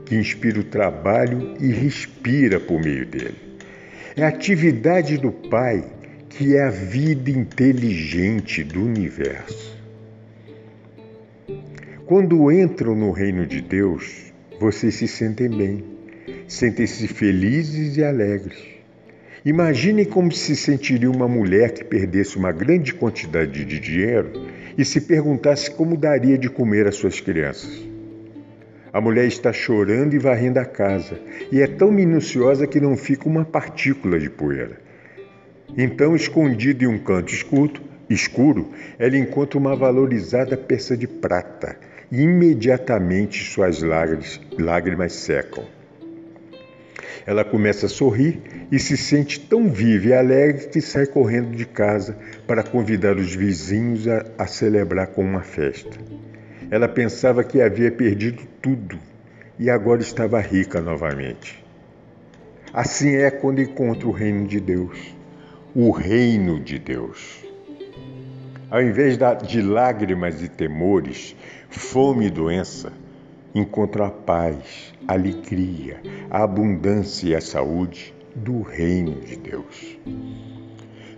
que 0.07 0.15
inspira 0.15 0.59
o 0.59 0.65
trabalho 0.65 1.55
e 1.61 1.71
respira 1.71 2.59
por 2.59 2.81
meio 2.81 3.05
dele. 3.05 3.44
É 4.17 4.23
a 4.23 4.29
atividade 4.29 5.19
do 5.19 5.33
Pai 5.33 5.85
que 6.29 6.57
é 6.57 6.63
a 6.63 6.71
vida 6.71 7.31
inteligente 7.31 8.63
do 8.63 8.85
universo. 8.85 9.77
Quando 12.07 12.51
entram 12.53 12.95
no 12.95 13.11
reino 13.11 13.45
de 13.45 13.61
Deus, 13.61 14.33
vocês 14.61 14.95
se 14.95 15.09
sentem 15.09 15.49
bem, 15.49 15.85
sentem-se 16.47 17.09
felizes 17.09 17.97
e 17.97 18.05
alegres. 18.05 18.63
Imaginem 19.45 20.05
como 20.05 20.31
se 20.31 20.55
sentiria 20.55 21.11
uma 21.11 21.27
mulher 21.27 21.73
que 21.73 21.85
perdesse 21.85 22.37
uma 22.37 22.53
grande 22.53 22.95
quantidade 22.95 23.65
de 23.65 23.81
dinheiro 23.81 24.33
e 24.79 24.85
se 24.85 25.01
perguntasse 25.01 25.71
como 25.71 25.97
daria 25.97 26.39
de 26.39 26.49
comer 26.49 26.87
às 26.87 26.95
suas 26.95 27.21
crianças. 27.21 27.94
A 28.95 29.01
mulher 29.01 29.27
está 29.27 29.53
chorando 29.53 30.15
e 30.15 30.21
varrendo 30.21 30.61
a 30.61 30.65
casa, 30.65 31.19
e 31.51 31.61
é 31.61 31.67
tão 31.67 31.91
minuciosa 31.91 32.65
que 32.65 32.79
não 32.79 32.97
fica 32.97 33.29
uma 33.29 33.45
partícula 33.45 34.21
de 34.21 34.31
poeira. 34.31 34.79
Então, 35.77 36.15
escondida 36.15 36.85
em 36.85 36.87
um 36.87 36.97
canto 36.97 37.35
escuro, 37.35 37.83
escuro, 38.09 38.71
ela 38.97 39.19
encontra 39.19 39.59
uma 39.59 39.75
valorizada 39.75 40.57
peça 40.57 40.97
de 40.97 41.09
prata 41.09 41.77
e 42.09 42.23
imediatamente 42.23 43.43
suas 43.43 43.83
lágrimas, 43.83 44.41
lágrimas 44.57 45.13
secam. 45.13 45.65
Ela 47.27 47.45
começa 47.45 47.87
a 47.87 47.89
sorrir 47.89 48.41
e 48.71 48.79
se 48.79 48.97
sente 48.97 49.41
tão 49.41 49.69
viva 49.69 50.07
e 50.07 50.15
alegre 50.15 50.69
que 50.69 50.81
sai 50.81 51.07
correndo 51.07 51.51
de 51.57 51.67
casa 51.67 52.17
para 52.47 52.63
convidar 52.63 53.17
os 53.17 53.35
vizinhos 53.35 54.07
a, 54.07 54.25
a 54.39 54.47
celebrar 54.47 55.09
com 55.09 55.25
uma 55.25 55.43
festa. 55.43 55.99
Ela 56.71 56.89
pensava 56.89 57.45
que 57.45 57.61
havia 57.61 57.91
perdido 57.91 58.43
tudo 58.61 58.99
e 59.59 59.71
agora 59.71 60.01
estava 60.01 60.41
rica 60.41 60.81
novamente. 60.81 61.65
Assim 62.73 63.15
é 63.15 63.31
quando 63.31 63.63
encontra 63.63 64.09
o 64.09 64.11
reino 64.11 64.47
de 64.49 64.59
Deus. 64.59 65.15
O 65.75 65.91
reino 65.91 66.59
de 66.59 66.79
Deus. 66.79 67.45
Ao 68.71 68.83
invés 68.83 69.17
de 69.47 69.63
lágrimas 69.63 70.43
e 70.43 70.49
temores, 70.49 71.37
fome 71.69 72.27
e 72.27 72.31
doença, 72.31 72.93
encontra 73.55 74.07
a 74.07 74.11
paz, 74.11 74.93
a 75.07 75.13
alegria, 75.13 76.01
a 76.29 76.43
abundância 76.43 77.29
e 77.29 77.35
a 77.37 77.41
saúde 77.41 78.13
do 78.35 78.63
reino 78.63 79.21
de 79.21 79.37
Deus. 79.37 79.97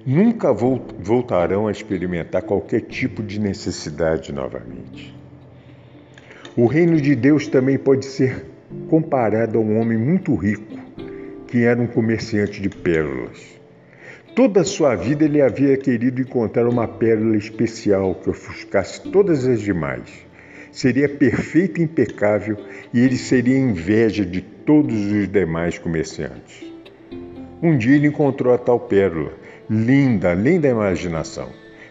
Nunca 0.05 0.53
voltarão 0.53 1.67
a 1.67 1.73
experimentar 1.73 2.43
qualquer 2.43 2.83
tipo 2.83 3.23
de 3.23 3.41
necessidade 3.41 4.33
novamente. 4.33 5.16
O 6.57 6.65
reino 6.65 6.99
de 6.99 7.15
Deus 7.15 7.47
também 7.49 7.77
pode 7.77 8.07
ser 8.07 8.47
comparado 8.89 9.59
a 9.59 9.61
um 9.61 9.79
homem 9.79 9.99
muito 9.99 10.35
rico 10.35 10.75
que 11.47 11.65
era 11.65 11.79
um 11.79 11.87
comerciante 11.87 12.63
de 12.63 12.71
pérolas. 12.71 13.61
Toda 14.35 14.63
a 14.63 14.65
sua 14.65 14.95
vida 14.95 15.27
ele 15.27 15.43
havia 15.43 15.77
querido 15.77 16.23
encontrar 16.23 16.67
uma 16.67 16.89
pérola 16.89 17.37
especial 17.37 18.15
que 18.15 18.31
ofuscasse 18.31 19.03
todas 19.11 19.47
as 19.47 19.61
demais. 19.61 20.11
Seria 20.73 21.11
perfeita 21.11 21.81
e 21.81 21.85
impecável 21.85 22.57
e 22.93 23.01
ele 23.01 23.19
seria 23.19 23.59
inveja 23.59 24.25
de 24.25 24.41
todos 24.41 24.97
os 25.13 25.29
demais 25.29 25.77
comerciantes. 25.77 26.65
Um 27.63 27.77
dia 27.77 27.97
ele 27.97 28.09
encontrou 28.09 28.55
a 28.55 28.59
tal 28.59 28.81
pérola, 28.81 29.35
linda 29.69 30.31
além 30.31 30.59
da 30.59 30.71
imaginação, 30.71 31.51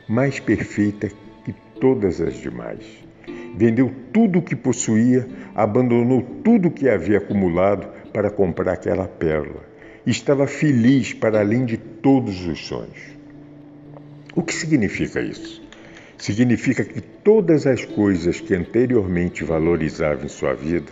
mais 0.09 0.39
perfeita 0.39 1.07
que 1.43 1.53
todas 1.79 2.19
as 2.19 2.33
demais. 2.33 3.04
Vendeu 3.57 3.91
tudo 4.11 4.39
o 4.39 4.41
que 4.41 4.55
possuía, 4.55 5.27
abandonou 5.55 6.21
tudo 6.43 6.67
o 6.67 6.71
que 6.71 6.89
havia 6.89 7.17
acumulado 7.17 7.87
para 8.11 8.29
comprar 8.29 8.73
aquela 8.73 9.07
pérola 9.07 9.75
estava 10.05 10.45
feliz 10.45 11.13
para 11.13 11.39
além 11.39 11.65
de 11.65 11.77
todos 11.77 12.45
os 12.45 12.67
sonhos. 12.67 13.15
O 14.35 14.43
que 14.43 14.53
significa 14.53 15.19
isso? 15.21 15.63
Significa 16.17 16.83
que 16.83 17.01
todas 17.01 17.65
as 17.65 17.83
coisas 17.83 18.39
que 18.39 18.53
anteriormente 18.53 19.43
valorizava 19.43 20.25
em 20.25 20.29
sua 20.29 20.53
vida, 20.53 20.91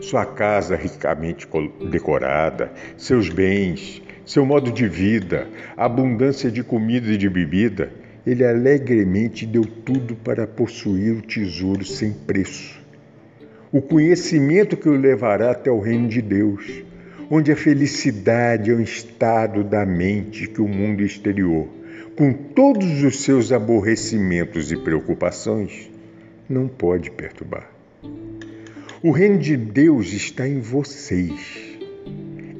sua 0.00 0.26
casa 0.26 0.76
ricamente 0.76 1.46
decorada, 1.90 2.72
seus 2.96 3.28
bens, 3.28 4.02
seu 4.26 4.44
modo 4.44 4.70
de 4.70 4.88
vida, 4.88 5.46
abundância 5.76 6.50
de 6.50 6.62
comida 6.62 7.12
e 7.12 7.16
de 7.16 7.28
bebida, 7.28 7.92
ele 8.26 8.44
alegremente 8.44 9.44
deu 9.44 9.64
tudo 9.64 10.14
para 10.14 10.46
possuir 10.46 11.12
o 11.12 11.22
tesouro 11.22 11.84
sem 11.84 12.12
preço. 12.12 12.80
O 13.72 13.80
conhecimento 13.80 14.76
que 14.76 14.88
o 14.88 14.96
levará 14.96 15.50
até 15.50 15.70
o 15.70 15.80
reino 15.80 16.08
de 16.08 16.20
Deus, 16.20 16.82
onde 17.30 17.50
a 17.50 17.56
felicidade 17.56 18.70
é 18.70 18.74
um 18.74 18.82
estado 18.82 19.64
da 19.64 19.84
mente 19.86 20.46
que 20.46 20.60
o 20.60 20.68
mundo 20.68 21.02
exterior, 21.02 21.66
com 22.14 22.32
todos 22.32 23.02
os 23.02 23.20
seus 23.20 23.50
aborrecimentos 23.50 24.70
e 24.70 24.76
preocupações, 24.76 25.90
não 26.48 26.68
pode 26.68 27.10
perturbar. 27.10 27.70
O 29.02 29.10
reino 29.10 29.38
de 29.38 29.56
Deus 29.56 30.12
está 30.12 30.46
em 30.46 30.60
vocês. 30.60 31.71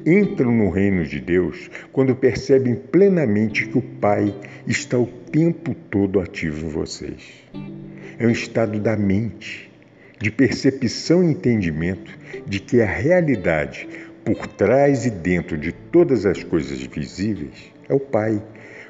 Entram 0.05 0.51
no 0.51 0.69
reino 0.69 1.05
de 1.05 1.21
Deus 1.21 1.69
quando 1.93 2.13
percebem 2.13 2.75
plenamente 2.75 3.67
que 3.67 3.77
o 3.77 3.81
Pai 3.81 4.35
está 4.67 4.97
o 4.97 5.07
tempo 5.07 5.73
todo 5.73 6.19
ativo 6.19 6.65
em 6.65 6.69
vocês. 6.69 7.23
É 8.19 8.27
um 8.27 8.29
estado 8.29 8.79
da 8.81 8.97
mente, 8.97 9.71
de 10.19 10.29
percepção 10.29 11.23
e 11.23 11.31
entendimento 11.31 12.11
de 12.45 12.59
que 12.59 12.81
a 12.81 12.85
realidade 12.85 13.87
por 14.25 14.45
trás 14.45 15.05
e 15.05 15.09
dentro 15.09 15.57
de 15.57 15.71
todas 15.71 16.25
as 16.25 16.43
coisas 16.43 16.81
visíveis 16.81 17.71
é 17.87 17.93
o 17.93 17.99
Pai, 17.99 18.41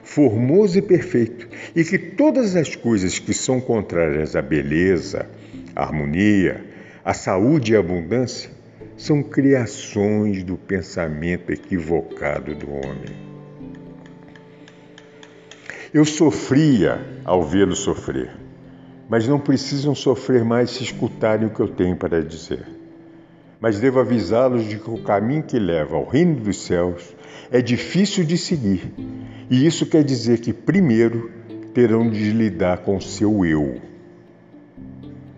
formoso 0.01 0.79
e 0.79 0.81
perfeito, 0.81 1.47
e 1.75 1.83
que 1.83 1.97
todas 1.97 2.55
as 2.55 2.75
coisas 2.75 3.19
que 3.19 3.33
são 3.33 3.61
contrárias 3.61 4.35
à 4.35 4.41
beleza, 4.41 5.27
à 5.75 5.83
harmonia, 5.83 6.63
à 7.05 7.13
saúde 7.13 7.73
e 7.73 7.75
à 7.75 7.79
abundância 7.79 8.52
são 8.97 9.23
criações 9.23 10.43
do 10.43 10.57
pensamento 10.57 11.51
equivocado 11.51 12.55
do 12.55 12.69
homem. 12.69 13.33
Eu 15.93 16.05
sofria 16.05 16.99
ao 17.23 17.43
vê-lo 17.43 17.75
sofrer, 17.75 18.31
mas 19.09 19.27
não 19.27 19.39
precisam 19.39 19.93
sofrer 19.93 20.43
mais 20.43 20.71
se 20.71 20.83
escutarem 20.83 21.47
o 21.47 21.49
que 21.51 21.59
eu 21.59 21.67
tenho 21.67 21.95
para 21.95 22.23
dizer 22.23 22.65
mas 23.63 23.79
devo 23.79 24.01
avisá-los 24.01 24.67
de 24.67 24.77
que 24.77 24.89
o 24.89 24.97
caminho 24.97 25.41
que 25.41 25.57
leva 25.57 25.95
ao 25.95 26.05
reino 26.05 26.35
dos 26.35 26.65
céus 26.65 27.15
é 27.49 27.61
difícil 27.61 28.25
de 28.25 28.37
seguir. 28.37 28.91
E 29.49 29.65
isso 29.65 29.85
quer 29.85 30.03
dizer 30.03 30.41
que, 30.41 30.51
primeiro, 30.51 31.31
terão 31.73 32.09
de 32.09 32.29
lidar 32.31 32.79
com 32.79 32.97
o 32.97 33.01
seu 33.01 33.45
eu. 33.45 33.79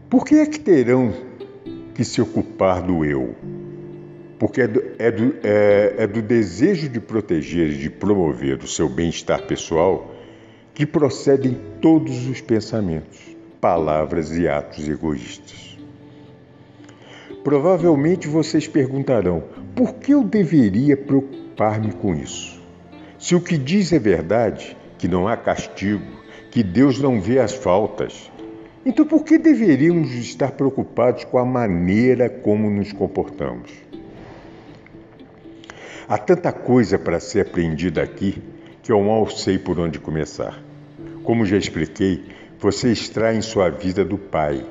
Por 0.09 0.25
que 0.25 0.39
é 0.39 0.47
que 0.47 0.59
terão 0.59 1.13
que 1.95 2.03
se 2.03 2.21
ocupar 2.21 2.81
do 2.81 3.05
eu? 3.05 3.33
Porque 4.37 4.61
é 4.61 4.67
do, 4.67 4.83
é 4.99 5.09
do, 5.09 5.35
é, 5.41 5.95
é 5.99 6.07
do 6.07 6.21
desejo 6.21 6.89
de 6.89 6.99
proteger 6.99 7.71
e 7.71 7.77
de 7.77 7.89
promover 7.89 8.59
o 8.59 8.67
seu 8.67 8.89
bem-estar 8.89 9.41
pessoal 9.43 10.13
que 10.73 10.85
procedem 10.85 11.57
todos 11.81 12.27
os 12.27 12.41
pensamentos, 12.41 13.17
palavras 13.61 14.37
e 14.37 14.45
atos 14.45 14.89
egoístas. 14.89 15.77
Provavelmente 17.45 18.27
vocês 18.27 18.67
perguntarão: 18.67 19.43
por 19.73 19.95
que 19.95 20.13
eu 20.13 20.21
deveria 20.21 20.97
preocupar-me 20.97 21.93
com 21.93 22.13
isso? 22.13 22.61
Se 23.17 23.35
o 23.35 23.41
que 23.41 23.57
diz 23.57 23.93
é 23.93 23.99
verdade, 23.99 24.75
que 24.97 25.07
não 25.07 25.29
há 25.29 25.37
castigo, 25.37 26.03
que 26.51 26.61
Deus 26.61 26.99
não 26.99 27.21
vê 27.21 27.39
as 27.39 27.53
faltas, 27.53 28.29
então 28.85 29.05
por 29.05 29.23
que 29.23 29.37
deveríamos 29.37 30.11
estar 30.13 30.51
preocupados 30.51 31.23
com 31.23 31.39
a 31.39 31.45
maneira 31.45 32.29
como 32.29 32.69
nos 32.69 32.93
comportamos? 32.93 33.71
Há 36.07 36.19
tanta 36.19 36.51
coisa 36.51 36.99
para 36.99 37.19
ser 37.19 37.41
aprendida 37.41 38.03
aqui 38.03 38.41
que 38.83 38.91
eu 38.91 39.01
mal 39.01 39.27
sei 39.27 39.57
por 39.57 39.79
onde 39.79 39.97
começar. 39.97 40.61
Como 41.23 41.47
já 41.47 41.57
expliquei, 41.57 42.23
você 42.59 42.91
extrai 42.91 43.35
em 43.35 43.41
sua 43.41 43.69
vida 43.69 44.05
do 44.05 44.15
Pai. 44.15 44.63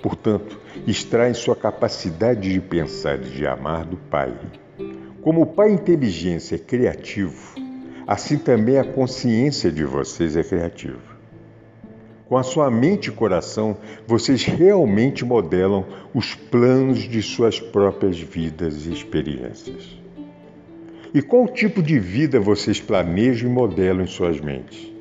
Portanto, 0.00 0.60
extrai 0.86 1.34
sua 1.34 1.56
capacidade 1.56 2.52
de 2.52 2.60
pensar 2.60 3.16
e 3.16 3.30
de 3.30 3.44
amar 3.44 3.84
do 3.84 3.96
Pai. 3.96 4.32
Como 5.20 5.42
o 5.42 5.46
Pai 5.46 5.72
inteligência 5.72 6.54
é 6.54 6.58
criativo, 6.58 7.56
assim 8.06 8.38
também 8.38 8.78
a 8.78 8.84
consciência 8.84 9.72
de 9.72 9.82
vocês 9.82 10.36
é 10.36 10.44
criativa. 10.44 11.07
Com 12.28 12.36
a 12.36 12.42
sua 12.42 12.70
mente 12.70 13.06
e 13.06 13.12
coração, 13.12 13.78
vocês 14.06 14.44
realmente 14.44 15.24
modelam 15.24 15.86
os 16.12 16.34
planos 16.34 16.98
de 16.98 17.22
suas 17.22 17.58
próprias 17.58 18.20
vidas 18.20 18.84
e 18.84 18.92
experiências. 18.92 19.96
E 21.14 21.22
qual 21.22 21.48
tipo 21.48 21.82
de 21.82 21.98
vida 21.98 22.38
vocês 22.38 22.82
planejam 22.82 23.48
e 23.48 23.52
modelam 23.52 24.02
em 24.02 24.06
suas 24.06 24.38
mentes? 24.38 24.92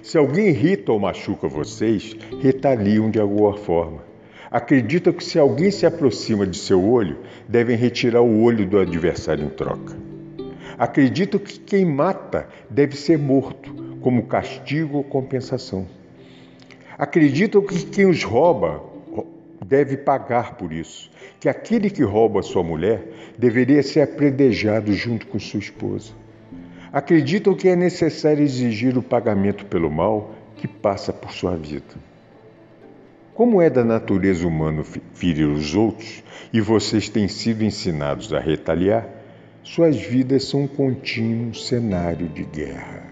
Se 0.00 0.16
alguém 0.16 0.50
irrita 0.50 0.92
ou 0.92 1.00
machuca 1.00 1.48
vocês, 1.48 2.16
retaliam 2.40 3.10
de 3.10 3.18
alguma 3.18 3.56
forma. 3.56 4.04
Acreditam 4.48 5.12
que 5.12 5.24
se 5.24 5.40
alguém 5.40 5.72
se 5.72 5.86
aproxima 5.86 6.46
de 6.46 6.56
seu 6.56 6.88
olho, 6.88 7.18
devem 7.48 7.76
retirar 7.76 8.20
o 8.20 8.42
olho 8.42 8.64
do 8.64 8.78
adversário 8.78 9.44
em 9.44 9.48
troca. 9.48 9.96
Acreditam 10.78 11.40
que 11.40 11.58
quem 11.58 11.84
mata 11.84 12.48
deve 12.70 12.96
ser 12.96 13.18
morto, 13.18 13.74
como 14.00 14.28
castigo 14.28 14.98
ou 14.98 15.02
compensação. 15.02 15.95
Acreditam 16.98 17.60
que 17.60 17.84
quem 17.84 18.06
os 18.06 18.24
rouba 18.24 18.82
deve 19.64 19.96
pagar 19.96 20.56
por 20.56 20.72
isso, 20.72 21.10
que 21.38 21.48
aquele 21.48 21.90
que 21.90 22.02
rouba 22.02 22.42
sua 22.42 22.62
mulher 22.62 23.34
deveria 23.36 23.82
ser 23.82 24.00
apredejado 24.00 24.92
junto 24.92 25.26
com 25.26 25.38
sua 25.38 25.60
esposa. 25.60 26.12
Acreditam 26.92 27.54
que 27.54 27.68
é 27.68 27.76
necessário 27.76 28.42
exigir 28.42 28.96
o 28.96 29.02
pagamento 29.02 29.66
pelo 29.66 29.90
mal 29.90 30.30
que 30.56 30.66
passa 30.66 31.12
por 31.12 31.32
sua 31.32 31.56
vida. 31.56 31.94
Como 33.34 33.60
é 33.60 33.68
da 33.68 33.84
natureza 33.84 34.48
humana 34.48 34.82
ferir 35.12 35.46
os 35.46 35.74
outros 35.74 36.24
e 36.50 36.60
vocês 36.62 37.10
têm 37.10 37.28
sido 37.28 37.62
ensinados 37.62 38.32
a 38.32 38.40
retaliar, 38.40 39.06
suas 39.62 39.96
vidas 39.96 40.44
são 40.44 40.62
um 40.62 40.66
contínuo 40.66 41.54
cenário 41.54 42.28
de 42.28 42.44
guerra. 42.44 43.02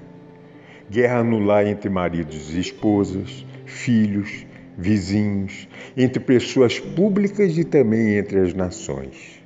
Guerra 0.88 1.22
no 1.22 1.38
lar 1.38 1.66
entre 1.66 1.90
maridos 1.90 2.54
e 2.54 2.60
esposas, 2.60 3.44
filhos, 3.64 4.46
vizinhos, 4.76 5.68
entre 5.96 6.20
pessoas 6.20 6.78
públicas 6.78 7.56
e 7.56 7.64
também 7.64 8.16
entre 8.16 8.40
as 8.40 8.54
nações. 8.54 9.42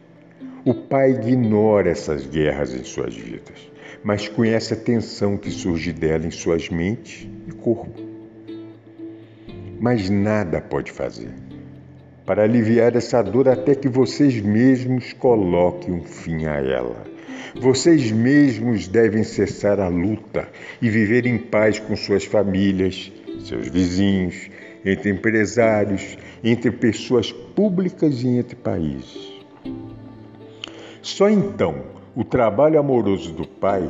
O 0.64 0.74
Pai 0.74 1.12
ignora 1.12 1.90
essas 1.90 2.26
guerras 2.26 2.74
em 2.74 2.84
suas 2.84 3.14
vidas, 3.14 3.70
mas 4.02 4.28
conhece 4.28 4.74
a 4.74 4.76
tensão 4.76 5.36
que 5.36 5.50
surge 5.50 5.92
dela 5.92 6.26
em 6.26 6.30
suas 6.30 6.68
mentes 6.68 7.28
e 7.46 7.52
corpo. 7.52 8.02
Mas 9.80 10.10
nada 10.10 10.60
pode 10.60 10.90
fazer 10.90 11.30
para 12.28 12.42
aliviar 12.42 12.94
essa 12.94 13.22
dor 13.22 13.48
até 13.48 13.74
que 13.74 13.88
vocês 13.88 14.38
mesmos 14.38 15.14
coloquem 15.14 15.94
um 15.94 16.04
fim 16.04 16.44
a 16.44 16.56
ela. 16.56 17.02
Vocês 17.58 18.12
mesmos 18.12 18.86
devem 18.86 19.24
cessar 19.24 19.80
a 19.80 19.88
luta 19.88 20.46
e 20.82 20.90
viver 20.90 21.24
em 21.24 21.38
paz 21.38 21.78
com 21.78 21.96
suas 21.96 22.26
famílias, 22.26 23.10
seus 23.40 23.68
vizinhos, 23.68 24.50
entre 24.84 25.10
empresários, 25.10 26.16
entre 26.42 26.70
pessoas 26.70 27.32
públicas 27.32 28.22
e 28.22 28.28
entre 28.28 28.56
países. 28.56 29.32
Só 31.02 31.28
então 31.28 31.82
o 32.14 32.24
trabalho 32.24 32.78
amoroso 32.78 33.32
do 33.32 33.46
Pai 33.46 33.88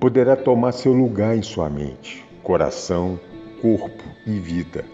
poderá 0.00 0.36
tomar 0.36 0.72
seu 0.72 0.92
lugar 0.92 1.36
em 1.36 1.42
sua 1.42 1.68
mente, 1.68 2.24
coração, 2.42 3.18
corpo 3.60 4.04
e 4.26 4.38
vida. 4.38 4.84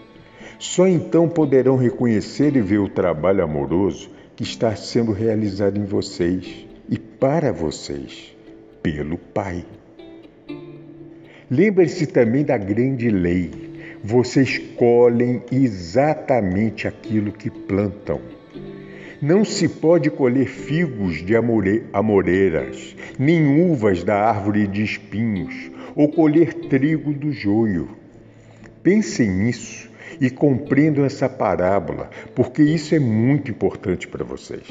Só 0.57 0.87
então 0.87 1.27
poderão 1.27 1.75
reconhecer 1.75 2.55
e 2.55 2.61
ver 2.61 2.79
o 2.79 2.89
trabalho 2.89 3.43
amoroso 3.43 4.09
que 4.35 4.43
está 4.43 4.75
sendo 4.75 5.11
realizado 5.11 5.77
em 5.77 5.85
vocês 5.85 6.65
e 6.89 6.97
para 6.97 7.51
vocês, 7.51 8.35
pelo 8.81 9.17
Pai. 9.17 9.65
Lembre-se 11.49 12.07
também 12.07 12.43
da 12.43 12.57
grande 12.57 13.09
lei 13.09 13.64
vocês 14.05 14.59
colhem 14.77 15.41
exatamente 15.51 16.87
aquilo 16.87 17.31
que 17.31 17.49
plantam. 17.49 18.21
Não 19.19 19.43
se 19.43 19.67
pode 19.67 20.11
colher 20.11 20.45
figos 20.45 21.25
de 21.25 21.33
amoreiras, 21.35 22.95
nem 23.17 23.63
uvas 23.63 24.03
da 24.03 24.29
árvore 24.29 24.67
de 24.67 24.83
espinhos, 24.83 25.71
ou 25.95 26.07
colher 26.07 26.53
trigo 26.53 27.13
do 27.13 27.31
joio. 27.31 27.97
Pensem 28.83 29.27
nisso 29.27 29.89
e 30.21 30.29
compreendam 30.29 31.03
essa 31.03 31.27
parábola, 31.27 32.11
porque 32.35 32.61
isso 32.61 32.93
é 32.93 32.99
muito 32.99 33.49
importante 33.49 34.07
para 34.07 34.23
vocês. 34.23 34.67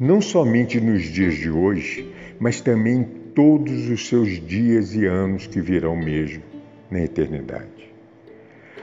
Não 0.00 0.22
somente 0.22 0.80
nos 0.80 1.02
dias 1.02 1.34
de 1.34 1.50
hoje, 1.50 2.10
mas 2.40 2.62
também 2.62 3.00
em 3.00 3.04
todos 3.34 3.90
os 3.90 4.08
seus 4.08 4.30
dias 4.46 4.94
e 4.94 5.04
anos 5.04 5.46
que 5.46 5.60
virão 5.60 5.94
mesmo 5.94 6.42
na 6.90 7.02
eternidade. 7.02 7.95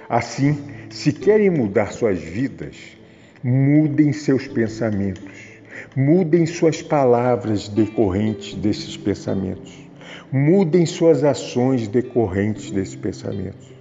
Assim, 0.09 0.57
se 0.89 1.11
querem 1.11 1.49
mudar 1.49 1.91
suas 1.91 2.19
vidas, 2.19 2.75
mudem 3.43 4.13
seus 4.13 4.47
pensamentos, 4.47 5.31
mudem 5.95 6.45
suas 6.45 6.81
palavras 6.81 7.67
decorrentes 7.67 8.53
desses 8.55 8.97
pensamentos, 8.97 9.73
mudem 10.31 10.85
suas 10.85 11.23
ações 11.23 11.87
decorrentes 11.87 12.71
desses 12.71 12.95
pensamentos. 12.95 13.71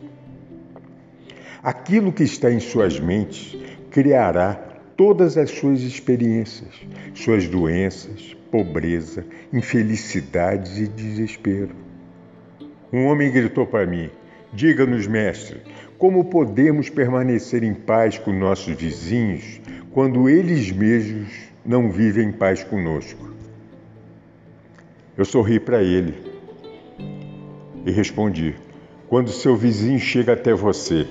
Aquilo 1.62 2.12
que 2.12 2.24
está 2.24 2.50
em 2.50 2.58
suas 2.58 2.98
mentes 2.98 3.56
criará 3.90 4.54
todas 4.96 5.36
as 5.36 5.50
suas 5.50 5.80
experiências, 5.82 6.74
suas 7.14 7.46
doenças, 7.46 8.36
pobreza, 8.50 9.24
infelicidades 9.52 10.78
e 10.78 10.86
desespero. 10.86 11.74
Um 12.92 13.06
homem 13.06 13.30
gritou 13.30 13.66
para 13.66 13.86
mim: 13.86 14.10
Diga-nos, 14.52 15.06
mestre, 15.06 15.62
como 16.02 16.24
podemos 16.24 16.90
permanecer 16.90 17.62
em 17.62 17.72
paz 17.72 18.18
com 18.18 18.32
nossos 18.32 18.74
vizinhos 18.74 19.60
quando 19.92 20.28
eles 20.28 20.72
mesmos 20.72 21.28
não 21.64 21.92
vivem 21.92 22.30
em 22.30 22.32
paz 22.32 22.64
conosco? 22.64 23.32
Eu 25.16 25.24
sorri 25.24 25.60
para 25.60 25.80
ele 25.80 26.12
e 27.86 27.92
respondi: 27.92 28.56
Quando 29.08 29.30
seu 29.30 29.54
vizinho 29.56 30.00
chega 30.00 30.32
até 30.32 30.52
você 30.52 31.06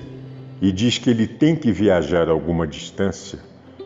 e 0.60 0.70
diz 0.70 0.98
que 0.98 1.08
ele 1.08 1.26
tem 1.26 1.56
que 1.56 1.72
viajar 1.72 2.28
alguma 2.28 2.66
distância 2.66 3.38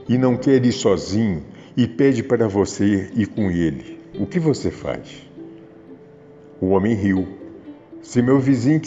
e 0.09 0.19
não 0.19 0.37
quer 0.37 0.67
ir 0.67 0.73
sozinho 0.73 1.45
e 1.77 1.87
pede 1.87 2.25
para 2.25 2.49
você 2.49 3.13
ir 3.15 3.29
com 3.29 3.49
ele, 3.49 4.01
o 4.19 4.27
que 4.27 4.41
você 4.41 4.73
faz? 4.73 5.25
O 6.61 6.71
homem 6.71 6.95
riu 6.95 7.46
se 8.07 8.23
meu 8.23 8.39
vizinho 8.39 8.81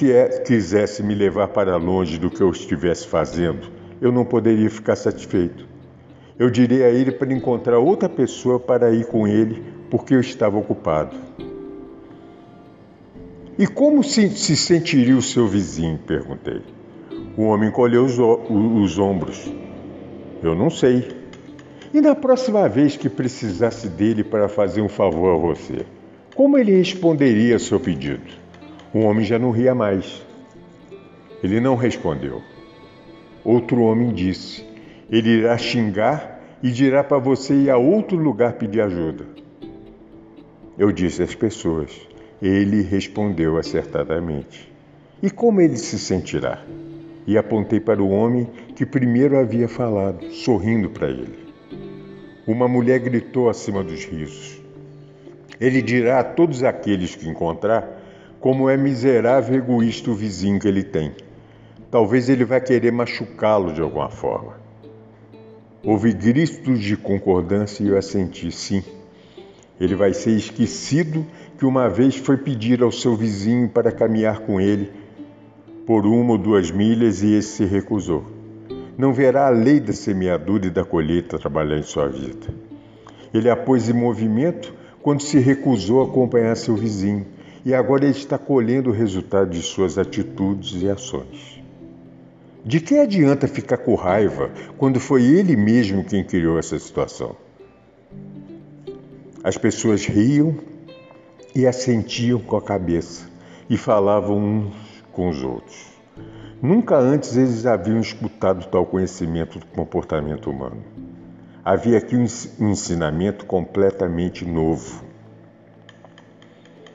quisesse 0.46 1.04
me 1.04 1.14
levar 1.14 1.50
para 1.50 1.76
longe 1.76 2.18
do 2.18 2.30
que 2.30 2.40
eu 2.40 2.50
estivesse 2.52 3.06
fazendo, 3.06 3.70
eu 4.00 4.14
não 4.14 4.24
poderia 4.24 4.70
ficar 4.70 4.96
satisfeito. 4.96 5.68
Eu 6.40 6.50
diria 6.50 6.86
a 6.86 6.90
ele 6.90 7.12
para 7.12 7.34
encontrar 7.34 7.80
outra 7.80 8.08
pessoa 8.08 8.58
para 8.58 8.94
ir 8.94 9.06
com 9.08 9.28
ele, 9.28 9.62
porque 9.92 10.16
eu 10.16 10.22
estava 10.22 10.58
ocupado. 10.58 11.18
E 13.58 13.68
como 13.68 14.06
se, 14.06 14.30
se 14.30 14.56
sentiria 14.56 15.18
o 15.18 15.22
seu 15.22 15.50
vizinho? 15.50 16.00
perguntei. 16.08 16.62
O 17.36 17.44
homem 17.44 17.68
encolheu 17.68 18.06
os, 18.06 18.18
os 18.18 18.98
ombros. 18.98 19.52
Eu 20.42 20.56
não 20.56 20.70
sei. 20.70 21.10
E 21.94 22.00
na 22.00 22.16
próxima 22.16 22.70
vez 22.70 22.96
que 22.96 23.10
precisasse 23.10 23.90
dele 23.90 24.24
para 24.24 24.48
fazer 24.48 24.82
um 24.82 24.90
favor 24.90 25.36
a 25.36 25.38
você, 25.38 25.86
como 26.34 26.58
ele 26.58 26.72
responderia 26.72 27.56
ao 27.56 27.60
seu 27.60 27.82
pedido? 27.82 28.49
O 28.92 29.00
homem 29.02 29.24
já 29.24 29.38
não 29.38 29.52
ria 29.52 29.76
mais. 29.76 30.26
Ele 31.44 31.60
não 31.60 31.76
respondeu. 31.76 32.42
Outro 33.44 33.82
homem 33.82 34.12
disse: 34.12 34.66
Ele 35.10 35.30
irá 35.30 35.58
xingar 35.58 36.40
e 36.64 36.72
dirá 36.72 37.04
para 37.04 37.20
você 37.20 37.54
ir 37.54 37.70
a 37.70 37.78
outro 37.78 38.18
lugar 38.18 38.54
pedir 38.54 38.82
ajuda. 38.82 39.26
Eu 40.78 40.92
disse 40.92 41.22
às 41.22 41.36
pessoas: 41.36 41.92
Ele 42.42 42.82
respondeu 42.82 43.58
acertadamente. 43.58 44.72
E 45.22 45.30
como 45.30 45.62
ele 45.62 45.78
se 45.78 46.00
sentirá? 46.00 46.64
E 47.28 47.38
apontei 47.38 47.80
para 47.80 48.02
o 48.02 48.10
homem 48.10 48.48
que 48.76 48.86
primeiro 48.86 49.38
havia 49.38 49.68
falado, 49.68 50.26
sorrindo 50.32 50.90
para 50.90 51.10
ele. 51.10 51.48
Uma 52.48 52.68
mulher 52.68 53.00
gritou 53.00 53.50
acima 53.50 53.84
dos 53.84 54.04
risos. 54.06 54.60
Ele 55.62 55.82
dirá 55.82 56.22
a 56.22 56.24
todos 56.24 56.64
aqueles 56.64 57.16
que 57.16 57.30
encontrar 57.30 57.99
como 58.40 58.70
é 58.70 58.78
miserável 58.78 59.56
e 59.56 59.58
egoísta 59.58 60.10
o 60.10 60.16
vizinho 60.16 60.60
que 60.60 60.68
ele 60.68 60.84
tem. 60.84 61.12
Talvez 61.92 62.30
ele 62.30 62.46
vai 62.46 62.62
querer 62.62 62.92
machucá-lo 62.92 63.74
de 63.74 63.82
alguma 63.82 64.10
forma. 64.10 64.54
Houve 65.84 66.14
gritos 66.14 66.80
de 66.80 66.96
concordância 66.96 67.84
e 67.84 67.88
eu 67.88 67.98
assenti 67.98 68.52
sim. 68.52 68.84
Ele 69.80 69.96
vai 69.96 70.14
ser 70.14 70.32
esquecido 70.32 71.26
que 71.58 71.66
uma 71.66 71.90
vez 71.90 72.16
foi 72.16 72.38
pedir 72.38 72.82
ao 72.82 72.92
seu 72.92 73.16
vizinho 73.16 73.68
para 73.68 73.92
caminhar 73.92 74.40
com 74.40 74.60
ele, 74.60 74.92
por 75.86 76.06
uma 76.06 76.34
ou 76.34 76.38
duas 76.38 76.70
milhas 76.70 77.24
e 77.24 77.34
esse 77.34 77.58
se 77.58 77.66
recusou. 77.66 78.24
Não 78.98 79.14
verá 79.14 79.48
a 79.48 79.50
lei 79.50 79.80
da 79.80 79.94
semeadura 79.94 80.68
e 80.68 80.70
da 80.70 80.86
colheita 80.86 81.40
trabalhar 81.40 81.78
em 81.78 81.84
sua 81.84 82.08
vida. 82.08 82.54
Ele 83.34 83.50
a 83.50 83.56
pôs 83.56 83.90
em 83.90 83.94
movimento 83.94 84.74
quando 85.02 85.22
se 85.22 85.40
recusou 85.40 86.02
a 86.02 86.06
acompanhar 86.06 86.56
seu 86.56 86.76
vizinho 86.76 87.26
e 87.66 87.74
agora 87.74 88.06
ele 88.06 88.12
está 88.12 88.38
colhendo 88.38 88.90
o 88.90 88.94
resultado 88.94 89.50
de 89.50 89.62
suas 89.62 89.98
atitudes 89.98 90.82
e 90.82 90.90
ações. 90.90 91.62
De 92.64 92.80
que 92.80 92.98
adianta 92.98 93.48
ficar 93.48 93.78
com 93.78 93.96
raiva 93.96 94.52
quando 94.78 95.00
foi 95.00 95.24
ele 95.24 95.56
mesmo 95.56 96.04
quem 96.04 96.24
criou 96.24 96.60
essa 96.60 96.78
situação? 96.78 97.36
As 99.44 99.58
pessoas 99.58 100.06
riam 100.06 100.58
e 101.56 101.66
assentiam 101.66 102.40
com 102.40 102.58
a 102.58 102.62
cabeça 102.62 103.30
e 103.70 103.78
falavam 103.78 104.38
uns 104.38 104.76
com 105.12 105.30
os 105.30 105.42
outros. 105.44 105.88
Nunca 106.62 106.98
antes 106.98 107.38
eles 107.38 107.66
haviam 107.66 108.02
escutado 108.02 108.68
tal 108.68 108.86
conhecimento 108.86 109.60
do 109.60 109.66
comportamento 109.68 110.50
humano. 110.50 110.84
Havia 111.64 111.98
aqui 111.98 112.16
um 112.16 112.26
ensinamento 112.70 113.46
completamente 113.46 114.44
novo. 114.44 115.04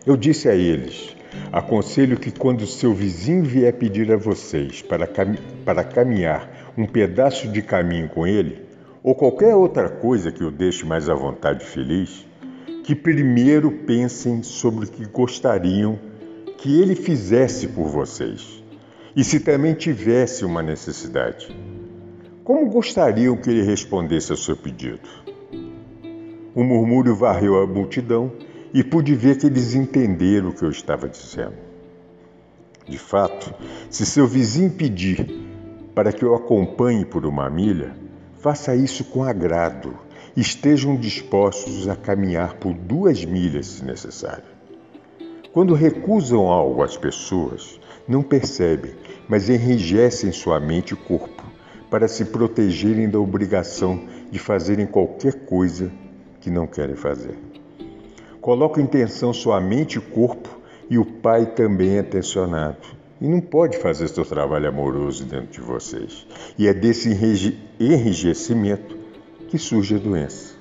Eu 0.07 0.19
disse 0.19 0.49
a 0.51 0.55
eles: 0.55 1.17
aconselho 1.51 2.19
que 2.19 2.31
quando 2.31 2.67
seu 2.67 2.93
vizinho 2.93 3.43
vier 3.43 3.73
pedir 3.73 4.13
a 4.13 4.17
vocês 4.17 4.83
para, 4.83 5.07
cam 5.07 5.35
para 5.65 5.83
caminhar 5.83 6.73
um 6.77 6.87
pedaço 6.87 7.49
de 7.49 7.63
caminho 7.63 8.09
com 8.11 8.27
ele, 8.27 8.63
ou 9.03 9.15
qualquer 9.15 9.55
outra 9.55 9.89
coisa 9.89 10.31
que 10.31 10.45
o 10.45 10.51
deixe 10.51 10.85
mais 10.85 11.09
à 11.09 11.15
vontade 11.15 11.65
e 11.65 11.67
feliz, 11.67 12.27
que 12.83 12.95
primeiro 12.95 13.71
pensem 13.71 14.43
sobre 14.43 14.85
o 14.85 14.89
que 14.89 15.07
gostariam 15.07 15.99
que 16.59 16.81
ele 16.81 16.95
fizesse 16.95 17.69
por 17.69 17.89
vocês 17.89 18.63
e 19.17 19.25
se 19.25 19.41
também 19.41 19.75
tivesse 19.75 20.45
uma 20.45 20.63
necessidade. 20.63 21.55
Como 22.43 22.69
gostariam 22.69 23.37
que 23.37 23.49
ele 23.49 23.63
respondesse 23.63 24.33
ao 24.33 24.37
seu 24.37 24.55
pedido? 24.55 25.09
O 26.55 26.63
murmúrio 26.63 27.15
varreu 27.15 27.63
a 27.63 27.67
multidão 27.67 28.33
e 28.75 28.83
pude 28.83 29.14
ver 29.14 29.39
que 29.39 29.47
eles 29.47 29.75
entenderam 29.75 30.49
o 30.49 30.53
que 30.53 30.64
eu 30.64 30.70
estava 30.70 31.09
dizendo. 31.09 31.55
De 32.87 32.99
fato, 32.99 33.55
se 33.89 34.05
seu 34.05 34.27
vizinho 34.27 34.72
pedir 34.72 35.27
para 35.95 36.12
que 36.12 36.25
eu 36.25 36.35
acompanhe 36.35 37.05
por 37.05 37.25
uma 37.25 37.49
milha, 37.49 37.97
faça 38.41 38.75
isso 38.75 39.05
com 39.05 39.22
agrado 39.22 39.97
estejam 40.37 40.97
dispostos 40.97 41.89
a 41.89 41.95
caminhar 41.95 42.55
por 42.55 42.75
duas 42.75 43.25
milhas 43.25 43.66
se 43.66 43.85
necessário. 43.85 44.45
Quando 45.53 45.75
recusam 45.75 46.49
algo 46.49 46.83
às 46.83 46.97
pessoas, 46.97 47.79
não 48.09 48.22
percebem, 48.22 48.95
mas 49.29 49.49
enrijecem 49.49 50.33
sua 50.33 50.59
mente 50.59 50.95
e 50.95 50.97
corpo 50.97 51.45
para 51.89 52.09
se 52.09 52.25
protegerem 52.25 53.09
da 53.09 53.20
obrigação 53.20 54.03
de 54.31 54.39
fazerem 54.41 54.87
qualquer 54.87 55.47
coisa 55.47 55.93
que 56.41 56.51
não 56.51 56.66
querem 56.66 56.97
fazer. 56.97 57.43
Colocam 58.45 58.84
em 58.84 58.86
tensão 58.86 59.32
sua 59.32 59.59
mente 59.59 59.97
e 59.97 60.01
corpo 60.03 60.61
e 60.90 60.99
o 60.99 61.05
pai 61.07 61.47
também 61.47 61.97
é 61.97 62.03
tensionado. 62.03 62.76
E 63.18 63.26
não 63.26 63.40
pode 63.40 63.78
fazer 63.78 64.07
seu 64.07 64.22
trabalho 64.22 64.68
amoroso 64.68 65.24
dentro 65.24 65.51
de 65.51 65.62
vocês. 65.62 66.26
E 66.59 66.68
é 66.68 66.74
desse 66.74 67.09
enrijecimento 67.80 68.99
que 69.49 69.57
surge 69.57 69.95
a 69.95 69.99
doença. 69.99 70.57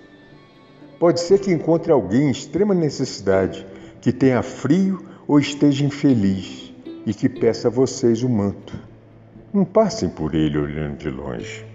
Pode 0.98 1.20
ser 1.20 1.42
que 1.42 1.52
encontre 1.52 1.92
alguém 1.92 2.30
em 2.30 2.32
extrema 2.32 2.74
necessidade, 2.74 3.68
que 4.00 4.14
tenha 4.14 4.42
frio 4.42 5.06
ou 5.28 5.38
esteja 5.38 5.84
infeliz 5.84 6.74
e 7.06 7.14
que 7.14 7.28
peça 7.28 7.68
a 7.68 7.72
vocês 7.72 8.24
o 8.24 8.30
manto. 8.30 8.80
Não 9.54 9.66
passem 9.66 10.08
por 10.08 10.34
ele 10.34 10.58
olhando 10.58 11.00
de 11.00 11.10
longe. 11.10 11.66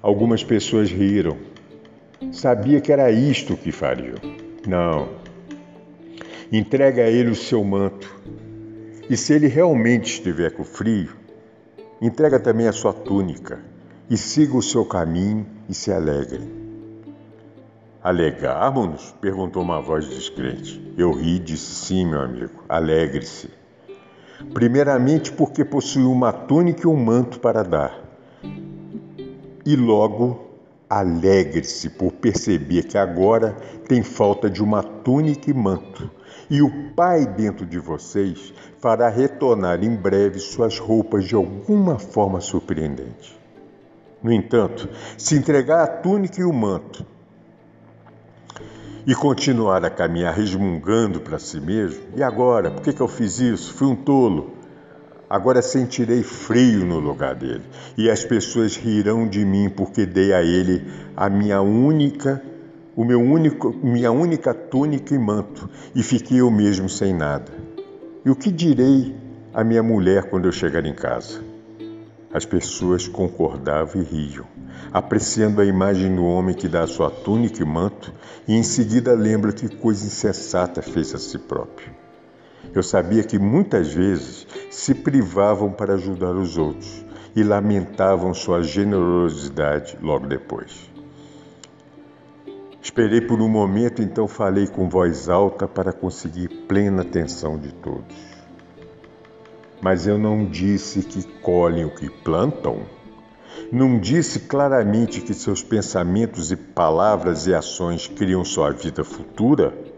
Algumas 0.00 0.44
pessoas 0.44 0.88
riram. 0.88 1.36
Sabia 2.30 2.80
que 2.80 2.92
era 2.92 3.10
isto 3.10 3.56
que 3.56 3.72
fariam. 3.72 4.41
Não. 4.66 5.08
Entrega 6.52 7.02
a 7.02 7.10
ele 7.10 7.30
o 7.30 7.34
seu 7.34 7.64
manto. 7.64 8.14
E 9.10 9.16
se 9.16 9.32
ele 9.32 9.48
realmente 9.48 10.12
estiver 10.12 10.52
com 10.52 10.64
frio, 10.64 11.16
entrega 12.00 12.38
também 12.38 12.68
a 12.68 12.72
sua 12.72 12.92
túnica 12.92 13.58
e 14.08 14.16
siga 14.16 14.56
o 14.56 14.62
seu 14.62 14.84
caminho 14.84 15.46
e 15.68 15.74
se 15.74 15.92
alegre. 15.92 16.40
Alegarmos-nos? 18.02 19.12
perguntou 19.20 19.62
uma 19.62 19.80
voz 19.80 20.08
descrente. 20.08 20.92
Eu 20.96 21.12
ri 21.12 21.36
e 21.36 21.38
disse: 21.38 21.86
Sim, 21.86 22.06
meu 22.06 22.20
amigo, 22.20 22.64
alegre-se. 22.68 23.50
Primeiramente, 24.52 25.32
porque 25.32 25.64
possui 25.64 26.04
uma 26.04 26.32
túnica 26.32 26.82
e 26.82 26.86
um 26.86 26.96
manto 26.96 27.40
para 27.40 27.62
dar. 27.62 28.02
E 29.64 29.76
logo, 29.76 30.51
alegre-se 30.98 31.88
por 31.88 32.12
perceber 32.12 32.82
que 32.84 32.98
agora 32.98 33.56
tem 33.88 34.02
falta 34.02 34.50
de 34.50 34.62
uma 34.62 34.82
túnica 34.82 35.50
e 35.50 35.54
manto. 35.54 36.10
E 36.50 36.60
o 36.60 36.92
Pai 36.94 37.24
dentro 37.24 37.64
de 37.64 37.78
vocês 37.78 38.52
fará 38.78 39.08
retornar 39.08 39.82
em 39.82 39.96
breve 39.96 40.38
suas 40.38 40.78
roupas 40.78 41.24
de 41.24 41.34
alguma 41.34 41.98
forma 41.98 42.40
surpreendente. 42.40 43.40
No 44.22 44.30
entanto, 44.30 44.88
se 45.16 45.34
entregar 45.34 45.82
a 45.82 45.86
túnica 45.86 46.40
e 46.40 46.44
o 46.44 46.52
manto 46.52 47.06
e 49.06 49.14
continuar 49.14 49.84
a 49.84 49.90
caminhar 49.90 50.34
resmungando 50.34 51.20
para 51.20 51.38
si 51.38 51.58
mesmo, 51.58 52.02
e 52.14 52.22
agora? 52.22 52.70
Por 52.70 52.82
que, 52.82 52.92
que 52.92 53.00
eu 53.00 53.08
fiz 53.08 53.40
isso? 53.40 53.72
Fui 53.74 53.88
um 53.88 53.96
tolo. 53.96 54.61
Agora 55.32 55.62
sentirei 55.62 56.22
frio 56.22 56.84
no 56.84 56.98
lugar 56.98 57.34
dele, 57.34 57.62
e 57.96 58.10
as 58.10 58.22
pessoas 58.22 58.76
rirão 58.76 59.26
de 59.26 59.42
mim 59.46 59.70
porque 59.70 60.04
dei 60.04 60.30
a 60.34 60.42
ele 60.42 60.84
a 61.16 61.30
minha 61.30 61.62
única, 61.62 62.42
o 62.94 63.02
meu 63.02 63.18
único, 63.18 63.74
minha 63.82 64.12
única 64.12 64.52
túnica 64.52 65.14
e 65.14 65.18
manto, 65.18 65.70
e 65.94 66.02
fiquei 66.02 66.42
eu 66.42 66.50
mesmo 66.50 66.86
sem 66.86 67.14
nada. 67.14 67.50
E 68.22 68.28
o 68.28 68.36
que 68.36 68.50
direi 68.52 69.16
à 69.54 69.64
minha 69.64 69.82
mulher 69.82 70.28
quando 70.28 70.44
eu 70.44 70.52
chegar 70.52 70.84
em 70.84 70.94
casa? 70.94 71.42
As 72.30 72.44
pessoas 72.44 73.08
concordavam 73.08 74.02
e 74.02 74.04
riam, 74.04 74.44
apreciando 74.92 75.62
a 75.62 75.64
imagem 75.64 76.14
do 76.14 76.26
homem 76.26 76.54
que 76.54 76.68
dá 76.68 76.82
a 76.82 76.86
sua 76.86 77.10
túnica 77.10 77.62
e 77.62 77.64
manto 77.64 78.12
e 78.46 78.52
em 78.52 78.62
seguida 78.62 79.14
lembra 79.14 79.50
que 79.50 79.76
coisa 79.76 80.04
insensata 80.04 80.82
fez 80.82 81.14
a 81.14 81.18
si 81.18 81.38
próprio. 81.38 82.01
Eu 82.74 82.82
sabia 82.82 83.22
que 83.22 83.38
muitas 83.38 83.92
vezes 83.92 84.46
se 84.70 84.94
privavam 84.94 85.70
para 85.70 85.94
ajudar 85.94 86.32
os 86.32 86.56
outros 86.56 87.04
e 87.36 87.42
lamentavam 87.42 88.32
sua 88.32 88.62
generosidade 88.62 89.98
logo 90.00 90.26
depois. 90.26 90.90
Esperei 92.82 93.20
por 93.20 93.40
um 93.40 93.48
momento, 93.48 94.02
então 94.02 94.26
falei 94.26 94.66
com 94.66 94.88
voz 94.88 95.28
alta 95.28 95.68
para 95.68 95.92
conseguir 95.92 96.48
plena 96.66 97.02
atenção 97.02 97.58
de 97.58 97.72
todos. 97.72 98.16
Mas 99.80 100.06
eu 100.06 100.18
não 100.18 100.46
disse 100.46 101.02
que 101.02 101.22
colhem 101.40 101.84
o 101.84 101.94
que 101.94 102.08
plantam. 102.08 102.86
Não 103.70 103.98
disse 103.98 104.40
claramente 104.40 105.20
que 105.20 105.34
seus 105.34 105.62
pensamentos 105.62 106.50
e 106.50 106.56
palavras 106.56 107.46
e 107.46 107.54
ações 107.54 108.06
criam 108.08 108.44
sua 108.44 108.70
vida 108.70 109.04
futura? 109.04 109.91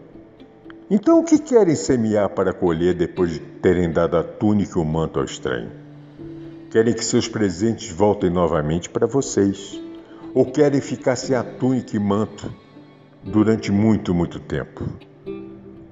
Então, 0.87 1.19
o 1.19 1.23
que 1.23 1.39
querem 1.39 1.73
semear 1.75 2.29
para 2.29 2.53
colher 2.53 2.93
depois 2.93 3.31
de 3.31 3.39
terem 3.39 3.91
dado 3.91 4.17
a 4.17 4.23
túnica 4.23 4.77
e 4.77 4.81
o 4.81 4.85
manto 4.85 5.17
ao 5.17 5.25
estranho? 5.25 5.71
Querem 6.69 6.93
que 6.93 7.03
seus 7.03 7.27
presentes 7.27 7.89
voltem 7.89 8.29
novamente 8.29 8.87
para 8.87 9.07
vocês? 9.07 9.81
Ou 10.31 10.45
querem 10.45 10.79
ficar 10.79 11.15
sem 11.15 11.35
a 11.35 11.43
túnica 11.43 11.95
e 11.95 11.99
manto 11.99 12.53
durante 13.23 13.71
muito, 13.71 14.13
muito 14.13 14.39
tempo? 14.39 14.87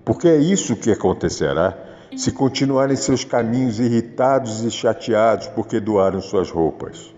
Porque 0.06 0.28
é 0.28 0.38
isso 0.38 0.76
que 0.76 0.92
acontecerá 0.92 1.76
se 2.16 2.32
continuarem 2.32 2.96
seus 2.96 3.24
caminhos 3.24 3.80
irritados 3.80 4.64
e 4.64 4.70
chateados 4.70 5.48
porque 5.48 5.80
doaram 5.80 6.22
suas 6.22 6.52
roupas. 6.52 7.12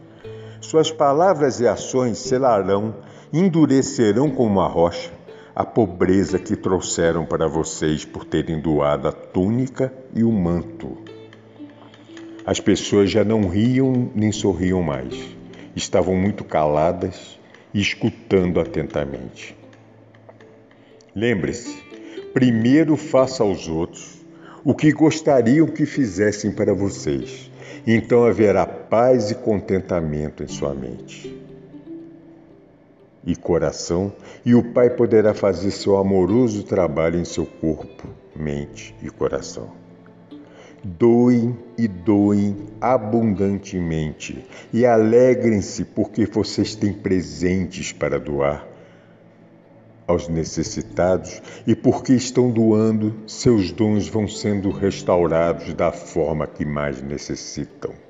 Suas 0.62 0.92
palavras 0.92 1.60
e 1.60 1.68
ações 1.68 2.20
selarão, 2.20 2.96
endurecerão 3.34 4.32
como 4.32 4.62
uma 4.62 4.68
rocha 4.68 5.15
a 5.56 5.64
pobreza 5.64 6.38
que 6.38 6.54
trouxeram 6.54 7.26
para 7.26 7.48
vocês 7.48 8.04
por 8.04 8.26
terem 8.26 8.60
doado 8.60 9.08
a 9.08 9.12
túnica 9.14 9.94
e 10.14 10.22
o 10.22 10.32
manto. 10.32 10.98
As 12.46 12.60
pessoas 12.60 13.10
já 13.10 13.24
não 13.24 13.48
riam 13.48 14.12
nem 14.14 14.34
sorriam 14.34 14.82
mais. 14.84 15.16
Estavam 15.74 16.14
muito 16.14 16.44
caladas 16.44 17.40
e 17.74 17.80
escutando 17.80 18.60
atentamente. 18.60 19.56
Lembre-se, 21.16 21.82
primeiro 22.34 22.98
faça 22.98 23.42
aos 23.42 23.70
outros 23.70 24.26
o 24.62 24.76
que 24.76 24.92
gostariam 24.92 25.68
que 25.68 25.86
fizessem 25.86 26.52
para 26.52 26.74
vocês. 26.74 27.50
Então 27.88 28.26
haverá 28.26 28.66
paz 28.66 29.32
e 29.32 29.36
contentamento 29.36 30.44
em 30.44 30.48
sua 30.48 30.74
mente 30.74 31.45
e 33.26 33.36
coração, 33.36 34.14
e 34.46 34.54
o 34.54 34.74
Pai 34.74 34.90
poderá 34.90 35.34
fazer 35.34 35.72
seu 35.72 35.98
amoroso 35.98 36.64
trabalho 36.64 37.20
em 37.20 37.26
seu 37.26 37.46
corpo, 37.46 38.08
mente 38.36 38.96
e 39.02 39.10
coração. 39.10 39.72
Doem 40.84 41.58
e 41.78 41.88
doem 41.88 42.56
abundantemente 42.80 44.46
e 44.72 44.86
alegrem-se 44.86 45.84
porque 45.84 46.26
vocês 46.26 46.76
têm 46.76 46.94
presentes 46.94 47.92
para 47.92 48.20
doar 48.20 48.68
aos 50.08 50.28
necessitados 50.28 51.42
e 51.66 51.76
porque 51.76 52.14
estão 52.14 52.52
doando, 52.52 53.16
seus 53.26 53.72
dons 53.72 54.08
vão 54.08 54.28
sendo 54.28 54.70
restaurados 54.70 55.74
da 55.74 55.92
forma 55.92 56.46
que 56.46 56.64
mais 56.64 57.02
necessitam. 57.02 58.05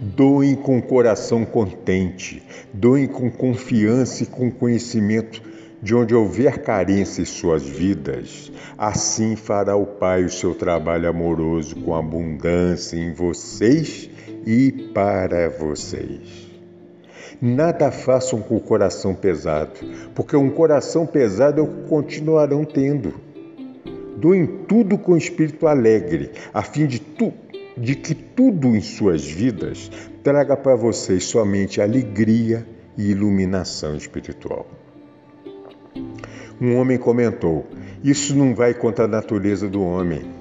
Doem 0.00 0.54
com 0.54 0.80
coração 0.80 1.44
contente, 1.44 2.40
doem 2.72 3.08
com 3.08 3.28
confiança 3.28 4.22
e 4.22 4.26
com 4.26 4.48
conhecimento 4.48 5.42
de 5.82 5.92
onde 5.92 6.14
houver 6.14 6.62
carência 6.62 7.22
em 7.22 7.24
suas 7.24 7.64
vidas, 7.64 8.52
assim 8.76 9.34
fará 9.34 9.74
o 9.74 9.86
Pai 9.86 10.24
o 10.24 10.30
seu 10.30 10.54
trabalho 10.54 11.08
amoroso 11.08 11.74
com 11.76 11.96
abundância 11.96 12.96
em 12.96 13.12
vocês 13.12 14.08
e 14.46 14.70
para 14.94 15.48
vocês. 15.48 16.48
Nada 17.42 17.90
façam 17.90 18.40
com 18.40 18.56
o 18.56 18.60
coração 18.60 19.16
pesado, 19.16 19.80
porque 20.14 20.36
um 20.36 20.50
coração 20.50 21.06
pesado 21.06 21.60
é 21.60 21.64
o 21.64 21.66
que 21.66 21.88
continuarão 21.88 22.64
tendo. 22.64 23.14
Doem 24.16 24.46
tudo 24.68 24.96
com 24.96 25.16
espírito 25.16 25.66
alegre, 25.66 26.30
a 26.54 26.62
fim 26.62 26.86
de, 26.86 27.00
tu, 27.00 27.32
de 27.80 27.94
que 27.94 28.14
tudo 28.14 28.74
em 28.74 28.80
suas 28.80 29.24
vidas 29.24 29.90
traga 30.22 30.56
para 30.56 30.74
vocês 30.74 31.24
somente 31.24 31.80
alegria 31.80 32.66
e 32.96 33.10
iluminação 33.10 33.94
espiritual. 33.96 34.66
Um 36.60 36.76
homem 36.76 36.98
comentou: 36.98 37.66
Isso 38.02 38.34
não 38.36 38.54
vai 38.54 38.74
contra 38.74 39.04
a 39.04 39.08
natureza 39.08 39.68
do 39.68 39.82
homem. 39.82 40.36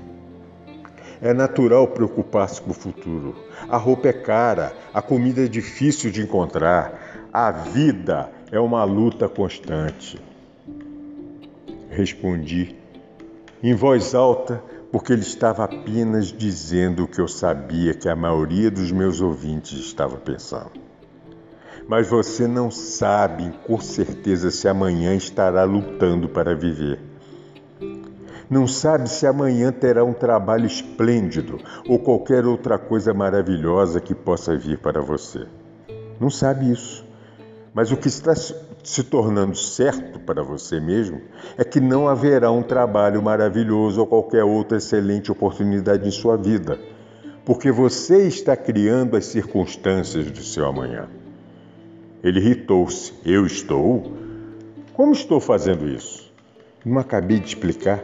É 1.22 1.34
natural 1.34 1.88
preocupar-se 1.88 2.62
com 2.62 2.72
o 2.72 2.74
futuro. 2.74 3.36
A 3.70 3.78
roupa 3.78 4.08
é 4.08 4.14
cara, 4.14 4.74
a 4.94 5.02
comida 5.02 5.46
é 5.46 5.48
difícil 5.48 6.12
de 6.12 6.22
encontrar, 6.22 7.30
a 7.34 7.52
vida 7.52 8.30
é 8.52 8.60
uma 8.60 8.84
luta 8.84 9.28
constante. 9.28 10.20
Respondi 11.90 12.76
em 13.62 13.74
voz 13.74 14.14
alta, 14.14 14.62
porque 14.92 15.14
ele 15.14 15.22
estava 15.22 15.64
apenas 15.64 16.28
dizendo 16.28 17.04
o 17.04 17.08
que 17.08 17.20
eu 17.20 17.28
sabia 17.28 17.94
que 17.94 18.08
a 18.10 18.16
maioria 18.16 18.72
dos 18.72 18.92
meus 18.92 19.22
ouvintes 19.22 19.80
estava 19.80 20.18
pensando 20.18 20.88
mas 21.88 22.10
você 22.10 22.48
não 22.48 22.70
sabe 22.70 23.50
com 23.66 23.80
certeza 23.80 24.52
se 24.52 24.68
amanhã 24.68 25.16
estará 25.16 25.64
lutando 25.64 26.28
para 26.28 26.54
viver. 26.54 27.00
Não 28.50 28.68
sabe 28.68 29.10
se 29.10 29.26
amanhã 29.26 29.72
terá 29.72 30.04
um 30.04 30.14
trabalho 30.14 30.66
esplêndido 30.66 31.60
ou 31.88 32.00
qualquer 32.00 32.46
outra 32.46 32.78
coisa 32.78 33.14
maravilhosa 33.14 34.02
que 34.02 34.14
possa 34.14 34.58
vir 34.58 34.80
para 34.80 35.02
você. 35.02 35.48
Não 36.20 36.30
sabe 36.30 36.72
isso. 36.72 37.06
Mas 37.74 37.92
o 37.92 37.98
que 37.98 38.08
está 38.08 38.34
se 38.88 39.04
tornando 39.04 39.54
certo 39.58 40.18
para 40.18 40.42
você 40.42 40.80
mesmo 40.80 41.20
é 41.58 41.64
que 41.66 41.78
não 41.78 42.08
haverá 42.08 42.50
um 42.50 42.64
trabalho 42.64 43.22
maravilhoso 43.22 44.00
ou 44.00 44.08
qualquer 44.08 44.46
outra 44.46 44.78
excelente 44.78 45.30
oportunidade 45.30 46.08
em 46.08 46.12
sua 46.12 46.38
vida, 46.38 46.80
porque 47.44 47.70
você 47.70 48.26
está 48.26 48.56
criando 48.56 49.18
as 49.18 49.26
circunstâncias 49.26 50.32
do 50.32 50.42
seu 50.42 50.66
amanhã. 50.66 51.10
Ele 52.24 52.40
irritou-se. 52.40 53.14
Eu 53.26 53.46
estou? 53.46 54.14
Como 54.94 55.12
estou 55.12 55.42
fazendo 55.42 55.86
isso? 55.86 56.32
Não 56.86 57.00
acabei 57.00 57.42
de 57.42 57.48
explicar. 57.48 58.02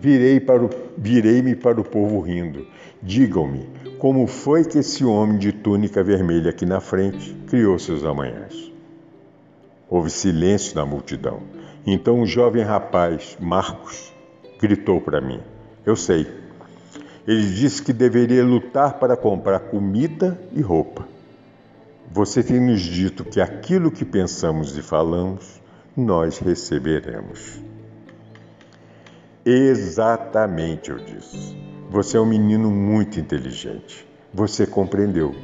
Virei 0.00 0.40
para 0.40 0.64
o, 0.64 0.70
virei-me 0.98 1.54
para 1.54 1.80
o 1.80 1.84
povo 1.84 2.18
rindo. 2.18 2.66
Digam-me, 3.00 3.68
como 4.00 4.26
foi 4.26 4.64
que 4.64 4.78
esse 4.78 5.04
homem 5.04 5.38
de 5.38 5.52
túnica 5.52 6.02
vermelha 6.02 6.50
aqui 6.50 6.66
na 6.66 6.80
frente 6.80 7.36
criou 7.46 7.78
seus 7.78 8.04
amanhãs? 8.04 8.75
Houve 9.88 10.10
silêncio 10.10 10.74
na 10.74 10.84
multidão. 10.84 11.40
Então 11.86 12.20
o 12.20 12.26
jovem 12.26 12.62
rapaz, 12.62 13.36
Marcos, 13.40 14.12
gritou 14.60 15.00
para 15.00 15.20
mim: 15.20 15.40
Eu 15.84 15.94
sei. 15.96 16.26
Ele 17.26 17.42
disse 17.42 17.82
que 17.82 17.92
deveria 17.92 18.44
lutar 18.44 18.98
para 18.98 19.16
comprar 19.16 19.58
comida 19.58 20.40
e 20.52 20.60
roupa. 20.60 21.06
Você 22.12 22.42
tem 22.42 22.60
nos 22.60 22.80
dito 22.80 23.24
que 23.24 23.40
aquilo 23.40 23.90
que 23.90 24.04
pensamos 24.04 24.76
e 24.76 24.82
falamos, 24.82 25.60
nós 25.96 26.38
receberemos. 26.38 27.60
Exatamente, 29.44 30.90
eu 30.90 30.98
disse. 30.98 31.56
Você 31.90 32.16
é 32.16 32.20
um 32.20 32.26
menino 32.26 32.70
muito 32.70 33.18
inteligente. 33.20 34.06
Você 34.32 34.66
compreendeu. 34.66 35.34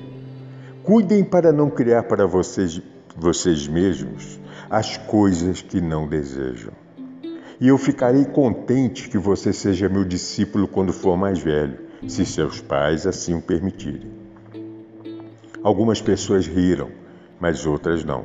Cuidem 0.82 1.22
para 1.22 1.52
não 1.52 1.70
criar 1.70 2.02
para 2.02 2.26
vocês, 2.26 2.80
vocês 3.16 3.68
mesmos 3.68 4.40
as 4.70 4.96
coisas 4.96 5.60
que 5.60 5.80
não 5.80 6.08
desejam. 6.08 6.72
E 7.60 7.68
eu 7.68 7.78
ficarei 7.78 8.24
contente 8.24 9.08
que 9.08 9.18
você 9.18 9.52
seja 9.52 9.88
meu 9.88 10.04
discípulo 10.04 10.66
quando 10.66 10.92
for 10.92 11.16
mais 11.16 11.38
velho, 11.38 11.78
se 12.08 12.24
seus 12.24 12.60
pais 12.60 13.06
assim 13.06 13.34
o 13.34 13.42
permitirem. 13.42 14.10
Algumas 15.62 16.00
pessoas 16.00 16.46
riram, 16.46 16.90
mas 17.38 17.66
outras 17.66 18.02
não. 18.04 18.24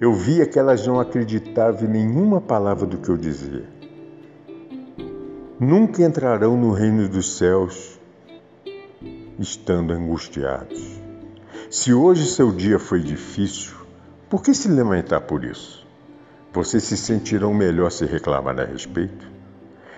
Eu 0.00 0.14
via 0.14 0.46
que 0.46 0.58
elas 0.58 0.86
não 0.86 1.00
acreditavam 1.00 1.84
em 1.84 1.92
nenhuma 1.92 2.40
palavra 2.40 2.86
do 2.86 2.98
que 2.98 3.08
eu 3.08 3.16
dizia. 3.16 3.64
Nunca 5.58 6.04
entrarão 6.04 6.56
no 6.56 6.70
reino 6.70 7.08
dos 7.08 7.36
céus 7.36 7.98
estando 9.38 9.92
angustiados. 9.92 11.00
Se 11.68 11.92
hoje 11.92 12.26
seu 12.26 12.52
dia 12.52 12.78
foi 12.78 13.00
difícil, 13.00 13.77
por 14.28 14.42
que 14.42 14.52
se 14.52 14.68
lamentar 14.68 15.22
por 15.22 15.44
isso? 15.44 15.86
Vocês 16.52 16.82
se 16.82 16.96
sentirão 16.96 17.54
melhor 17.54 17.90
se 17.90 18.04
reclamar 18.04 18.58
a 18.60 18.64
respeito? 18.64 19.30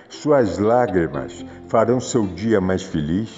Suas 0.08 0.58
lágrimas 0.58 1.44
farão 1.68 2.00
seu 2.00 2.26
dia 2.26 2.60
mais 2.60 2.82
feliz? 2.82 3.30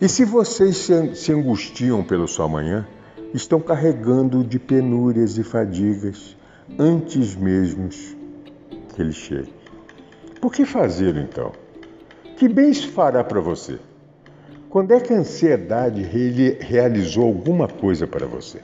E 0.00 0.08
se 0.08 0.24
vocês 0.24 0.88
se 1.14 1.32
angustiam 1.32 2.04
pelo 2.04 2.28
seu 2.28 2.44
amanhã, 2.44 2.86
estão 3.34 3.60
carregando 3.60 4.44
de 4.44 4.58
penúrias 4.58 5.36
e 5.38 5.42
fadigas 5.42 6.36
antes 6.78 7.34
mesmo 7.34 7.88
que 7.88 9.02
ele 9.02 9.12
chegue. 9.12 9.52
Por 10.40 10.52
que 10.52 10.64
fazê-lo 10.64 11.18
então? 11.18 11.52
Que 12.36 12.48
bem 12.48 12.70
isso 12.70 12.88
fará 12.92 13.24
para 13.24 13.40
você? 13.40 13.78
Quando 14.70 14.92
é 14.92 15.00
que 15.00 15.12
a 15.12 15.18
ansiedade 15.18 16.02
realizou 16.60 17.26
alguma 17.26 17.66
coisa 17.66 18.06
para 18.06 18.26
você? 18.26 18.60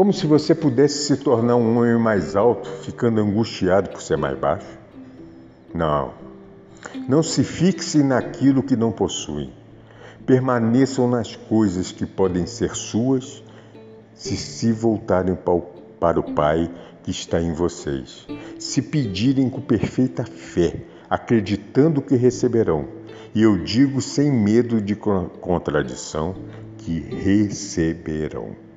Como 0.00 0.14
se 0.14 0.26
você 0.26 0.54
pudesse 0.54 1.04
se 1.04 1.16
tornar 1.18 1.56
um 1.56 1.76
homem 1.76 1.98
mais 1.98 2.34
alto, 2.34 2.66
ficando 2.82 3.20
angustiado 3.20 3.90
por 3.90 4.00
ser 4.00 4.16
mais 4.16 4.34
baixo? 4.38 4.78
Não, 5.74 6.14
não 7.06 7.22
se 7.22 7.44
fixem 7.44 8.02
naquilo 8.02 8.62
que 8.62 8.74
não 8.76 8.90
possuem. 8.90 9.52
Permaneçam 10.24 11.06
nas 11.06 11.36
coisas 11.36 11.92
que 11.92 12.06
podem 12.06 12.46
ser 12.46 12.74
suas 12.74 13.42
se 14.14 14.38
se 14.38 14.72
voltarem 14.72 15.36
para 16.00 16.18
o 16.18 16.32
Pai 16.32 16.70
que 17.02 17.10
está 17.10 17.38
em 17.38 17.52
vocês. 17.52 18.26
Se 18.58 18.80
pedirem 18.80 19.50
com 19.50 19.60
perfeita 19.60 20.24
fé, 20.24 20.80
acreditando 21.10 22.00
que 22.00 22.16
receberão. 22.16 22.88
E 23.34 23.42
eu 23.42 23.62
digo 23.62 24.00
sem 24.00 24.32
medo 24.32 24.80
de 24.80 24.96
contradição 24.96 26.34
que 26.78 27.00
receberão 27.00 28.69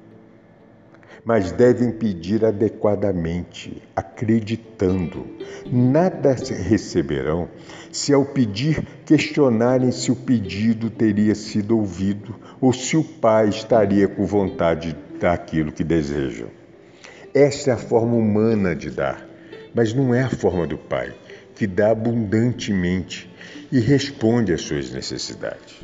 mas 1.26 1.52
devem 1.52 1.92
pedir 1.92 2.44
adequadamente, 2.44 3.82
acreditando. 3.96 5.26
Nada 5.72 6.34
receberão 6.34 7.48
se, 7.92 8.14
ao 8.14 8.26
pedir, 8.26 8.86
questionarem 9.06 9.92
se 9.92 10.12
o 10.12 10.16
pedido 10.16 10.90
teria 10.90 11.34
sido 11.34 11.78
ouvido 11.78 12.36
ou 12.60 12.74
se 12.74 12.98
o 12.98 13.04
Pai 13.04 13.50
estaria 13.50 14.08
com 14.08 14.26
vontade 14.26 14.96
daquilo 15.20 15.72
que 15.72 15.84
desejam. 15.84 16.50
Esta 17.34 17.72
é 17.72 17.74
a 17.74 17.78
forma 17.78 18.16
humana 18.16 18.76
de 18.76 18.90
dar, 18.90 19.26
mas 19.74 19.94
não 19.94 20.14
é 20.14 20.24
a 20.24 20.30
forma 20.30 20.68
do 20.68 20.78
Pai, 20.78 21.14
que 21.56 21.66
dá 21.66 21.92
abundantemente 21.92 23.32
e 23.72 23.80
responde 23.80 24.54
às 24.54 24.62
suas 24.62 24.92
necessidades. 24.92 25.82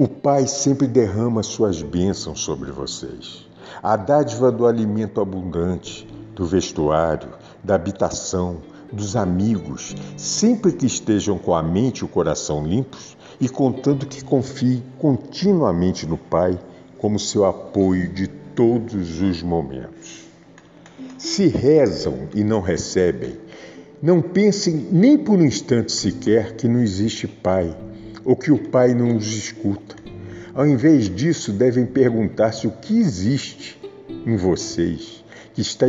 O 0.00 0.08
Pai 0.08 0.46
sempre 0.46 0.86
derrama 0.86 1.42
suas 1.42 1.82
bênçãos 1.82 2.40
sobre 2.40 2.72
vocês. 2.72 3.46
A 3.82 3.96
dádiva 3.96 4.50
do 4.50 4.66
alimento 4.66 5.20
abundante, 5.20 6.08
do 6.34 6.46
vestuário, 6.46 7.28
da 7.62 7.74
habitação, 7.74 8.62
dos 8.90 9.14
amigos, 9.14 9.94
sempre 10.16 10.72
que 10.72 10.86
estejam 10.86 11.36
com 11.36 11.54
a 11.54 11.62
mente 11.62 11.98
e 11.98 12.04
o 12.04 12.08
coração 12.08 12.66
limpos 12.66 13.14
e 13.38 13.46
contando 13.46 14.06
que 14.06 14.24
confiem 14.24 14.82
continuamente 14.98 16.06
no 16.06 16.16
Pai 16.16 16.58
como 16.96 17.18
seu 17.18 17.44
apoio 17.44 18.10
de 18.10 18.26
todos 18.26 19.20
os 19.20 19.42
momentos. 19.42 20.24
Se 21.18 21.46
rezam 21.46 22.26
e 22.34 22.42
não 22.42 22.62
recebem, 22.62 23.36
Não 24.02 24.22
pensem 24.22 24.88
nem 24.90 25.18
por 25.18 25.38
um 25.38 25.44
instante 25.44 25.92
sequer 25.92 26.56
que 26.56 26.66
não 26.66 26.80
existe 26.80 27.28
Pai 27.28 27.76
ou 28.24 28.36
que 28.36 28.50
o 28.50 28.58
Pai 28.58 28.94
não 28.94 29.16
os 29.16 29.26
escuta. 29.26 29.96
Ao 30.54 30.66
invés 30.66 31.08
disso, 31.08 31.52
devem 31.52 31.86
perguntar-se 31.86 32.66
o 32.66 32.70
que 32.70 32.98
existe 32.98 33.80
em 34.26 34.36
vocês 34.36 35.24
que 35.54 35.60
está 35.60 35.86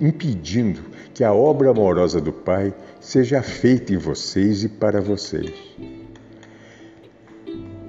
impedindo 0.00 0.80
que 1.14 1.24
a 1.24 1.32
obra 1.32 1.70
amorosa 1.70 2.20
do 2.20 2.32
Pai 2.32 2.74
seja 3.00 3.42
feita 3.42 3.92
em 3.92 3.96
vocês 3.96 4.64
e 4.64 4.68
para 4.68 5.00
vocês. 5.00 5.52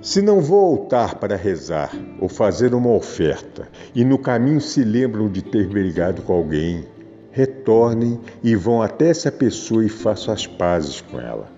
Se 0.01 0.21
não 0.21 0.41
voltar 0.41 1.15
para 1.15 1.37
rezar 1.37 1.91
ou 2.19 2.27
fazer 2.27 2.73
uma 2.73 2.89
oferta 2.89 3.69
e 3.95 4.03
no 4.03 4.17
caminho 4.17 4.59
se 4.59 4.83
lembram 4.83 5.29
de 5.29 5.41
ter 5.41 5.67
brigado 5.67 6.21
com 6.23 6.33
alguém, 6.33 6.85
retornem 7.31 8.19
e 8.43 8.53
vão 8.53 8.81
até 8.81 9.07
essa 9.07 9.31
pessoa 9.31 9.85
e 9.85 9.89
façam 9.89 10.33
as 10.33 10.45
pazes 10.45 10.99
com 10.99 11.19
ela. 11.19 11.49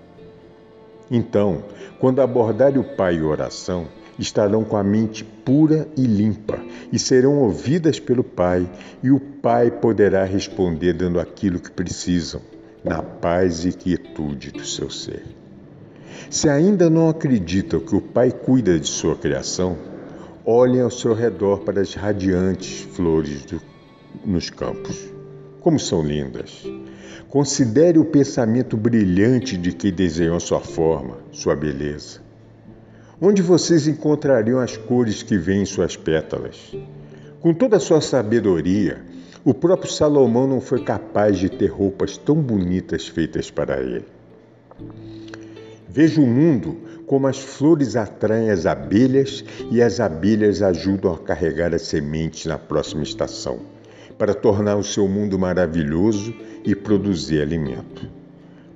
Então, 1.09 1.63
quando 2.05 2.21
abordarem 2.21 2.79
o 2.79 2.83
Pai 2.83 3.15
em 3.15 3.23
oração, 3.23 3.87
estarão 4.19 4.63
com 4.63 4.77
a 4.77 4.83
mente 4.83 5.23
pura 5.23 5.87
e 5.97 6.03
limpa 6.03 6.59
e 6.93 6.99
serão 6.99 7.39
ouvidas 7.39 7.99
pelo 7.99 8.23
Pai, 8.23 8.69
e 9.01 9.09
o 9.09 9.19
Pai 9.19 9.71
poderá 9.71 10.23
responder 10.23 10.93
dando 10.93 11.19
aquilo 11.19 11.59
que 11.59 11.71
precisam, 11.71 12.39
na 12.83 13.01
paz 13.01 13.65
e 13.65 13.71
quietude 13.71 14.51
do 14.51 14.63
seu 14.63 14.87
ser. 14.87 15.23
Se 16.29 16.47
ainda 16.47 16.91
não 16.91 17.09
acreditam 17.09 17.79
que 17.79 17.95
o 17.95 18.01
Pai 18.01 18.29
cuida 18.31 18.79
de 18.79 18.87
sua 18.87 19.15
criação, 19.15 19.75
olhem 20.45 20.81
ao 20.81 20.91
seu 20.91 21.15
redor 21.15 21.61
para 21.61 21.81
as 21.81 21.95
radiantes 21.95 22.81
flores 22.81 23.45
do, 23.45 23.59
nos 24.23 24.51
campos. 24.51 25.09
Como 25.59 25.79
são 25.79 26.03
lindas! 26.03 26.61
Considere 27.29 27.99
o 27.99 28.05
pensamento 28.05 28.77
brilhante 28.77 29.57
de 29.57 29.71
quem 29.71 29.91
desenhou 29.91 30.39
sua 30.39 30.59
forma, 30.59 31.17
sua 31.31 31.55
beleza. 31.55 32.19
Onde 33.21 33.41
vocês 33.41 33.87
encontrariam 33.87 34.59
as 34.59 34.75
cores 34.75 35.23
que 35.23 35.37
vêm 35.37 35.61
em 35.61 35.65
suas 35.65 35.95
pétalas? 35.95 36.75
Com 37.39 37.53
toda 37.53 37.77
a 37.77 37.79
sua 37.79 38.01
sabedoria, 38.01 39.03
o 39.43 39.53
próprio 39.53 39.91
Salomão 39.91 40.47
não 40.47 40.59
foi 40.59 40.83
capaz 40.83 41.37
de 41.37 41.49
ter 41.49 41.67
roupas 41.67 42.17
tão 42.17 42.35
bonitas 42.35 43.07
feitas 43.07 43.51
para 43.51 43.79
ele. 43.79 44.05
Veja 45.87 46.19
o 46.19 46.27
mundo 46.27 46.77
como 47.05 47.27
as 47.27 47.39
flores 47.39 47.95
atraem 47.95 48.49
as 48.49 48.65
abelhas 48.65 49.45
e 49.71 49.81
as 49.81 49.99
abelhas 49.99 50.61
ajudam 50.61 51.13
a 51.13 51.19
carregar 51.19 51.73
as 51.73 51.83
sementes 51.83 52.45
na 52.47 52.57
próxima 52.57 53.03
estação, 53.03 53.59
para 54.17 54.33
tornar 54.33 54.75
o 54.75 54.83
seu 54.83 55.07
mundo 55.07 55.37
maravilhoso 55.37 56.33
e 56.63 56.75
produzir 56.75 57.41
alimento. 57.41 58.09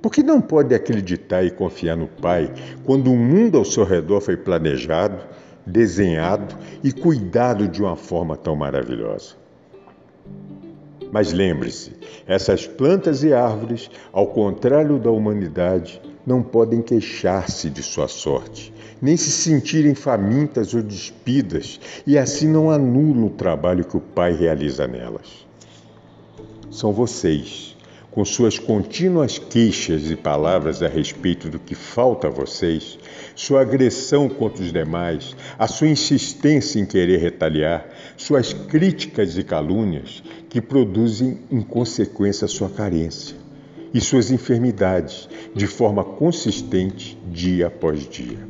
Por 0.02 0.10
que 0.10 0.22
não 0.22 0.40
pode 0.40 0.74
acreditar 0.74 1.44
e 1.44 1.50
confiar 1.50 1.96
no 1.96 2.08
Pai 2.08 2.52
quando 2.84 3.12
o 3.12 3.16
mundo 3.16 3.58
ao 3.58 3.64
seu 3.64 3.84
redor 3.84 4.20
foi 4.20 4.36
planejado, 4.36 5.22
desenhado 5.66 6.56
e 6.82 6.90
cuidado 6.90 7.68
de 7.68 7.82
uma 7.82 7.96
forma 7.96 8.36
tão 8.36 8.56
maravilhosa? 8.56 9.34
Mas 11.12 11.32
lembre-se, 11.32 11.92
essas 12.26 12.66
plantas 12.66 13.24
e 13.24 13.32
árvores, 13.32 13.90
ao 14.12 14.28
contrário 14.28 14.98
da 14.98 15.10
humanidade, 15.10 16.00
não 16.24 16.42
podem 16.42 16.80
queixar-se 16.80 17.68
de 17.68 17.82
sua 17.82 18.06
sorte, 18.06 18.72
nem 19.00 19.16
se 19.16 19.30
sentirem 19.30 19.94
famintas 19.94 20.74
ou 20.74 20.82
despidas, 20.82 21.80
e 22.06 22.18
assim 22.18 22.48
não 22.48 22.70
anulam 22.70 23.26
o 23.26 23.30
trabalho 23.30 23.84
que 23.84 23.96
o 23.96 24.00
Pai 24.00 24.32
realiza 24.32 24.86
nelas. 24.86 25.46
São 26.70 26.92
vocês, 26.92 27.76
com 28.10 28.24
suas 28.24 28.58
contínuas 28.58 29.38
queixas 29.38 30.10
e 30.10 30.16
palavras 30.16 30.82
a 30.82 30.88
respeito 30.88 31.48
do 31.48 31.58
que 31.58 31.74
falta 31.74 32.26
a 32.26 32.30
vocês, 32.30 32.98
sua 33.36 33.62
agressão 33.62 34.28
contra 34.28 34.62
os 34.62 34.72
demais, 34.72 35.36
a 35.58 35.66
sua 35.66 35.88
insistência 35.88 36.80
em 36.80 36.86
querer 36.86 37.18
retaliar, 37.18 37.88
suas 38.16 38.52
críticas 38.52 39.38
e 39.38 39.44
calúnias, 39.44 40.22
que 40.48 40.60
produzem 40.60 41.38
em 41.50 41.62
consequência 41.62 42.48
sua 42.48 42.68
carência 42.68 43.36
e 43.94 44.00
suas 44.00 44.30
enfermidades 44.30 45.28
de 45.54 45.66
forma 45.66 46.04
consistente 46.04 47.18
dia 47.30 47.68
após 47.68 48.08
dia. 48.08 48.49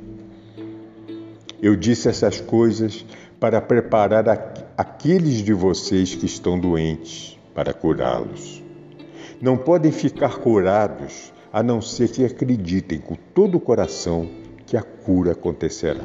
Eu 1.63 1.77
disse 1.77 2.09
essas 2.09 2.41
coisas 2.41 3.05
para 3.39 3.61
preparar 3.61 4.25
aqueles 4.77 5.43
de 5.43 5.53
vocês 5.53 6.15
que 6.15 6.25
estão 6.25 6.59
doentes, 6.59 7.39
para 7.55 7.75
curá-los. 7.75 8.63
Não 9.43 9.57
podem 9.57 9.93
ficar 9.93 10.39
curados 10.39 11.33
a 11.53 11.63
não 11.63 11.83
ser 11.83 12.09
que 12.09 12.25
acreditem 12.25 12.99
com 12.99 13.15
todo 13.35 13.57
o 13.57 13.61
coração 13.61 14.29
que 14.65 14.77
a 14.77 14.83
cura 14.83 15.33
acontecerá. 15.33 16.05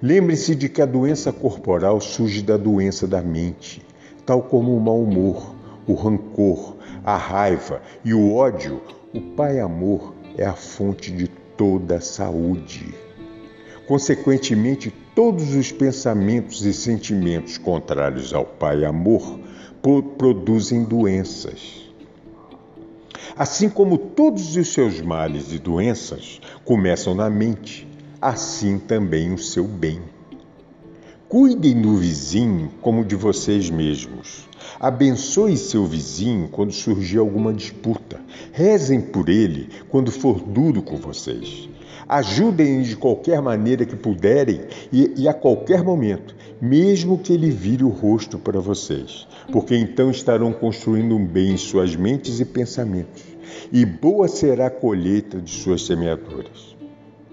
Lembre-se 0.00 0.54
de 0.54 0.68
que 0.68 0.82
a 0.82 0.86
doença 0.86 1.32
corporal 1.32 2.00
surge 2.00 2.42
da 2.42 2.56
doença 2.56 3.06
da 3.06 3.22
mente, 3.22 3.82
tal 4.24 4.42
como 4.42 4.76
o 4.76 4.80
mau 4.80 5.02
humor, 5.02 5.56
o 5.86 5.94
rancor, 5.94 6.76
a 7.04 7.16
raiva 7.16 7.80
e 8.04 8.12
o 8.12 8.34
ódio, 8.34 8.80
o 9.14 9.20
Pai 9.20 9.58
Amor 9.58 10.14
é 10.36 10.44
a 10.44 10.52
fonte 10.52 11.10
de 11.10 11.28
toda 11.56 11.96
a 11.96 12.00
saúde. 12.00 13.05
Consequentemente, 13.86 14.92
todos 15.14 15.54
os 15.54 15.70
pensamentos 15.70 16.64
e 16.64 16.72
sentimentos 16.72 17.56
contrários 17.56 18.34
ao 18.34 18.44
Pai 18.44 18.84
Amor 18.84 19.38
produzem 20.18 20.82
doenças. 20.82 21.86
Assim 23.38 23.68
como 23.68 23.96
todos 23.96 24.56
os 24.56 24.72
seus 24.72 25.00
males 25.00 25.52
e 25.52 25.58
doenças 25.58 26.40
começam 26.64 27.14
na 27.14 27.30
mente, 27.30 27.86
assim 28.20 28.78
também 28.78 29.32
o 29.32 29.38
seu 29.38 29.64
bem. 29.64 30.00
Cuidem 31.28 31.80
do 31.80 31.96
vizinho 31.96 32.70
como 32.80 33.04
de 33.04 33.14
vocês 33.14 33.70
mesmos. 33.70 34.48
Abençoe 34.80 35.56
seu 35.56 35.84
vizinho 35.84 36.48
quando 36.48 36.72
surgir 36.72 37.18
alguma 37.18 37.52
disputa. 37.52 38.20
Rezem 38.52 39.00
por 39.00 39.28
ele 39.28 39.68
quando 39.88 40.10
for 40.10 40.40
duro 40.40 40.82
com 40.82 40.96
vocês. 40.96 41.68
Ajudem 42.08 42.82
de 42.82 42.96
qualquer 42.96 43.42
maneira 43.42 43.84
que 43.84 43.96
puderem 43.96 44.60
e, 44.92 45.12
e, 45.16 45.28
a 45.28 45.34
qualquer 45.34 45.82
momento, 45.82 46.36
mesmo 46.60 47.18
que 47.18 47.32
ele 47.32 47.50
vire 47.50 47.82
o 47.82 47.88
rosto 47.88 48.38
para 48.38 48.60
vocês, 48.60 49.26
porque 49.50 49.76
então 49.76 50.10
estarão 50.10 50.52
construindo 50.52 51.16
um 51.16 51.26
bem 51.26 51.54
em 51.54 51.56
suas 51.56 51.96
mentes 51.96 52.38
e 52.38 52.44
pensamentos, 52.44 53.24
e 53.72 53.84
boa 53.84 54.28
será 54.28 54.66
a 54.66 54.70
colheita 54.70 55.40
de 55.40 55.50
suas 55.50 55.84
semeaduras. 55.84 56.76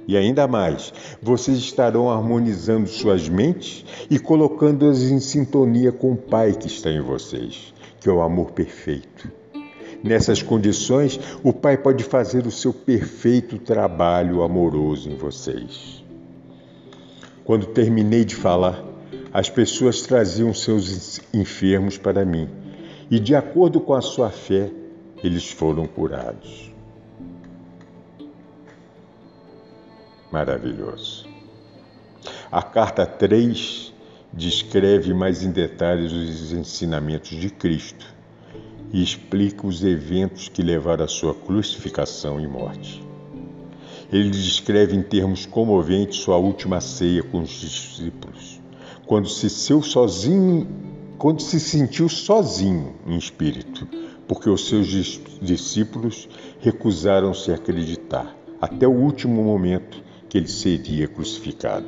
E 0.08 0.18
ainda 0.18 0.48
mais, 0.48 0.92
vocês 1.22 1.60
estarão 1.60 2.10
harmonizando 2.10 2.90
suas 2.90 3.30
mentes 3.30 3.86
e 4.10 4.20
colocando-as 4.20 5.04
em 5.04 5.20
sintonia 5.20 5.92
com 5.92 6.14
o 6.14 6.18
Pai 6.18 6.52
que 6.54 6.68
está 6.68 6.90
em 6.90 7.02
vocês, 7.02 7.74
que 8.02 8.10
é 8.10 8.12
o 8.12 8.22
amor 8.22 8.52
perfeito. 8.52 9.43
Nessas 10.04 10.44
condições, 10.44 11.20
o 11.44 11.54
Pai 11.54 11.78
pode 11.78 12.04
fazer 12.04 12.46
o 12.46 12.52
seu 12.52 12.74
perfeito 12.74 13.58
trabalho 13.58 14.44
amoroso 14.44 15.10
em 15.10 15.16
vocês. 15.16 16.04
Quando 17.46 17.68
terminei 17.68 18.26
de 18.26 18.36
falar, 18.36 18.84
as 19.32 19.50
pessoas 19.50 20.02
traziam 20.02 20.54
seus 20.54 21.22
enfermos 21.34 21.98
para 21.98 22.26
mim, 22.26 22.50
e 23.10 23.20
de 23.20 23.34
acordo 23.34 23.80
com 23.80 23.94
a 23.94 24.02
sua 24.02 24.30
fé, 24.30 24.70
eles 25.24 25.50
foram 25.50 25.88
curados. 25.88 26.74
maravilhoso. 30.34 31.28
A 32.52 32.64
carta 32.64 33.06
3 33.06 33.94
descreve 34.34 35.14
mais 35.14 35.44
em 35.44 35.52
detalhes 35.52 36.12
os 36.12 36.52
ensinamentos 36.52 37.30
de 37.30 37.52
Cristo 37.52 38.13
e 38.94 39.02
explica 39.02 39.66
os 39.66 39.84
eventos 39.84 40.48
que 40.48 40.62
levaram 40.62 41.04
à 41.04 41.08
sua 41.08 41.34
crucificação 41.34 42.40
e 42.40 42.48
morte. 42.48 43.04
Ele 44.12 44.30
descreve 44.30 44.96
em 44.96 45.02
termos 45.02 45.48
comoventes 45.48 46.20
sua 46.20 46.38
última 46.38 46.80
ceia 46.80 47.24
com 47.24 47.42
os 47.42 47.50
discípulos, 47.50 48.62
quando 49.08 49.28
se 49.28 49.50
sozinho, 49.50 50.68
quando 51.18 51.42
se 51.42 51.60
sentiu 51.60 52.08
sozinho 52.08 52.94
em 53.08 53.18
espírito, 53.18 53.88
porque 54.28 54.48
os 54.48 54.68
seus 54.68 54.88
discípulos 55.42 56.30
recusaram-se 56.60 57.52
a 57.52 57.56
acreditar 57.56 58.36
até 58.62 58.88
o 58.88 58.92
último 58.92 59.44
momento 59.44 60.04
que 60.30 60.38
ele 60.38 60.48
seria 60.48 61.08
crucificado. 61.08 61.88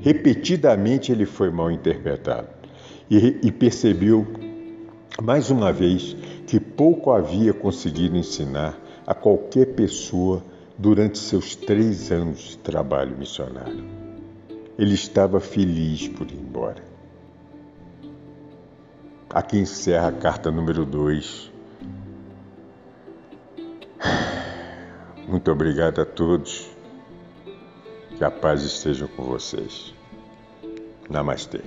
Repetidamente 0.00 1.10
ele 1.10 1.26
foi 1.26 1.50
mal 1.50 1.70
interpretado 1.70 2.48
e, 3.10 3.38
e 3.42 3.52
percebeu, 3.52 4.26
mais 5.22 5.50
uma 5.50 5.72
vez, 5.72 6.16
que 6.46 6.60
pouco 6.60 7.10
havia 7.10 7.52
conseguido 7.52 8.16
ensinar 8.16 8.78
a 9.06 9.14
qualquer 9.14 9.74
pessoa 9.74 10.42
durante 10.76 11.18
seus 11.18 11.56
três 11.56 12.12
anos 12.12 12.50
de 12.50 12.58
trabalho 12.58 13.16
missionário. 13.16 13.84
Ele 14.78 14.94
estava 14.94 15.40
feliz 15.40 16.08
por 16.08 16.30
ir 16.30 16.34
embora. 16.34 16.84
Aqui 19.30 19.58
encerra 19.58 20.08
a 20.08 20.12
carta 20.12 20.50
número 20.50 20.84
2 20.84 21.56
Muito 25.28 25.50
obrigado 25.50 26.00
a 26.00 26.04
todos. 26.04 26.70
Que 28.16 28.24
a 28.24 28.30
paz 28.30 28.62
esteja 28.62 29.08
com 29.08 29.24
vocês. 29.24 29.92
Namastê. 31.10 31.60